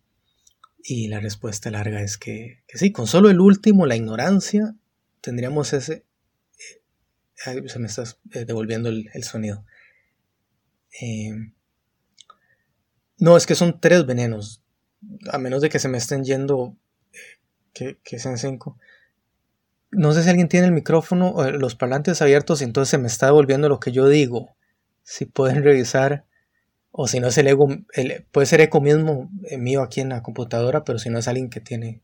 Y 0.82 1.08
la 1.08 1.18
respuesta 1.18 1.70
larga 1.70 2.02
es 2.02 2.18
que, 2.18 2.62
sí, 2.68 2.92
con 2.92 3.06
solo 3.06 3.30
el 3.30 3.40
último, 3.40 3.86
la 3.86 3.96
ignorancia, 3.96 4.74
tendríamos 5.20 5.72
ese... 5.72 6.04
Eh, 7.46 7.62
se 7.68 7.78
me 7.78 7.86
está 7.86 8.04
eh, 8.32 8.44
devolviendo 8.44 8.90
el, 8.90 9.24
sonido. 9.24 9.64
Eh, 11.00 11.32
no, 13.18 13.36
es 13.36 13.46
que 13.46 13.54
son 13.54 13.80
tres 13.80 14.04
venenos. 14.04 14.62
A 15.30 15.38
menos 15.38 15.62
de 15.62 15.70
que 15.70 15.78
se 15.78 15.88
me 15.88 15.98
estén 15.98 16.24
yendo, 16.24 16.76
que, 17.72 17.98
que 18.04 18.18
sean 18.18 18.36
cinco. 18.36 18.78
No 19.90 20.12
sé 20.12 20.22
si 20.22 20.28
alguien 20.28 20.48
tiene 20.48 20.66
el 20.66 20.72
micrófono 20.72 21.50
los 21.52 21.76
parlantes 21.76 22.20
abiertos 22.20 22.62
entonces 22.62 22.90
se 22.90 22.98
me 22.98 23.06
está 23.06 23.26
devolviendo 23.26 23.68
lo 23.68 23.80
que 23.80 23.92
yo 23.92 24.08
digo. 24.08 24.56
Si 25.02 25.24
pueden 25.24 25.62
revisar 25.62 26.26
o 26.96 27.08
si 27.08 27.18
no 27.18 27.26
es 27.26 27.38
el 27.38 27.48
ego, 27.48 27.66
puede 28.30 28.46
ser 28.46 28.60
eco 28.60 28.80
mismo 28.80 29.28
eh, 29.50 29.58
mío 29.58 29.82
aquí 29.82 30.00
en 30.00 30.10
la 30.10 30.22
computadora, 30.22 30.84
pero 30.84 31.00
si 31.00 31.10
no 31.10 31.18
es 31.18 31.26
alguien 31.26 31.50
que 31.50 31.60
tiene 31.60 32.02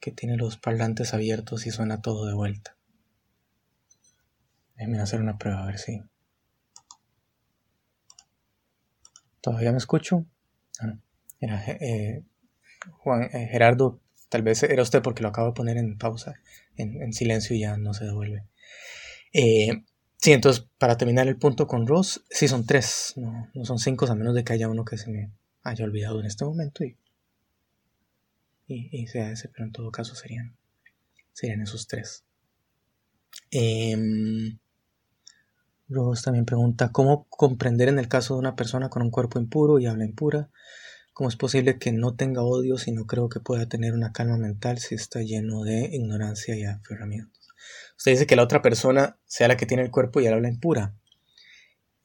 que 0.00 0.12
tiene 0.12 0.38
los 0.38 0.56
parlantes 0.56 1.12
abiertos 1.12 1.66
y 1.66 1.70
suena 1.70 2.00
todo 2.00 2.24
de 2.24 2.32
vuelta. 2.32 2.74
Déjenme 4.76 4.98
hacer 4.98 5.20
una 5.20 5.36
prueba 5.36 5.62
a 5.62 5.66
ver 5.66 5.78
si. 5.78 6.02
¿Todavía 9.42 9.72
me 9.72 9.78
escucho? 9.78 10.24
Ah, 10.80 10.96
era, 11.38 11.62
eh, 11.66 12.24
Juan 12.92 13.24
eh, 13.24 13.46
Gerardo, 13.52 14.00
tal 14.30 14.40
vez 14.40 14.62
era 14.62 14.82
usted 14.82 15.02
porque 15.02 15.22
lo 15.22 15.28
acabo 15.28 15.48
de 15.48 15.54
poner 15.54 15.76
en 15.76 15.98
pausa, 15.98 16.36
en, 16.76 17.02
en 17.02 17.12
silencio 17.12 17.54
y 17.54 17.60
ya 17.60 17.76
no 17.76 17.92
se 17.92 18.06
devuelve. 18.06 18.46
Eh, 19.34 19.84
Sí, 20.22 20.30
entonces 20.32 20.68
para 20.78 20.96
terminar 20.96 21.26
el 21.26 21.36
punto 21.36 21.66
con 21.66 21.84
Ross, 21.84 22.22
sí 22.30 22.46
son 22.46 22.64
tres, 22.64 23.14
no, 23.16 23.64
son 23.64 23.80
cinco, 23.80 24.06
a 24.06 24.14
menos 24.14 24.36
de 24.36 24.44
que 24.44 24.52
haya 24.52 24.68
uno 24.68 24.84
que 24.84 24.96
se 24.96 25.10
me 25.10 25.32
haya 25.64 25.84
olvidado 25.84 26.20
en 26.20 26.26
este 26.26 26.44
momento 26.44 26.84
y, 26.84 26.96
y, 28.68 29.06
sea 29.08 29.32
ese, 29.32 29.48
pero 29.48 29.64
en 29.64 29.72
todo 29.72 29.90
caso 29.90 30.14
serían, 30.14 30.56
serían 31.32 31.60
esos 31.62 31.88
tres. 31.88 32.24
Eh, 33.50 33.96
Ross 35.88 36.22
también 36.22 36.44
pregunta, 36.44 36.92
¿cómo 36.92 37.26
comprender 37.28 37.88
en 37.88 37.98
el 37.98 38.06
caso 38.06 38.34
de 38.34 38.40
una 38.40 38.54
persona 38.54 38.90
con 38.90 39.02
un 39.02 39.10
cuerpo 39.10 39.40
impuro 39.40 39.80
y 39.80 39.86
habla 39.86 40.04
impura? 40.04 40.50
¿Cómo 41.14 41.30
es 41.30 41.36
posible 41.36 41.80
que 41.80 41.90
no 41.90 42.14
tenga 42.14 42.44
odio 42.44 42.78
si 42.78 42.92
no 42.92 43.06
creo 43.06 43.28
que 43.28 43.40
pueda 43.40 43.66
tener 43.66 43.92
una 43.92 44.12
calma 44.12 44.36
mental 44.36 44.78
si 44.78 44.94
está 44.94 45.20
lleno 45.20 45.64
de 45.64 45.90
ignorancia 45.92 46.56
y 46.56 46.62
aferramientos? 46.62 47.41
Usted 47.96 48.12
dice 48.12 48.26
que 48.26 48.36
la 48.36 48.42
otra 48.42 48.62
persona 48.62 49.18
sea 49.26 49.48
la 49.48 49.56
que 49.56 49.66
tiene 49.66 49.82
el 49.82 49.90
cuerpo 49.90 50.20
y 50.20 50.26
él 50.26 50.34
habla 50.34 50.48
impura. 50.48 50.94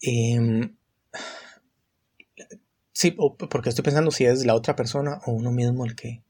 Em, 0.01 0.75
sí, 2.93 3.11
porque 3.49 3.69
estoy 3.69 3.83
pensando 3.83 4.11
si 4.11 4.25
es 4.25 4.45
la 4.45 4.55
otra 4.55 4.75
persona 4.75 5.19
o 5.25 5.31
uno 5.31 5.51
mismo 5.51 5.85
el 5.85 5.95
que, 5.95 6.23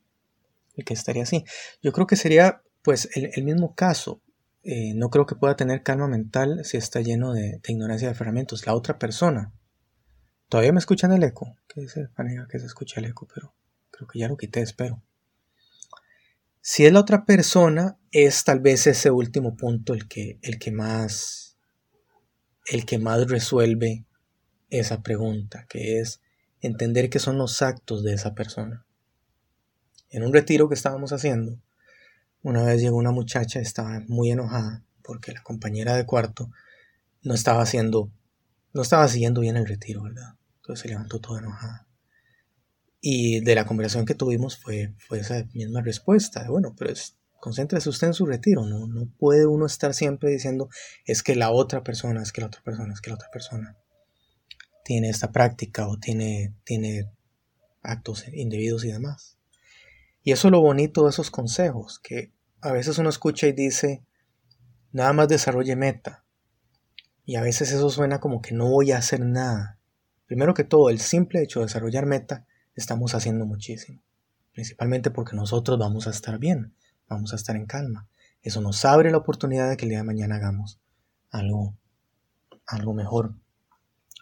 el 0.76 0.86
que 0.86 0.94
estaría 0.94 1.24
así. 1.24 1.44
Yo 1.82 1.92
creo 1.92 2.08
que 2.08 2.16
sería 2.16 2.62
pues 2.82 3.10
el, 3.16 3.44
mismo 3.44 3.76
caso. 3.76 4.22
Eh, 4.64 4.94
no 4.96 5.10
creo 5.10 5.26
que 5.26 5.36
pueda 5.36 5.56
tener 5.56 5.84
calma 5.84 6.08
mental 6.08 6.64
si 6.64 6.78
está 6.78 7.02
lleno 7.02 7.34
de, 7.34 7.60
ignorancia 7.68 8.08
de 8.08 8.16
ferramentos. 8.16 8.66
La 8.66 8.76
otra 8.76 8.98
persona. 8.98 9.54
Todavía 10.50 10.72
me 10.72 10.80
escuchan 10.80 11.12
el 11.12 11.24
eco. 11.24 11.58
Que 11.68 11.86
Panega 12.16 12.48
que 12.50 12.60
se 12.60 12.66
escucha 12.66 13.02
el 13.02 13.08
eco, 13.08 13.28
pero 13.34 13.54
creo 13.92 14.08
que 14.08 14.20
ya 14.20 14.30
lo 14.30 14.38
quité, 14.38 14.62
espero. 14.62 15.04
Si 16.70 16.86
es 16.86 16.92
la 16.92 17.00
otra 17.00 17.24
persona, 17.24 17.98
es 18.12 18.44
tal 18.44 18.60
vez 18.60 18.88
ese 18.88 19.10
último 19.10 19.56
punto 19.56 19.94
el 19.94 20.10
que, 20.10 20.38
el 20.42 20.60
que 20.60 20.70
más 20.70 21.58
el 22.66 22.86
que 22.86 22.98
más 23.00 23.26
resuelve 23.30 24.06
esa 24.70 25.02
pregunta, 25.02 25.66
que 25.70 26.02
es 26.02 26.20
entender 26.60 27.10
qué 27.10 27.20
son 27.20 27.38
los 27.38 27.62
actos 27.62 28.04
de 28.04 28.14
esa 28.14 28.36
persona. 28.36 28.86
En 30.10 30.24
un 30.24 30.34
retiro 30.34 30.68
que 30.68 30.76
estábamos 30.76 31.14
haciendo, 31.14 31.58
una 32.44 32.64
vez 32.64 32.82
llegó 32.82 32.98
una 32.98 33.12
muchacha, 33.12 33.62
estaba 33.62 34.02
muy 34.10 34.32
enojada 34.32 34.84
porque 35.04 35.32
la 35.32 35.44
compañera 35.44 35.96
de 35.96 36.06
cuarto 36.06 36.52
no 37.24 37.34
estaba 37.34 37.62
haciendo, 37.62 38.12
no 38.74 38.82
estaba 38.82 39.08
siguiendo 39.08 39.40
bien 39.40 39.56
el 39.56 39.68
retiro, 39.68 40.04
¿verdad? 40.04 40.36
Entonces 40.58 40.82
se 40.82 40.90
levantó 40.90 41.22
toda 41.22 41.40
enojada. 41.40 41.87
Y 43.10 43.40
de 43.40 43.56
la 43.56 43.66
conversación 43.66 44.06
que 44.06 44.16
tuvimos 44.16 44.58
fue, 44.58 44.94
fue 44.98 45.20
esa 45.20 45.46
misma 45.54 45.80
respuesta, 45.80 46.44
de, 46.44 46.50
bueno, 46.50 46.76
pero 46.78 46.92
es, 46.92 47.16
concéntrese 47.40 47.88
usted 47.88 48.08
en 48.08 48.14
su 48.14 48.26
retiro, 48.26 48.66
¿no? 48.66 48.86
No 48.86 49.08
puede 49.18 49.46
uno 49.46 49.66
estar 49.66 49.94
siempre 49.94 50.30
diciendo, 50.30 50.68
es 51.06 51.24
que 51.24 51.38
la 51.38 51.52
otra 51.52 51.86
persona, 51.86 52.22
es 52.22 52.34
que 52.34 52.42
la 52.42 52.48
otra 52.48 52.62
persona, 52.64 52.92
es 52.94 53.00
que 53.00 53.10
la 53.10 53.16
otra 53.16 53.30
persona 53.32 53.78
tiene 54.84 55.08
esta 55.08 55.32
práctica 55.32 55.88
o 55.88 55.98
tiene, 55.98 56.54
tiene 56.66 57.10
actos 57.82 58.26
indebidos 58.34 58.84
y 58.84 58.92
demás. 58.92 59.38
Y 60.22 60.34
eso 60.34 60.50
es 60.50 60.52
lo 60.52 60.60
bonito 60.60 61.06
de 61.06 61.12
esos 61.12 61.32
consejos, 61.32 62.02
que 62.04 62.34
a 62.60 62.74
veces 62.74 62.98
uno 62.98 63.08
escucha 63.08 63.48
y 63.48 63.54
dice, 63.54 64.04
nada 64.92 65.14
más 65.14 65.30
desarrolle 65.30 65.78
meta. 65.78 66.26
Y 67.24 67.38
a 67.38 67.42
veces 67.42 67.72
eso 67.72 67.90
suena 67.90 68.20
como 68.20 68.42
que 68.42 68.54
no 68.54 68.70
voy 68.70 68.92
a 68.92 68.98
hacer 68.98 69.22
nada. 69.22 69.80
Primero 70.26 70.54
que 70.54 70.66
todo, 70.66 70.90
el 70.90 71.00
simple 71.00 71.42
hecho 71.42 71.62
de 71.62 71.68
desarrollar 71.68 72.06
meta, 72.06 72.46
estamos 72.78 73.14
haciendo 73.14 73.46
muchísimo. 73.46 74.02
Principalmente 74.54 75.12
porque 75.12 75.36
nosotros 75.36 75.78
vamos 75.78 76.08
a 76.08 76.12
estar 76.12 76.40
bien, 76.40 76.74
vamos 77.10 77.34
a 77.34 77.36
estar 77.36 77.56
en 77.56 77.66
calma. 77.66 78.08
Eso 78.42 78.62
nos 78.62 78.86
abre 78.86 79.12
la 79.12 79.18
oportunidad 79.18 79.70
de 79.70 79.78
que 79.78 79.86
el 79.86 79.90
día 79.90 80.00
de 80.00 80.04
mañana 80.06 80.38
hagamos 80.38 80.80
algo, 81.30 81.76
algo 82.66 82.94
mejor, 82.94 83.36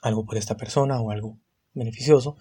algo 0.02 0.26
por 0.26 0.38
esta 0.38 0.58
persona 0.58 1.00
o 1.00 1.12
algo 1.12 1.38
beneficioso. 1.74 2.38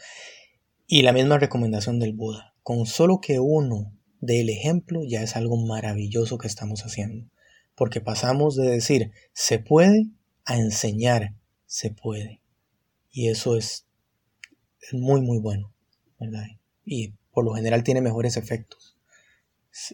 Y 0.86 1.02
la 1.02 1.12
misma 1.12 1.38
recomendación 1.38 1.98
del 1.98 2.14
Buda. 2.14 2.54
Con 2.62 2.86
solo 2.86 3.20
que 3.20 3.38
uno 3.40 3.92
dé 4.20 4.40
el 4.40 4.48
ejemplo 4.48 5.02
ya 5.06 5.22
es 5.22 5.36
algo 5.36 5.56
maravilloso 5.56 6.38
que 6.38 6.46
estamos 6.46 6.82
haciendo. 6.82 7.30
Porque 7.74 8.00
pasamos 8.00 8.56
de 8.56 8.70
decir 8.70 9.12
se 9.32 9.58
puede 9.58 10.06
a 10.44 10.56
enseñar 10.56 11.34
se 11.66 11.90
puede. 11.90 12.40
Y 13.10 13.28
eso 13.28 13.56
es, 13.56 13.88
muy 14.92 15.20
muy 15.20 15.38
bueno. 15.38 15.73
Y 16.84 17.14
por 17.32 17.44
lo 17.44 17.54
general 17.54 17.82
tiene 17.82 18.00
mejores 18.00 18.36
efectos. 18.36 18.96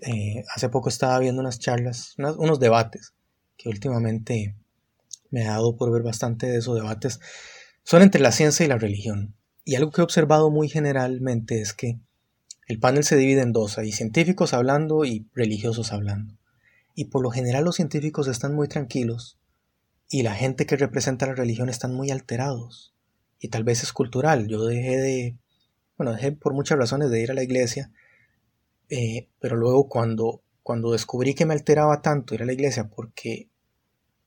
Eh, 0.02 0.44
hace 0.54 0.68
poco 0.68 0.88
estaba 0.88 1.18
viendo 1.18 1.40
unas 1.40 1.58
charlas, 1.58 2.14
unos 2.18 2.60
debates, 2.60 3.14
que 3.56 3.68
últimamente 3.68 4.56
me 5.30 5.46
ha 5.46 5.52
dado 5.52 5.76
por 5.76 5.90
ver 5.90 6.02
bastante 6.02 6.46
de 6.46 6.58
esos 6.58 6.74
debates, 6.74 7.20
son 7.82 8.02
entre 8.02 8.20
la 8.20 8.32
ciencia 8.32 8.64
y 8.64 8.68
la 8.68 8.78
religión. 8.78 9.34
Y 9.64 9.76
algo 9.76 9.90
que 9.90 10.00
he 10.00 10.04
observado 10.04 10.50
muy 10.50 10.68
generalmente 10.68 11.60
es 11.60 11.72
que 11.72 11.98
el 12.66 12.78
panel 12.78 13.04
se 13.04 13.16
divide 13.16 13.42
en 13.42 13.52
dos, 13.52 13.78
hay 13.78 13.92
científicos 13.92 14.52
hablando 14.52 15.04
y 15.04 15.28
religiosos 15.34 15.92
hablando. 15.92 16.38
Y 16.94 17.06
por 17.06 17.22
lo 17.22 17.30
general 17.30 17.64
los 17.64 17.76
científicos 17.76 18.28
están 18.28 18.54
muy 18.54 18.68
tranquilos 18.68 19.38
y 20.08 20.22
la 20.22 20.34
gente 20.34 20.66
que 20.66 20.76
representa 20.76 21.26
la 21.26 21.34
religión 21.34 21.68
están 21.68 21.94
muy 21.94 22.10
alterados. 22.10 22.94
Y 23.38 23.48
tal 23.48 23.64
vez 23.64 23.82
es 23.82 23.92
cultural. 23.92 24.48
Yo 24.48 24.64
dejé 24.64 24.98
de, 24.98 25.38
bueno, 26.00 26.16
dejé 26.16 26.32
por 26.32 26.54
muchas 26.54 26.78
razones 26.78 27.10
de 27.10 27.20
ir 27.20 27.30
a 27.30 27.34
la 27.34 27.42
iglesia 27.42 27.90
eh, 28.90 29.28
pero 29.38 29.56
luego 29.56 29.88
cuando, 29.88 30.42
cuando 30.62 30.92
descubrí 30.92 31.34
que 31.34 31.46
me 31.46 31.54
alteraba 31.54 32.02
tanto 32.02 32.34
ir 32.34 32.42
a 32.42 32.46
la 32.46 32.52
iglesia 32.52 32.88
porque 32.88 33.48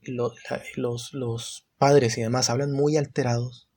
los, 0.02 1.14
los 1.14 1.68
padres 1.78 2.18
y 2.18 2.22
demás 2.22 2.50
hablan 2.50 2.72
muy 2.72 2.96
alterados, 2.96 3.70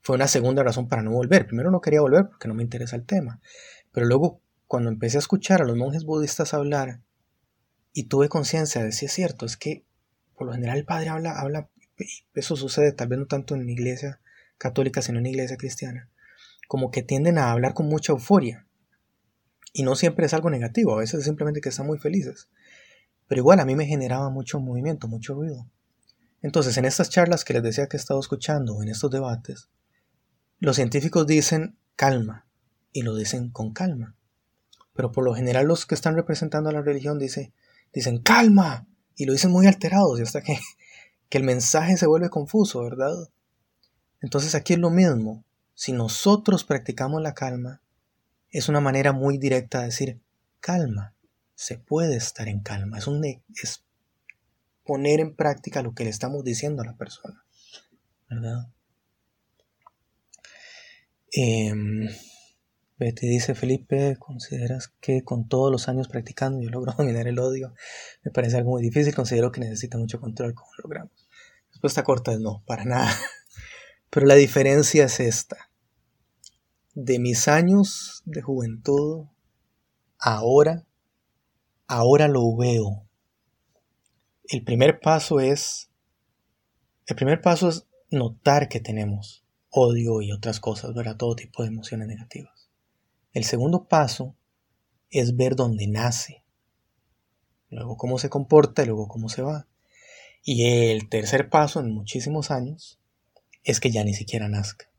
fue 0.00 0.16
una 0.16 0.28
segunda 0.28 0.62
razón 0.62 0.88
para 0.88 1.02
no 1.02 1.10
volver. 1.10 1.46
Primero 1.46 1.70
no 1.70 1.80
quería 1.80 2.00
volver 2.00 2.28
porque 2.28 2.48
no 2.48 2.54
me 2.54 2.62
interesa 2.62 2.96
el 2.96 3.04
tema. 3.04 3.40
Pero 3.92 4.06
luego 4.06 4.40
cuando 4.66 4.90
empecé 4.90 5.18
a 5.18 5.20
escuchar 5.20 5.60
a 5.60 5.64
los 5.64 5.76
monjes 5.76 6.04
budistas 6.04 6.54
hablar 6.54 7.00
y 7.92 8.04
tuve 8.04 8.28
conciencia 8.28 8.84
de 8.84 8.92
si 8.92 9.06
es 9.06 9.12
cierto, 9.12 9.44
es 9.44 9.56
que 9.56 9.84
por 10.36 10.46
lo 10.46 10.52
general 10.52 10.78
el 10.78 10.84
padre 10.84 11.08
habla, 11.08 11.38
habla, 11.38 11.68
eso 12.34 12.56
sucede 12.56 12.92
tal 12.92 13.08
vez 13.08 13.18
no 13.18 13.26
tanto 13.26 13.56
en 13.56 13.66
la 13.66 13.72
iglesia 13.72 14.20
católica, 14.56 15.02
sino 15.02 15.18
en 15.18 15.24
la 15.24 15.30
iglesia 15.30 15.56
cristiana, 15.56 16.08
como 16.70 16.92
que 16.92 17.02
tienden 17.02 17.36
a 17.36 17.50
hablar 17.50 17.74
con 17.74 17.88
mucha 17.88 18.12
euforia. 18.12 18.64
Y 19.72 19.82
no 19.82 19.96
siempre 19.96 20.26
es 20.26 20.34
algo 20.34 20.50
negativo, 20.50 20.94
a 20.94 20.98
veces 20.98 21.18
es 21.18 21.24
simplemente 21.24 21.60
que 21.60 21.70
están 21.70 21.88
muy 21.88 21.98
felices. 21.98 22.48
Pero 23.26 23.40
igual 23.40 23.58
a 23.58 23.64
mí 23.64 23.74
me 23.74 23.86
generaba 23.86 24.30
mucho 24.30 24.60
movimiento, 24.60 25.08
mucho 25.08 25.34
ruido. 25.34 25.66
Entonces, 26.42 26.76
en 26.76 26.84
estas 26.84 27.10
charlas 27.10 27.44
que 27.44 27.54
les 27.54 27.64
decía 27.64 27.88
que 27.88 27.96
he 27.96 27.98
estado 27.98 28.20
escuchando, 28.20 28.84
en 28.84 28.88
estos 28.88 29.10
debates, 29.10 29.68
los 30.60 30.76
científicos 30.76 31.26
dicen 31.26 31.76
calma, 31.96 32.46
y 32.92 33.02
lo 33.02 33.16
dicen 33.16 33.50
con 33.50 33.72
calma. 33.72 34.14
Pero 34.92 35.10
por 35.10 35.24
lo 35.24 35.34
general 35.34 35.66
los 35.66 35.86
que 35.86 35.96
están 35.96 36.14
representando 36.14 36.70
a 36.70 36.72
la 36.72 36.82
religión 36.82 37.18
dicen, 37.18 37.52
dicen 37.92 38.18
calma, 38.18 38.86
y 39.16 39.24
lo 39.24 39.32
dicen 39.32 39.50
muy 39.50 39.66
alterados, 39.66 40.20
y 40.20 40.22
hasta 40.22 40.40
que, 40.40 40.56
que 41.28 41.38
el 41.38 41.42
mensaje 41.42 41.96
se 41.96 42.06
vuelve 42.06 42.30
confuso, 42.30 42.80
¿verdad? 42.84 43.28
Entonces 44.20 44.54
aquí 44.54 44.74
es 44.74 44.78
lo 44.78 44.90
mismo. 44.90 45.44
Si 45.80 45.92
nosotros 45.92 46.64
practicamos 46.64 47.22
la 47.22 47.32
calma, 47.32 47.80
es 48.50 48.68
una 48.68 48.82
manera 48.82 49.14
muy 49.14 49.38
directa 49.38 49.78
de 49.78 49.86
decir 49.86 50.20
calma. 50.60 51.14
Se 51.54 51.78
puede 51.78 52.16
estar 52.16 52.48
en 52.48 52.60
calma. 52.60 52.98
Es, 52.98 53.06
un, 53.06 53.24
es 53.24 53.82
poner 54.84 55.20
en 55.20 55.34
práctica 55.34 55.80
lo 55.80 55.94
que 55.94 56.04
le 56.04 56.10
estamos 56.10 56.44
diciendo 56.44 56.82
a 56.82 56.84
la 56.84 56.98
persona. 56.98 57.46
¿Verdad? 58.28 58.68
Eh, 61.34 61.72
Betty 62.98 63.26
dice, 63.26 63.54
Felipe, 63.54 64.18
¿consideras 64.18 64.88
que 65.00 65.24
con 65.24 65.48
todos 65.48 65.72
los 65.72 65.88
años 65.88 66.08
practicando 66.08 66.60
yo 66.60 66.68
logro 66.68 66.92
dominar 66.98 67.26
el 67.26 67.38
odio? 67.38 67.72
Me 68.22 68.30
parece 68.30 68.58
algo 68.58 68.72
muy 68.72 68.82
difícil, 68.82 69.14
considero 69.14 69.50
que 69.50 69.62
necesita 69.62 69.96
mucho 69.96 70.20
control, 70.20 70.52
¿cómo 70.52 70.72
logramos? 70.82 71.26
Respuesta 71.70 72.04
corta 72.04 72.32
es 72.32 72.40
no, 72.40 72.62
para 72.66 72.84
nada. 72.84 73.10
Pero 74.10 74.26
la 74.26 74.34
diferencia 74.34 75.06
es 75.06 75.20
esta 75.20 75.69
de 76.94 77.18
mis 77.18 77.48
años 77.48 78.22
de 78.24 78.42
juventud, 78.42 79.26
ahora, 80.18 80.86
ahora 81.86 82.28
lo 82.28 82.56
veo. 82.56 83.06
El 84.44 84.64
primer 84.64 85.00
paso 85.00 85.40
es, 85.40 85.90
el 87.06 87.16
primer 87.16 87.40
paso 87.40 87.68
es 87.68 87.86
notar 88.10 88.68
que 88.68 88.80
tenemos 88.80 89.44
odio 89.70 90.20
y 90.20 90.32
otras 90.32 90.58
cosas, 90.58 90.94
¿verdad? 90.94 91.16
Todo 91.16 91.36
tipo 91.36 91.62
de 91.62 91.68
emociones 91.68 92.08
negativas. 92.08 92.68
El 93.32 93.44
segundo 93.44 93.86
paso 93.86 94.36
es 95.10 95.36
ver 95.36 95.54
dónde 95.54 95.86
nace, 95.86 96.44
luego 97.68 97.96
cómo 97.96 98.18
se 98.18 98.28
comporta 98.28 98.82
y 98.82 98.86
luego 98.86 99.06
cómo 99.06 99.28
se 99.28 99.42
va. 99.42 99.68
Y 100.42 100.64
el 100.90 101.08
tercer 101.08 101.48
paso 101.48 101.80
en 101.80 101.92
muchísimos 101.92 102.50
años 102.50 102.98
es 103.62 103.78
que 103.78 103.90
ya 103.90 104.02
ni 104.02 104.14
siquiera 104.14 104.48
nazca. 104.48 104.90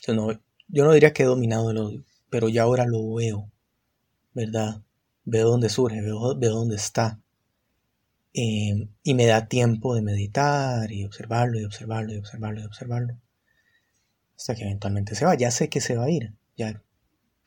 Entonces 0.00 0.14
no, 0.16 0.42
yo 0.68 0.84
no 0.84 0.92
diría 0.92 1.12
que 1.12 1.22
he 1.22 1.26
dominado 1.26 1.70
el 1.70 1.78
odio, 1.78 2.04
pero 2.30 2.48
ya 2.48 2.62
ahora 2.62 2.86
lo 2.86 3.14
veo, 3.14 3.50
¿verdad? 4.32 4.82
Veo 5.24 5.48
dónde 5.48 5.68
surge, 5.68 6.02
veo, 6.02 6.34
dónde 6.34 6.76
está. 6.76 7.20
Eh, 8.32 8.88
y 9.02 9.14
me 9.14 9.26
da 9.26 9.46
tiempo 9.46 9.94
de 9.94 10.02
meditar 10.02 10.90
y 10.90 11.04
observarlo 11.04 11.60
y 11.60 11.64
observarlo 11.64 12.12
y 12.12 12.18
observarlo 12.18 12.60
y 12.60 12.64
observarlo. 12.64 13.18
Hasta 14.36 14.54
que 14.54 14.64
eventualmente 14.64 15.14
se 15.14 15.24
va. 15.24 15.34
Ya 15.36 15.50
sé 15.50 15.68
que 15.68 15.80
se 15.80 15.96
va 15.96 16.04
a 16.04 16.10
ir. 16.10 16.34
Ya, 16.56 16.82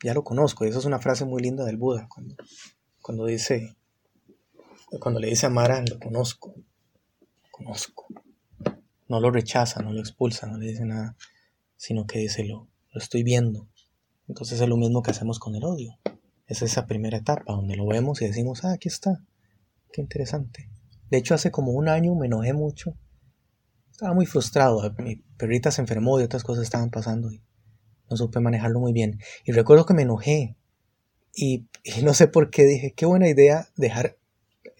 ya 0.02 0.14
lo 0.14 0.24
conozco. 0.24 0.66
Y 0.66 0.70
eso 0.70 0.80
es 0.80 0.86
una 0.86 1.00
frase 1.00 1.26
muy 1.26 1.42
linda 1.42 1.66
del 1.66 1.78
Buda. 1.78 2.08
Cuando, 2.10 2.36
cuando 3.02 3.26
dice, 3.26 3.76
cuando 5.00 5.20
le 5.20 5.28
dice 5.28 5.46
a 5.46 5.50
Mara, 5.50 5.84
lo 5.88 6.00
conozco. 6.00 6.56
Conozco. 7.52 8.08
No 9.10 9.20
lo 9.20 9.32
rechaza, 9.32 9.82
no 9.82 9.92
lo 9.92 10.00
expulsa, 10.00 10.48
no 10.48 10.58
le 10.58 10.68
dice 10.68 10.86
nada. 10.86 11.18
Sino 11.76 12.08
que 12.08 12.20
dice 12.20 12.46
lo, 12.46 12.68
lo 12.98 13.04
estoy 13.04 13.22
viendo. 13.22 13.68
Entonces 14.28 14.60
es 14.60 14.68
lo 14.68 14.76
mismo 14.76 15.04
que 15.04 15.12
hacemos 15.12 15.38
con 15.38 15.56
el 15.56 15.64
odio. 15.64 16.00
Es 16.48 16.64
esa 16.64 16.88
primera 16.88 17.18
etapa 17.18 17.54
donde 17.54 17.76
lo 17.76 17.86
vemos 17.86 18.22
y 18.22 18.26
decimos, 18.26 18.66
ah, 18.66 18.74
aquí 18.74 18.88
está. 18.88 19.24
qué 19.94 20.02
interesante. 20.02 20.68
De 21.12 21.20
hecho, 21.20 21.36
hace 21.36 21.52
como 21.52 21.74
un 21.74 21.90
año 21.90 22.16
me 22.16 22.26
enojé 22.26 22.54
mucho. 22.54 22.98
Estaba 23.92 24.16
muy 24.16 24.26
frustrado. 24.26 24.82
Mi 24.98 25.18
perrita 25.38 25.70
se 25.70 25.82
enfermó 25.82 26.20
y 26.20 26.24
otras 26.24 26.44
cosas 26.44 26.64
estaban 26.64 26.90
pasando 26.90 27.32
y 27.32 27.44
no 28.10 28.18
supe 28.18 28.40
manejarlo 28.40 28.80
muy 28.80 28.94
bien. 28.94 29.20
Y 29.46 29.52
recuerdo 29.52 29.86
que 29.86 29.94
me 29.94 30.02
enojé. 30.02 30.58
Y, 31.36 31.68
no 32.04 32.16
sé 32.16 32.28
por 32.28 32.50
qué 32.50 32.64
dije, 32.64 32.94
qué 32.96 33.06
buena 33.06 33.30
idea 33.30 33.70
dejar, 33.76 34.18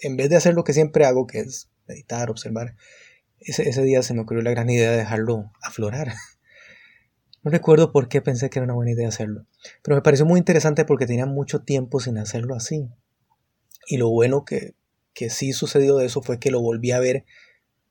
en 0.02 0.18
vez 0.18 0.30
de 0.32 0.38
hacer 0.38 0.56
lo 0.56 0.64
que 0.64 0.74
siempre 0.74 1.06
hago, 1.06 1.28
que 1.28 1.42
es 1.42 1.70
meditar, 1.88 2.32
observar, 2.32 2.76
ese, 3.40 3.70
ese 3.70 3.84
día 3.84 4.02
se 4.02 4.16
me 4.16 4.22
ocurrió 4.22 4.42
la 4.42 4.50
gran 4.50 4.68
idea 4.68 4.90
de 4.90 4.98
dejarlo 4.98 5.52
aflorar. 5.62 6.14
No 7.44 7.52
recuerdo 7.52 7.92
por 7.92 8.10
qué 8.10 8.22
pensé 8.22 8.50
que 8.50 8.60
era 8.60 8.66
una 8.66 8.74
buena 8.74 8.92
idea 8.92 9.08
hacerlo, 9.08 9.46
pero 9.82 9.96
me 9.96 10.02
pareció 10.02 10.26
muy 10.26 10.40
interesante 10.40 10.86
porque 10.86 11.06
tenía 11.06 11.26
mucho 11.26 11.62
tiempo 11.62 12.00
sin 12.00 12.18
hacerlo 12.18 12.56
así. 12.56 12.90
Y 13.88 13.98
lo 13.98 14.10
bueno 14.10 14.44
que, 14.44 14.76
que 15.14 15.30
sí 15.30 15.54
sucedió 15.54 15.98
de 15.98 16.06
eso 16.06 16.22
fue 16.22 16.40
que 16.40 16.52
lo 16.52 16.62
volví 16.62 16.92
a 16.92 17.00
ver, 17.00 17.26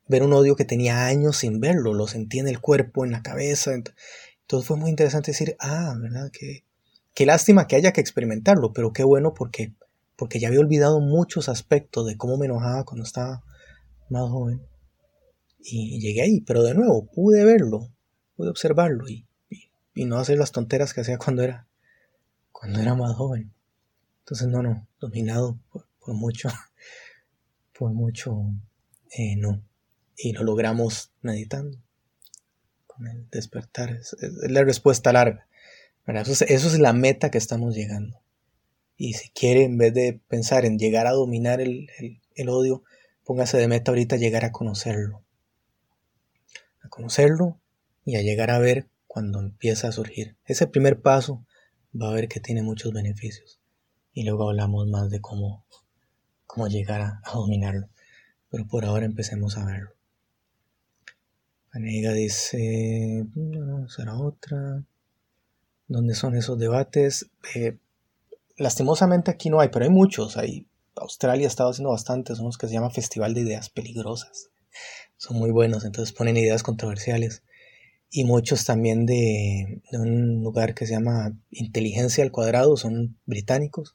ver 0.06 0.22
un 0.22 0.32
odio 0.32 0.56
que 0.56 0.64
tenía 0.64 1.06
años 1.06 1.38
sin 1.38 1.58
verlo, 1.58 1.94
lo 1.94 2.06
sentí 2.06 2.38
en 2.38 2.48
el 2.48 2.60
cuerpo, 2.60 3.04
en 3.04 3.12
la 3.12 3.22
cabeza. 3.22 3.72
Entonces 3.74 4.66
fue 4.66 4.76
muy 4.76 4.90
interesante 4.90 5.32
decir, 5.32 5.56
ah, 5.58 5.96
¿verdad? 5.98 6.30
Que, 6.30 6.64
qué 7.14 7.26
lástima 7.26 7.66
que 7.66 7.74
haya 7.76 7.92
que 7.92 8.00
experimentarlo, 8.00 8.72
pero 8.72 8.92
qué 8.92 9.02
bueno 9.02 9.34
porque, 9.34 9.74
porque 10.14 10.38
ya 10.38 10.48
había 10.48 10.60
olvidado 10.60 11.00
muchos 11.00 11.48
aspectos 11.48 12.06
de 12.06 12.16
cómo 12.16 12.36
me 12.36 12.46
enojaba 12.46 12.84
cuando 12.84 13.04
estaba 13.04 13.42
más 14.08 14.30
joven. 14.30 14.62
Y 15.58 15.98
llegué 15.98 16.22
ahí, 16.22 16.42
pero 16.42 16.62
de 16.62 16.74
nuevo, 16.74 17.06
pude 17.06 17.44
verlo, 17.44 17.88
pude 18.36 18.50
observarlo 18.50 19.08
y 19.08 19.25
y 19.96 20.04
no 20.04 20.18
hacer 20.18 20.36
las 20.36 20.52
tonteras 20.52 20.92
que 20.92 21.00
hacía 21.00 21.16
cuando 21.16 21.42
era, 21.42 21.66
cuando 22.52 22.80
era 22.80 22.94
más 22.94 23.16
joven. 23.16 23.52
Entonces, 24.20 24.46
no, 24.46 24.62
no, 24.62 24.86
dominado 25.00 25.58
por, 25.70 26.14
mucho, 26.14 26.50
por 27.78 27.92
mucho, 27.92 28.44
eh, 29.10 29.36
no. 29.36 29.62
Y 30.14 30.32
lo 30.32 30.44
logramos 30.44 31.12
meditando, 31.22 31.78
con 32.86 33.06
el 33.06 33.28
despertar. 33.30 33.90
Es, 33.90 34.14
la 34.20 34.64
respuesta 34.64 35.12
larga. 35.12 35.48
Eso, 36.06 36.44
es, 36.44 36.78
la 36.78 36.92
meta 36.92 37.30
que 37.30 37.38
estamos 37.38 37.74
llegando. 37.74 38.20
Y 38.98 39.14
si 39.14 39.30
quiere, 39.30 39.64
en 39.64 39.78
vez 39.78 39.94
de 39.94 40.20
pensar 40.28 40.66
en 40.66 40.78
llegar 40.78 41.06
a 41.06 41.12
dominar 41.12 41.62
el, 41.62 41.90
el 42.34 42.48
odio, 42.50 42.84
póngase 43.24 43.56
de 43.56 43.66
meta 43.66 43.92
ahorita 43.92 44.16
llegar 44.16 44.44
a 44.44 44.52
conocerlo. 44.52 45.24
A 46.82 46.88
conocerlo 46.90 47.58
y 48.04 48.16
a 48.16 48.22
llegar 48.22 48.50
a 48.50 48.58
ver 48.58 48.88
cuando 49.16 49.40
empieza 49.40 49.88
a 49.88 49.92
surgir. 49.92 50.36
Ese 50.44 50.66
primer 50.66 51.00
paso 51.00 51.42
va 51.98 52.10
a 52.10 52.12
ver 52.12 52.28
que 52.28 52.38
tiene 52.38 52.60
muchos 52.60 52.92
beneficios. 52.92 53.58
Y 54.12 54.24
luego 54.24 54.46
hablamos 54.46 54.88
más 54.88 55.08
de 55.08 55.22
cómo, 55.22 55.64
cómo 56.46 56.68
llegar 56.68 57.00
a, 57.00 57.22
dominarlo. 57.32 57.88
Pero 58.50 58.66
por 58.66 58.84
ahora 58.84 59.06
empecemos 59.06 59.56
a 59.56 59.64
verlo. 59.64 59.88
Panega 61.72 62.12
dice, 62.12 63.24
no, 63.34 63.88
será 63.88 64.18
otra. 64.18 64.84
¿Dónde 65.88 66.14
son 66.14 66.36
esos 66.36 66.58
debates? 66.58 67.30
Eh, 67.54 67.78
lastimosamente 68.58 69.30
aquí 69.30 69.48
no 69.48 69.60
hay, 69.60 69.70
pero 69.70 69.86
hay 69.86 69.90
muchos. 69.90 70.36
Hay, 70.36 70.66
Australia 70.94 71.46
ha 71.46 71.48
estado 71.48 71.70
haciendo 71.70 71.92
bastantes, 71.92 72.38
unos 72.38 72.58
que 72.58 72.66
se 72.68 72.74
llama 72.74 72.90
Festival 72.90 73.32
de 73.32 73.40
Ideas 73.40 73.70
Peligrosas. 73.70 74.50
Son 75.16 75.38
muy 75.38 75.52
buenos, 75.52 75.86
entonces 75.86 76.14
ponen 76.14 76.36
ideas 76.36 76.62
controversiales 76.62 77.42
y 78.16 78.24
muchos 78.24 78.64
también 78.64 79.04
de, 79.04 79.82
un 79.92 80.42
lugar 80.42 80.74
que 80.74 80.86
se 80.86 80.94
llama 80.94 81.38
Inteligencia 81.50 82.24
al 82.24 82.32
Cuadrado, 82.32 82.78
son 82.78 83.18
británicos. 83.26 83.94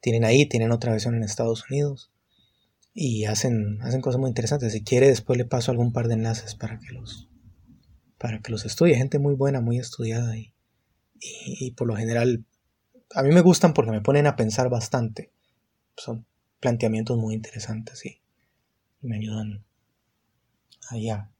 Tienen 0.00 0.24
ahí, 0.24 0.46
tienen 0.46 0.72
otra 0.72 0.92
versión 0.92 1.14
en 1.14 1.22
Estados 1.22 1.68
Unidos 1.68 2.10
y 2.94 3.26
hacen, 3.26 3.78
hacen 3.82 4.00
cosas 4.00 4.20
muy 4.20 4.30
interesantes. 4.30 4.72
Si 4.72 4.82
quiere, 4.82 5.08
después 5.08 5.36
le 5.36 5.44
paso 5.44 5.70
algún 5.70 5.92
par 5.92 6.08
de 6.08 6.14
enlaces 6.14 6.54
para 6.54 6.78
que 6.78 6.94
los, 6.94 7.28
para 8.16 8.40
que 8.40 8.50
los 8.50 8.64
estudie. 8.64 8.94
Gente 8.94 9.18
muy 9.18 9.34
buena, 9.34 9.60
muy 9.60 9.78
estudiada 9.78 10.34
y, 10.34 10.54
y, 11.20 11.72
por 11.72 11.88
lo 11.88 11.94
general 11.94 12.46
a 13.14 13.22
mí 13.22 13.34
me 13.34 13.42
gustan 13.42 13.74
porque 13.74 13.90
me 13.90 14.00
ponen 14.00 14.26
a 14.26 14.34
pensar 14.34 14.70
bastante. 14.70 15.30
Son 15.94 16.24
planteamientos 16.58 17.18
muy 17.18 17.34
interesantes 17.34 18.06
y, 18.06 18.22
me 19.02 19.16
ayudan 19.16 19.62
ahí 20.88 21.10
a 21.10 21.30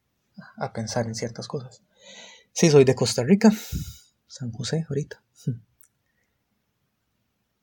pensar 0.75 1.07
en 1.07 1.15
ciertas 1.15 1.49
cosas. 1.49 1.88
Sí, 2.61 2.71
soy 2.71 2.83
de 2.83 2.97
Costa 2.97 3.23
Rica, 3.23 3.53
San 4.27 4.51
José, 4.51 4.85
ahorita. 4.89 5.23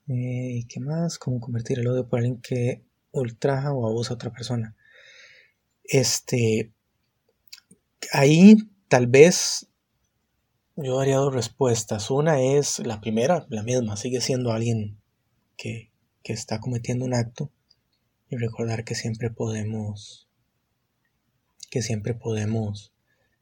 Eh, 0.08 0.66
¿Qué 0.70 0.80
más? 0.80 1.18
¿Cómo 1.18 1.42
convertir 1.42 1.80
el 1.80 1.88
odio 1.88 2.08
por 2.08 2.20
alguien 2.20 2.40
que 2.40 2.86
ultraja 3.12 3.74
o 3.74 3.88
abusa 3.88 4.14
a 4.14 4.16
otra 4.16 4.32
persona? 4.32 4.74
Este. 5.84 6.72
Ahí 8.14 8.56
tal 8.88 9.08
vez 9.08 9.68
yo 10.78 11.00
daría 11.00 11.18
dos 11.18 11.34
respuestas. 11.34 12.10
Una 12.10 12.40
es 12.40 12.80
la 12.80 13.02
primera, 13.02 13.48
la 13.50 13.64
misma, 13.64 13.98
sigue 13.98 14.22
siendo 14.22 14.54
alguien 14.54 15.02
que, 15.58 15.92
que 16.24 16.32
está 16.32 16.62
cometiendo 16.62 17.04
un 17.04 17.16
acto. 17.16 17.52
Y 18.30 18.38
recordar 18.38 18.86
que 18.86 18.96
siempre 18.96 19.30
podemos. 19.30 20.30
que 21.70 21.82
siempre 21.82 22.14
podemos 22.14 22.95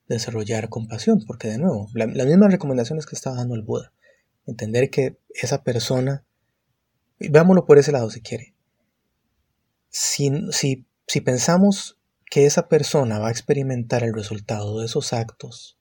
desarrollar 0.07 0.69
compasión, 0.69 1.23
porque 1.25 1.47
de 1.47 1.57
nuevo, 1.57 1.89
las 1.93 2.27
mismas 2.27 2.51
recomendaciones 2.51 3.05
que 3.05 3.15
estaba 3.15 3.37
dando 3.37 3.55
el 3.55 3.63
Buda, 3.63 3.93
entender 4.45 4.89
que 4.89 5.17
esa 5.29 5.63
persona, 5.63 6.25
veámoslo 7.19 7.65
por 7.65 7.77
ese 7.77 7.91
lado 7.91 8.09
si 8.09 8.21
quiere, 8.21 8.53
si, 9.89 10.31
si, 10.51 10.85
si 11.07 11.21
pensamos 11.21 11.97
que 12.29 12.45
esa 12.45 12.67
persona 12.67 13.19
va 13.19 13.27
a 13.27 13.31
experimentar 13.31 14.03
el 14.03 14.13
resultado 14.13 14.79
de 14.79 14.87
esos 14.87 15.13
actos, 15.13 15.77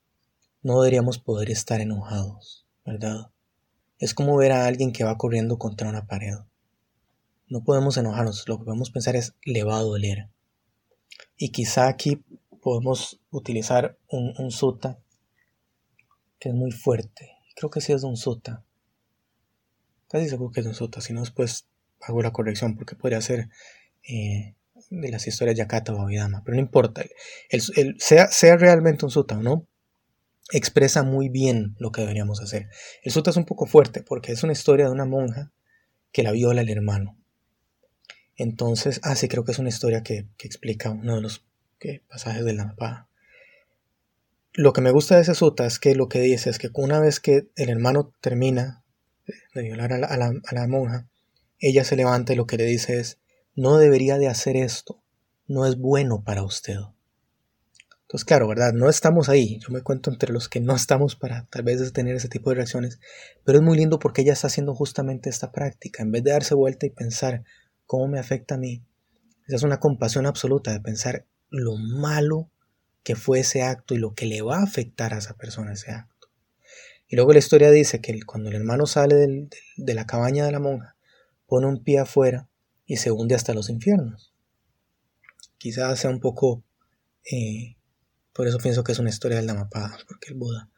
no 0.62 0.80
deberíamos 0.80 1.18
poder 1.18 1.50
estar 1.50 1.80
enojados, 1.80 2.66
¿verdad? 2.84 3.30
Es 3.98 4.14
como 4.14 4.36
ver 4.36 4.52
a 4.52 4.66
alguien 4.66 4.92
que 4.92 5.04
va 5.04 5.16
corriendo 5.16 5.58
contra 5.58 5.88
una 5.88 6.06
pared. 6.06 6.34
No 7.48 7.64
podemos 7.64 7.96
enojarnos, 7.96 8.44
lo 8.48 8.58
que 8.58 8.64
podemos 8.64 8.90
pensar 8.90 9.16
es 9.16 9.34
le 9.44 9.64
va 9.64 9.78
a 9.78 9.82
doler. 9.82 10.28
Y 11.36 11.50
quizá 11.50 11.88
aquí 11.88 12.22
podemos 12.62 13.20
utilizar 13.30 13.98
un, 14.08 14.32
un 14.38 14.52
sutta 14.52 14.98
que 16.38 16.48
es 16.50 16.54
muy 16.54 16.70
fuerte. 16.70 17.32
Creo 17.56 17.70
que 17.70 17.80
sí 17.80 17.92
es 17.92 18.02
de 18.02 18.06
un 18.06 18.16
sutta. 18.16 18.64
Casi 20.08 20.28
seguro 20.28 20.52
que 20.52 20.60
es 20.60 20.64
de 20.64 20.70
un 20.70 20.76
sutta. 20.76 21.00
Si 21.00 21.12
no, 21.12 21.20
después 21.20 21.66
hago 22.00 22.22
la 22.22 22.32
corrección 22.32 22.76
porque 22.76 22.94
podría 22.94 23.20
ser 23.20 23.48
eh, 24.08 24.54
de 24.90 25.10
las 25.10 25.26
historias 25.26 25.56
de 25.56 25.62
Yakata 25.62 25.92
o 25.92 26.00
Abhidhamma. 26.00 26.42
Pero 26.44 26.54
no 26.54 26.62
importa. 26.62 27.04
El, 27.48 27.96
sea, 27.98 28.28
sea 28.28 28.56
realmente 28.56 29.04
un 29.04 29.10
sutta 29.10 29.36
o 29.38 29.42
no, 29.42 29.66
expresa 30.52 31.02
muy 31.02 31.28
bien 31.28 31.74
lo 31.78 31.90
que 31.90 32.02
deberíamos 32.02 32.40
hacer. 32.40 32.68
El 33.02 33.10
sutta 33.10 33.30
es 33.30 33.36
un 33.36 33.44
poco 33.44 33.66
fuerte 33.66 34.02
porque 34.02 34.30
es 34.30 34.44
una 34.44 34.52
historia 34.52 34.86
de 34.86 34.92
una 34.92 35.04
monja 35.04 35.52
que 36.12 36.22
la 36.22 36.30
viola 36.30 36.60
el 36.60 36.70
hermano. 36.70 37.18
Entonces, 38.36 39.00
ah, 39.02 39.16
sí, 39.16 39.28
creo 39.28 39.44
que 39.44 39.52
es 39.52 39.58
una 39.58 39.68
historia 39.68 40.02
que, 40.02 40.28
que 40.36 40.46
explica 40.46 40.90
uno 40.90 41.16
de 41.16 41.22
los 41.22 41.44
pasajes 42.08 42.44
de 42.44 42.52
la 42.52 42.66
mapa. 42.66 43.08
Lo 44.54 44.72
que 44.72 44.82
me 44.82 44.90
gusta 44.90 45.16
de 45.16 45.22
ese 45.22 45.34
sutta 45.34 45.64
es 45.64 45.78
que 45.78 45.94
lo 45.94 46.08
que 46.08 46.20
dice 46.20 46.50
es 46.50 46.58
que 46.58 46.70
una 46.74 47.00
vez 47.00 47.20
que 47.20 47.48
el 47.56 47.70
hermano 47.70 48.12
termina 48.20 48.84
de 49.54 49.62
violar 49.62 49.92
a 49.92 50.16
la, 50.16 50.66
monja, 50.68 51.08
ella 51.58 51.84
se 51.84 51.96
levanta 51.96 52.32
y 52.32 52.36
lo 52.36 52.46
que 52.46 52.58
le 52.58 52.64
dice 52.64 52.98
es, 52.98 53.18
no 53.54 53.78
debería 53.78 54.18
de 54.18 54.28
hacer 54.28 54.56
esto, 54.56 55.02
no 55.46 55.66
es 55.66 55.78
bueno 55.78 56.22
para 56.22 56.42
usted. 56.42 56.76
Entonces, 58.02 58.26
claro, 58.26 58.46
¿verdad? 58.46 58.74
No 58.74 58.90
estamos 58.90 59.30
ahí. 59.30 59.58
Yo 59.58 59.70
me 59.70 59.80
cuento 59.80 60.10
entre 60.10 60.34
los 60.34 60.50
que 60.50 60.60
no 60.60 60.76
estamos 60.76 61.16
para 61.16 61.46
tal 61.46 61.62
vez 61.62 61.92
tener 61.94 62.14
ese 62.14 62.28
tipo 62.28 62.50
de 62.50 62.56
reacciones. 62.56 63.00
Pero 63.42 63.56
es 63.56 63.64
muy 63.64 63.78
lindo 63.78 63.98
porque 63.98 64.20
ella 64.20 64.34
está 64.34 64.48
haciendo 64.48 64.74
justamente 64.74 65.30
esta 65.30 65.50
práctica. 65.50 66.02
En 66.02 66.12
vez 66.12 66.22
de 66.22 66.32
darse 66.32 66.54
vuelta 66.54 66.84
y 66.84 66.90
pensar 66.90 67.42
cómo 67.86 68.08
me 68.08 68.18
afecta 68.18 68.56
a 68.56 68.58
mí, 68.58 68.84
esa 69.46 69.56
es 69.56 69.62
una 69.62 69.80
compasión 69.80 70.26
absoluta 70.26 70.72
de 70.72 70.80
pensar 70.80 71.26
lo 71.52 71.76
malo 71.76 72.50
que 73.04 73.14
fue 73.14 73.40
ese 73.40 73.62
acto 73.62 73.94
y 73.94 73.98
lo 73.98 74.14
que 74.14 74.26
le 74.26 74.42
va 74.42 74.58
a 74.58 74.64
afectar 74.64 75.14
a 75.14 75.18
esa 75.18 75.34
persona 75.34 75.72
ese 75.72 75.92
acto. 75.92 76.28
Y 77.08 77.16
luego 77.16 77.32
la 77.32 77.40
historia 77.40 77.70
dice 77.70 78.00
que 78.00 78.22
cuando 78.22 78.48
el 78.48 78.56
hermano 78.56 78.86
sale 78.86 79.48
de 79.76 79.94
la 79.94 80.06
cabaña 80.06 80.46
de 80.46 80.52
la 80.52 80.60
monja, 80.60 80.96
pone 81.46 81.66
un 81.66 81.82
pie 81.84 81.98
afuera 81.98 82.48
y 82.86 82.96
se 82.96 83.10
hunde 83.10 83.34
hasta 83.34 83.54
los 83.54 83.68
infiernos. 83.68 84.32
Quizás 85.58 86.00
sea 86.00 86.10
un 86.10 86.20
poco... 86.20 86.64
Eh, 87.30 87.76
por 88.32 88.48
eso 88.48 88.56
pienso 88.58 88.82
que 88.82 88.92
es 88.92 88.98
una 88.98 89.10
historia 89.10 89.36
del 89.36 89.46
Dhammapada, 89.46 89.98
porque 90.08 90.30
el 90.30 90.38
Buda 90.38 90.70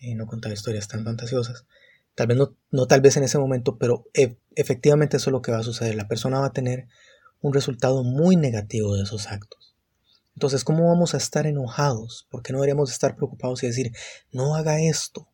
eh, 0.00 0.16
no 0.16 0.26
contaba 0.26 0.52
historias 0.52 0.88
tan 0.88 1.04
fantasiosas. 1.04 1.66
Tal 2.16 2.26
vez 2.26 2.36
no, 2.36 2.56
no 2.72 2.86
tal 2.86 3.00
vez 3.00 3.16
en 3.16 3.22
ese 3.22 3.38
momento, 3.38 3.78
pero 3.78 4.08
e, 4.12 4.36
efectivamente 4.56 5.18
eso 5.18 5.30
es 5.30 5.32
lo 5.32 5.42
que 5.42 5.52
va 5.52 5.58
a 5.58 5.62
suceder. 5.62 5.94
La 5.94 6.08
persona 6.08 6.40
va 6.40 6.46
a 6.46 6.52
tener 6.52 6.88
un 7.40 7.54
resultado 7.54 8.02
muy 8.02 8.34
negativo 8.34 8.96
de 8.96 9.04
esos 9.04 9.28
actos. 9.28 9.69
Entonces, 10.34 10.64
¿cómo 10.64 10.88
vamos 10.88 11.14
a 11.14 11.18
estar 11.18 11.46
enojados? 11.46 12.26
Porque 12.30 12.52
no 12.52 12.58
deberíamos 12.58 12.90
estar 12.90 13.16
preocupados 13.16 13.62
y 13.62 13.66
decir, 13.66 13.92
no 14.32 14.54
haga 14.54 14.80
esto. 14.80 15.28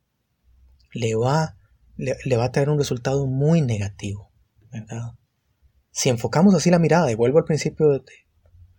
Le 0.92 1.14
va, 1.14 1.56
le, 1.96 2.36
va 2.36 2.44
a 2.44 2.52
traer 2.52 2.70
un 2.70 2.78
resultado 2.78 3.26
muy 3.26 3.60
negativo, 3.60 4.30
¿verdad? 4.70 5.12
si 5.96 6.10
enfocamos 6.10 6.54
así 6.54 6.70
la 6.70 6.78
mirada, 6.78 7.10
y 7.10 7.14
vuelvo 7.14 7.38
al 7.38 7.46
principio 7.46 8.02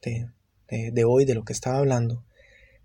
de, 0.03 0.30
de, 0.68 1.03
hoy, 1.03 1.26
de 1.26 1.34
lo 1.34 1.43
que 1.43 1.51
estaba 1.51 1.80
hablando, 1.80 2.24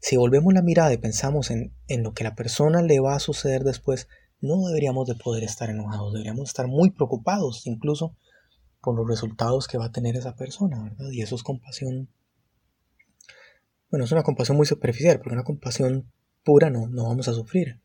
si 0.01 0.16
volvemos 0.16 0.55
la 0.55 0.62
mirada 0.62 0.91
y 0.91 0.97
pensamos 0.97 1.51
en, 1.51 1.74
en 1.87 2.03
lo 2.03 2.14
que 2.14 2.24
la 2.24 2.35
persona 2.35 2.80
le 2.80 2.99
va 2.99 3.14
a 3.14 3.20
suceder 3.20 3.62
después, 3.62 4.09
no 4.41 4.66
deberíamos 4.66 5.07
de 5.07 5.16
poder 5.16 5.45
estar 5.45 5.68
enojados, 5.68 6.14
deberíamos 6.14 6.49
estar 6.49 6.66
muy 6.66 6.93
preocupados 6.93 7.66
incluso 7.66 8.16
por 8.80 8.97
los 8.97 9.07
resultados 9.07 9.68
que 9.68 9.76
va 9.76 9.85
a 9.87 9.93
tener 9.93 10.16
esa 10.16 10.35
persona, 10.35 10.83
¿verdad? 10.83 11.11
Y 11.11 11.20
eso 11.20 11.37
es 11.37 11.43
compasión. 11.43 12.09
Bueno, 13.93 14.07
es 14.07 14.12
una 14.12 14.22
compasión 14.22 14.57
muy 14.57 14.64
superficial, 14.64 15.18
porque 15.18 15.34
una 15.34 15.45
compasión 15.45 16.11
pura 16.45 16.70
no, 16.70 16.88
no 16.88 17.05
vamos 17.05 17.28
a 17.28 17.34
sufrir. 17.34 17.78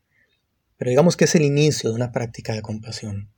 Pero 0.78 0.88
digamos 0.88 1.18
que 1.18 1.26
es 1.26 1.34
el 1.34 1.42
inicio 1.42 1.90
de 1.90 1.96
una 1.96 2.12
práctica 2.12 2.54
de 2.54 2.62
compasión. 2.62 3.30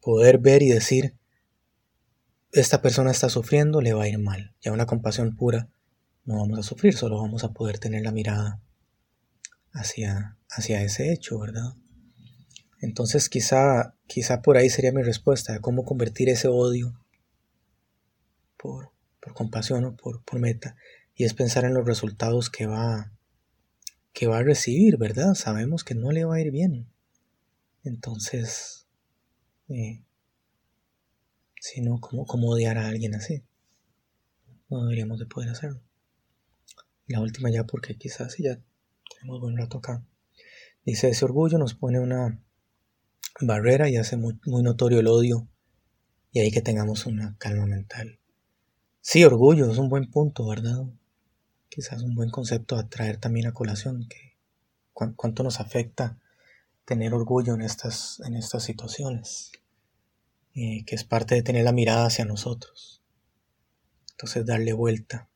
Poder 0.00 0.38
ver 0.38 0.64
y 0.64 0.70
decir, 0.70 1.14
esta 2.50 2.82
persona 2.82 3.12
está 3.12 3.28
sufriendo, 3.28 3.80
le 3.80 3.92
va 3.94 4.02
a 4.02 4.08
ir 4.08 4.18
mal. 4.18 4.56
Ya 4.60 4.72
una 4.72 4.86
compasión 4.86 5.36
pura 5.36 5.68
no 6.24 6.38
vamos 6.38 6.58
a 6.58 6.64
sufrir, 6.64 6.94
solo 6.94 7.22
vamos 7.22 7.44
a 7.44 7.52
poder 7.52 7.78
tener 7.78 8.02
la 8.02 8.10
mirada 8.10 8.60
hacia, 9.72 10.36
hacia 10.50 10.82
ese 10.82 11.12
hecho, 11.12 11.38
¿verdad? 11.38 11.74
Entonces 12.80 13.28
quizá, 13.28 13.94
quizá 14.08 14.42
por 14.42 14.56
ahí 14.56 14.68
sería 14.68 14.90
mi 14.90 15.02
respuesta 15.02 15.52
de 15.52 15.60
cómo 15.60 15.84
convertir 15.84 16.28
ese 16.28 16.48
odio 16.48 16.98
por, 18.56 18.90
por 19.20 19.32
compasión 19.32 19.84
o 19.84 19.96
por, 19.96 20.24
por 20.24 20.40
meta. 20.40 20.74
Y 21.14 21.24
es 21.24 21.34
pensar 21.34 21.64
en 21.64 21.74
los 21.74 21.86
resultados 21.86 22.50
que 22.50 22.66
va, 22.66 23.12
que 24.12 24.26
va 24.26 24.38
a 24.38 24.42
recibir, 24.42 24.96
¿verdad? 24.96 25.34
Sabemos 25.34 25.84
que 25.84 25.94
no 25.94 26.10
le 26.10 26.24
va 26.24 26.36
a 26.36 26.40
ir 26.40 26.50
bien. 26.50 26.88
Entonces, 27.84 28.86
eh, 29.68 30.02
si 31.60 31.80
no, 31.80 32.00
¿cómo, 32.00 32.26
¿cómo 32.26 32.50
odiar 32.50 32.78
a 32.78 32.88
alguien 32.88 33.14
así? 33.14 33.44
No 34.68 34.82
deberíamos 34.82 35.18
de 35.18 35.26
poder 35.26 35.50
hacerlo. 35.50 35.80
La 37.06 37.20
última 37.20 37.50
ya 37.50 37.64
porque 37.64 37.96
quizás 37.96 38.36
ya 38.38 38.58
tenemos 39.10 39.40
buen 39.40 39.56
rato 39.56 39.78
acá. 39.78 40.04
Dice, 40.84 41.08
ese 41.08 41.24
orgullo 41.24 41.58
nos 41.58 41.74
pone 41.74 42.00
una 42.00 42.42
barrera 43.40 43.88
y 43.88 43.96
hace 43.96 44.16
muy, 44.16 44.38
notorio 44.44 45.00
el 45.00 45.06
odio 45.06 45.48
y 46.32 46.40
ahí 46.40 46.50
que 46.50 46.62
tengamos 46.62 47.06
una 47.06 47.36
calma 47.38 47.66
mental. 47.66 48.18
Sí, 49.00 49.24
orgullo 49.24 49.70
es 49.70 49.78
un 49.78 49.88
buen 49.88 50.10
punto, 50.10 50.46
¿verdad? 50.46 50.84
Quizás 51.74 52.02
un 52.02 52.14
buen 52.14 52.28
concepto 52.28 52.76
a 52.76 52.86
traer 52.90 53.16
también 53.16 53.46
a 53.46 53.54
colación, 53.54 54.06
que 54.06 54.36
cuánto 54.92 55.42
nos 55.42 55.58
afecta 55.58 56.18
tener 56.84 57.14
orgullo 57.14 57.54
en 57.54 57.62
estas, 57.62 58.20
en 58.26 58.36
estas 58.36 58.62
situaciones, 58.62 59.52
eh, 60.54 60.84
que 60.84 60.94
es 60.94 61.04
parte 61.04 61.34
de 61.34 61.42
tener 61.42 61.64
la 61.64 61.72
mirada 61.72 62.04
hacia 62.04 62.26
nosotros. 62.26 63.02
Entonces 64.10 64.44
darle 64.44 64.74
vuelta 64.74 65.30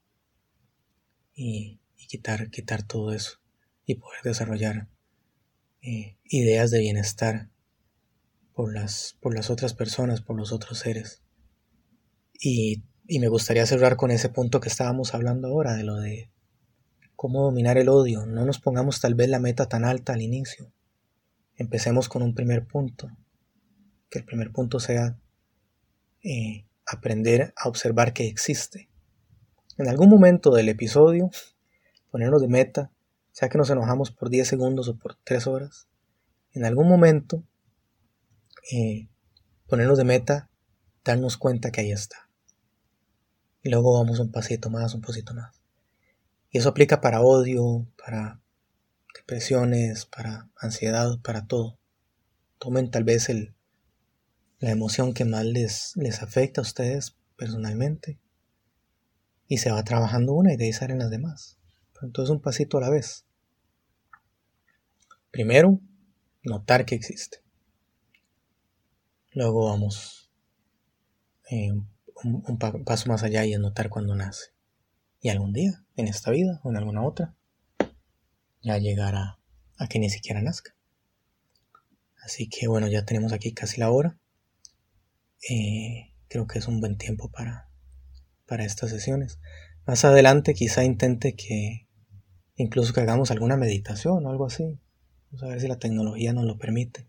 y, 1.34 1.80
quitar, 2.06 2.50
quitar 2.50 2.82
todo 2.82 3.14
eso 3.14 3.38
y 3.86 3.94
poder 3.94 4.20
desarrollar 4.22 4.88
eh, 5.80 6.18
ideas 6.24 6.70
de 6.70 6.80
bienestar 6.80 7.48
por 8.52 8.74
las, 8.74 9.16
por 9.22 9.34
las 9.34 9.48
otras 9.48 9.72
personas, 9.72 10.20
por 10.20 10.36
los 10.36 10.52
otros 10.52 10.80
seres. 10.80 11.22
Y, 12.38 12.82
y 13.08 13.20
me 13.20 13.28
gustaría 13.28 13.66
cerrar 13.66 13.96
con 13.96 14.10
ese 14.10 14.28
punto 14.28 14.60
que 14.60 14.68
estábamos 14.68 15.14
hablando 15.14 15.48
ahora, 15.48 15.74
de 15.74 15.84
lo 15.84 15.96
de 15.96 16.30
cómo 17.14 17.42
dominar 17.42 17.78
el 17.78 17.88
odio. 17.88 18.26
No 18.26 18.44
nos 18.44 18.58
pongamos 18.58 19.00
tal 19.00 19.14
vez 19.14 19.28
la 19.28 19.38
meta 19.38 19.68
tan 19.68 19.84
alta 19.84 20.12
al 20.12 20.22
inicio. 20.22 20.72
Empecemos 21.56 22.08
con 22.08 22.22
un 22.22 22.34
primer 22.34 22.66
punto. 22.66 23.10
Que 24.10 24.18
el 24.18 24.24
primer 24.24 24.52
punto 24.52 24.80
sea 24.80 25.18
eh, 26.22 26.66
aprender 26.84 27.52
a 27.56 27.68
observar 27.68 28.12
que 28.12 28.26
existe. 28.26 28.88
En 29.78 29.88
algún 29.88 30.08
momento 30.08 30.50
del 30.50 30.68
episodio, 30.68 31.30
ponernos 32.10 32.40
de 32.40 32.48
meta, 32.48 32.90
sea 33.32 33.48
que 33.48 33.58
nos 33.58 33.70
enojamos 33.70 34.10
por 34.10 34.30
10 34.30 34.48
segundos 34.48 34.88
o 34.88 34.96
por 34.96 35.16
3 35.24 35.46
horas, 35.46 35.88
en 36.52 36.64
algún 36.64 36.88
momento 36.88 37.44
eh, 38.72 39.08
ponernos 39.66 39.98
de 39.98 40.04
meta, 40.04 40.50
darnos 41.04 41.36
cuenta 41.36 41.70
que 41.70 41.82
ahí 41.82 41.92
está. 41.92 42.25
Y 43.66 43.68
luego 43.68 43.94
vamos 43.94 44.20
un 44.20 44.30
pasito 44.30 44.70
más, 44.70 44.94
un 44.94 45.00
pasito 45.00 45.34
más. 45.34 45.60
Y 46.52 46.58
eso 46.58 46.68
aplica 46.68 47.00
para 47.00 47.20
odio, 47.20 47.84
para 47.96 48.40
depresiones, 49.12 50.06
para 50.06 50.48
ansiedad, 50.56 51.18
para 51.20 51.48
todo. 51.48 51.76
Tomen 52.60 52.92
tal 52.92 53.02
vez 53.02 53.28
el, 53.28 53.56
la 54.60 54.70
emoción 54.70 55.14
que 55.14 55.24
más 55.24 55.44
les, 55.44 55.96
les 55.96 56.22
afecta 56.22 56.60
a 56.60 56.62
ustedes 56.62 57.16
personalmente 57.36 58.20
y 59.48 59.58
se 59.58 59.72
va 59.72 59.82
trabajando 59.82 60.34
una 60.34 60.52
y 60.52 60.56
de 60.56 60.66
ahí 60.66 60.72
salen 60.72 61.00
las 61.00 61.10
demás. 61.10 61.58
entonces 62.02 62.30
un 62.30 62.40
pasito 62.40 62.78
a 62.78 62.82
la 62.82 62.90
vez. 62.90 63.26
Primero, 65.32 65.80
notar 66.44 66.86
que 66.86 66.94
existe. 66.94 67.38
Luego 69.32 69.64
vamos 69.64 70.30
eh, 71.50 71.72
un, 72.24 72.58
paso 72.58 73.08
más 73.08 73.22
allá 73.22 73.44
y 73.44 73.52
es 73.52 73.60
notar 73.60 73.88
cuando 73.88 74.14
nace. 74.14 74.46
Y 75.20 75.28
algún 75.28 75.52
día, 75.52 75.84
en 75.96 76.08
esta 76.08 76.30
vida 76.30 76.60
o 76.62 76.70
en 76.70 76.76
alguna 76.76 77.02
otra, 77.02 77.34
ya 78.62 78.78
llegará 78.78 79.38
a 79.78 79.88
que 79.88 79.98
ni 79.98 80.10
siquiera 80.10 80.42
nazca. 80.42 80.74
Así 82.22 82.48
que 82.48 82.66
bueno, 82.66 82.88
ya 82.88 83.04
tenemos 83.04 83.32
aquí 83.32 83.52
casi 83.52 83.80
la 83.80 83.90
hora. 83.90 84.18
Eh, 85.48 86.12
creo 86.28 86.46
que 86.46 86.58
es 86.58 86.66
un 86.66 86.80
buen 86.80 86.96
tiempo 86.96 87.30
para, 87.30 87.68
para 88.46 88.64
estas 88.64 88.90
sesiones. 88.90 89.38
Más 89.86 90.04
adelante 90.04 90.54
quizá 90.54 90.82
intente 90.82 91.36
que 91.36 91.86
incluso 92.56 92.92
que 92.92 93.00
hagamos 93.00 93.30
alguna 93.30 93.56
meditación 93.56 94.26
o 94.26 94.30
algo 94.30 94.46
así. 94.46 94.80
Vamos 95.30 95.42
a 95.42 95.48
ver 95.48 95.60
si 95.60 95.68
la 95.68 95.78
tecnología 95.78 96.32
nos 96.32 96.44
lo 96.44 96.58
permite. 96.58 97.08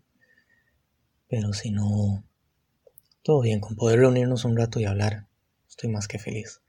Pero 1.28 1.52
si 1.52 1.70
no, 1.70 2.24
todo 3.22 3.40
bien, 3.40 3.60
con 3.60 3.76
poder 3.76 4.00
reunirnos 4.00 4.44
un 4.44 4.56
rato 4.56 4.80
y 4.80 4.84
hablar, 4.84 5.26
estoy 5.68 5.90
más 5.90 6.08
que 6.08 6.18
feliz. 6.18 6.60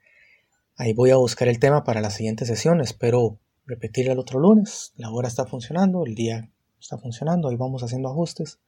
Ahí 0.76 0.92
voy 0.92 1.10
a 1.10 1.16
buscar 1.16 1.48
el 1.48 1.58
tema 1.58 1.84
para 1.84 2.00
la 2.00 2.10
siguiente 2.10 2.46
sesión, 2.46 2.80
espero 2.80 3.38
repetir 3.66 4.08
el 4.08 4.18
otro 4.18 4.40
lunes. 4.40 4.92
La 4.96 5.10
hora 5.10 5.28
está 5.28 5.46
funcionando, 5.46 6.04
el 6.04 6.14
día 6.14 6.50
está 6.80 6.98
funcionando, 6.98 7.48
ahí 7.48 7.56
vamos 7.56 7.82
haciendo 7.82 8.08
ajustes. 8.08 8.58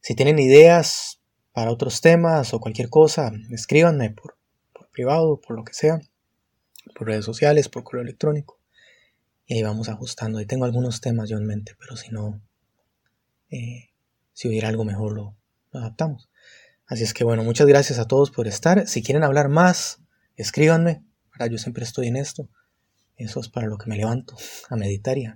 Si 0.00 0.14
tienen 0.14 0.38
ideas 0.38 1.20
para 1.52 1.70
otros 1.70 2.00
temas 2.00 2.54
o 2.54 2.60
cualquier 2.60 2.88
cosa, 2.88 3.32
escríbanme 3.50 4.10
por, 4.10 4.36
privado, 4.90 5.40
por 5.40 5.56
lo 5.56 5.64
que 5.64 5.74
sea, 5.74 6.00
por 6.94 7.06
redes 7.06 7.24
sociales, 7.24 7.68
por 7.68 7.84
correo 7.84 8.02
electrónico. 8.02 8.58
Y 9.46 9.54
ahí 9.54 9.62
vamos 9.62 9.88
ajustando. 9.88 10.38
Ahí 10.38 10.46
tengo 10.46 10.64
algunos 10.64 11.00
temas 11.00 11.28
yo 11.28 11.36
en 11.36 11.46
mente, 11.46 11.74
pero 11.78 11.96
si 11.96 12.10
no, 12.10 12.40
eh, 13.50 13.90
si 14.32 14.48
hubiera 14.48 14.68
algo 14.68 14.84
mejor 14.84 15.12
lo, 15.12 15.36
adaptamos. 15.72 16.28
Así 16.86 17.04
es 17.04 17.14
que 17.14 17.24
bueno, 17.24 17.42
muchas 17.44 17.66
gracias 17.66 17.98
a 17.98 18.06
todos 18.06 18.30
por 18.30 18.46
estar. 18.46 18.86
Si 18.86 19.02
quieren 19.02 19.24
hablar 19.24 19.48
más, 19.48 20.00
escríbanme. 20.36 21.04
Yo 21.50 21.58
siempre 21.58 21.84
estoy 21.84 22.08
en 22.08 22.16
esto. 22.16 22.48
Eso 23.16 23.40
es 23.40 23.48
para 23.48 23.66
lo 23.66 23.78
que 23.78 23.88
me 23.88 23.96
levanto, 23.96 24.36
a 24.68 24.76
meditar 24.76 25.18
y 25.18 25.26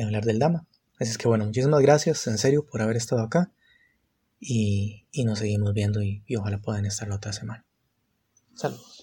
hablar 0.00 0.24
del 0.24 0.38
Dama. 0.38 0.66
Así 0.98 1.10
es 1.10 1.18
que 1.18 1.28
bueno, 1.28 1.44
muchísimas 1.44 1.80
gracias 1.80 2.26
en 2.26 2.38
serio 2.38 2.66
por 2.66 2.82
haber 2.82 2.96
estado 2.96 3.22
acá. 3.22 3.52
Y, 4.40 5.06
nos 5.24 5.40
seguimos 5.40 5.72
viendo 5.72 6.02
y, 6.02 6.22
y 6.26 6.36
ojalá 6.36 6.58
puedan 6.58 6.86
estar 6.86 7.08
la 7.08 7.16
otra 7.16 7.32
semana. 7.32 7.64
Saludos. 8.54 8.97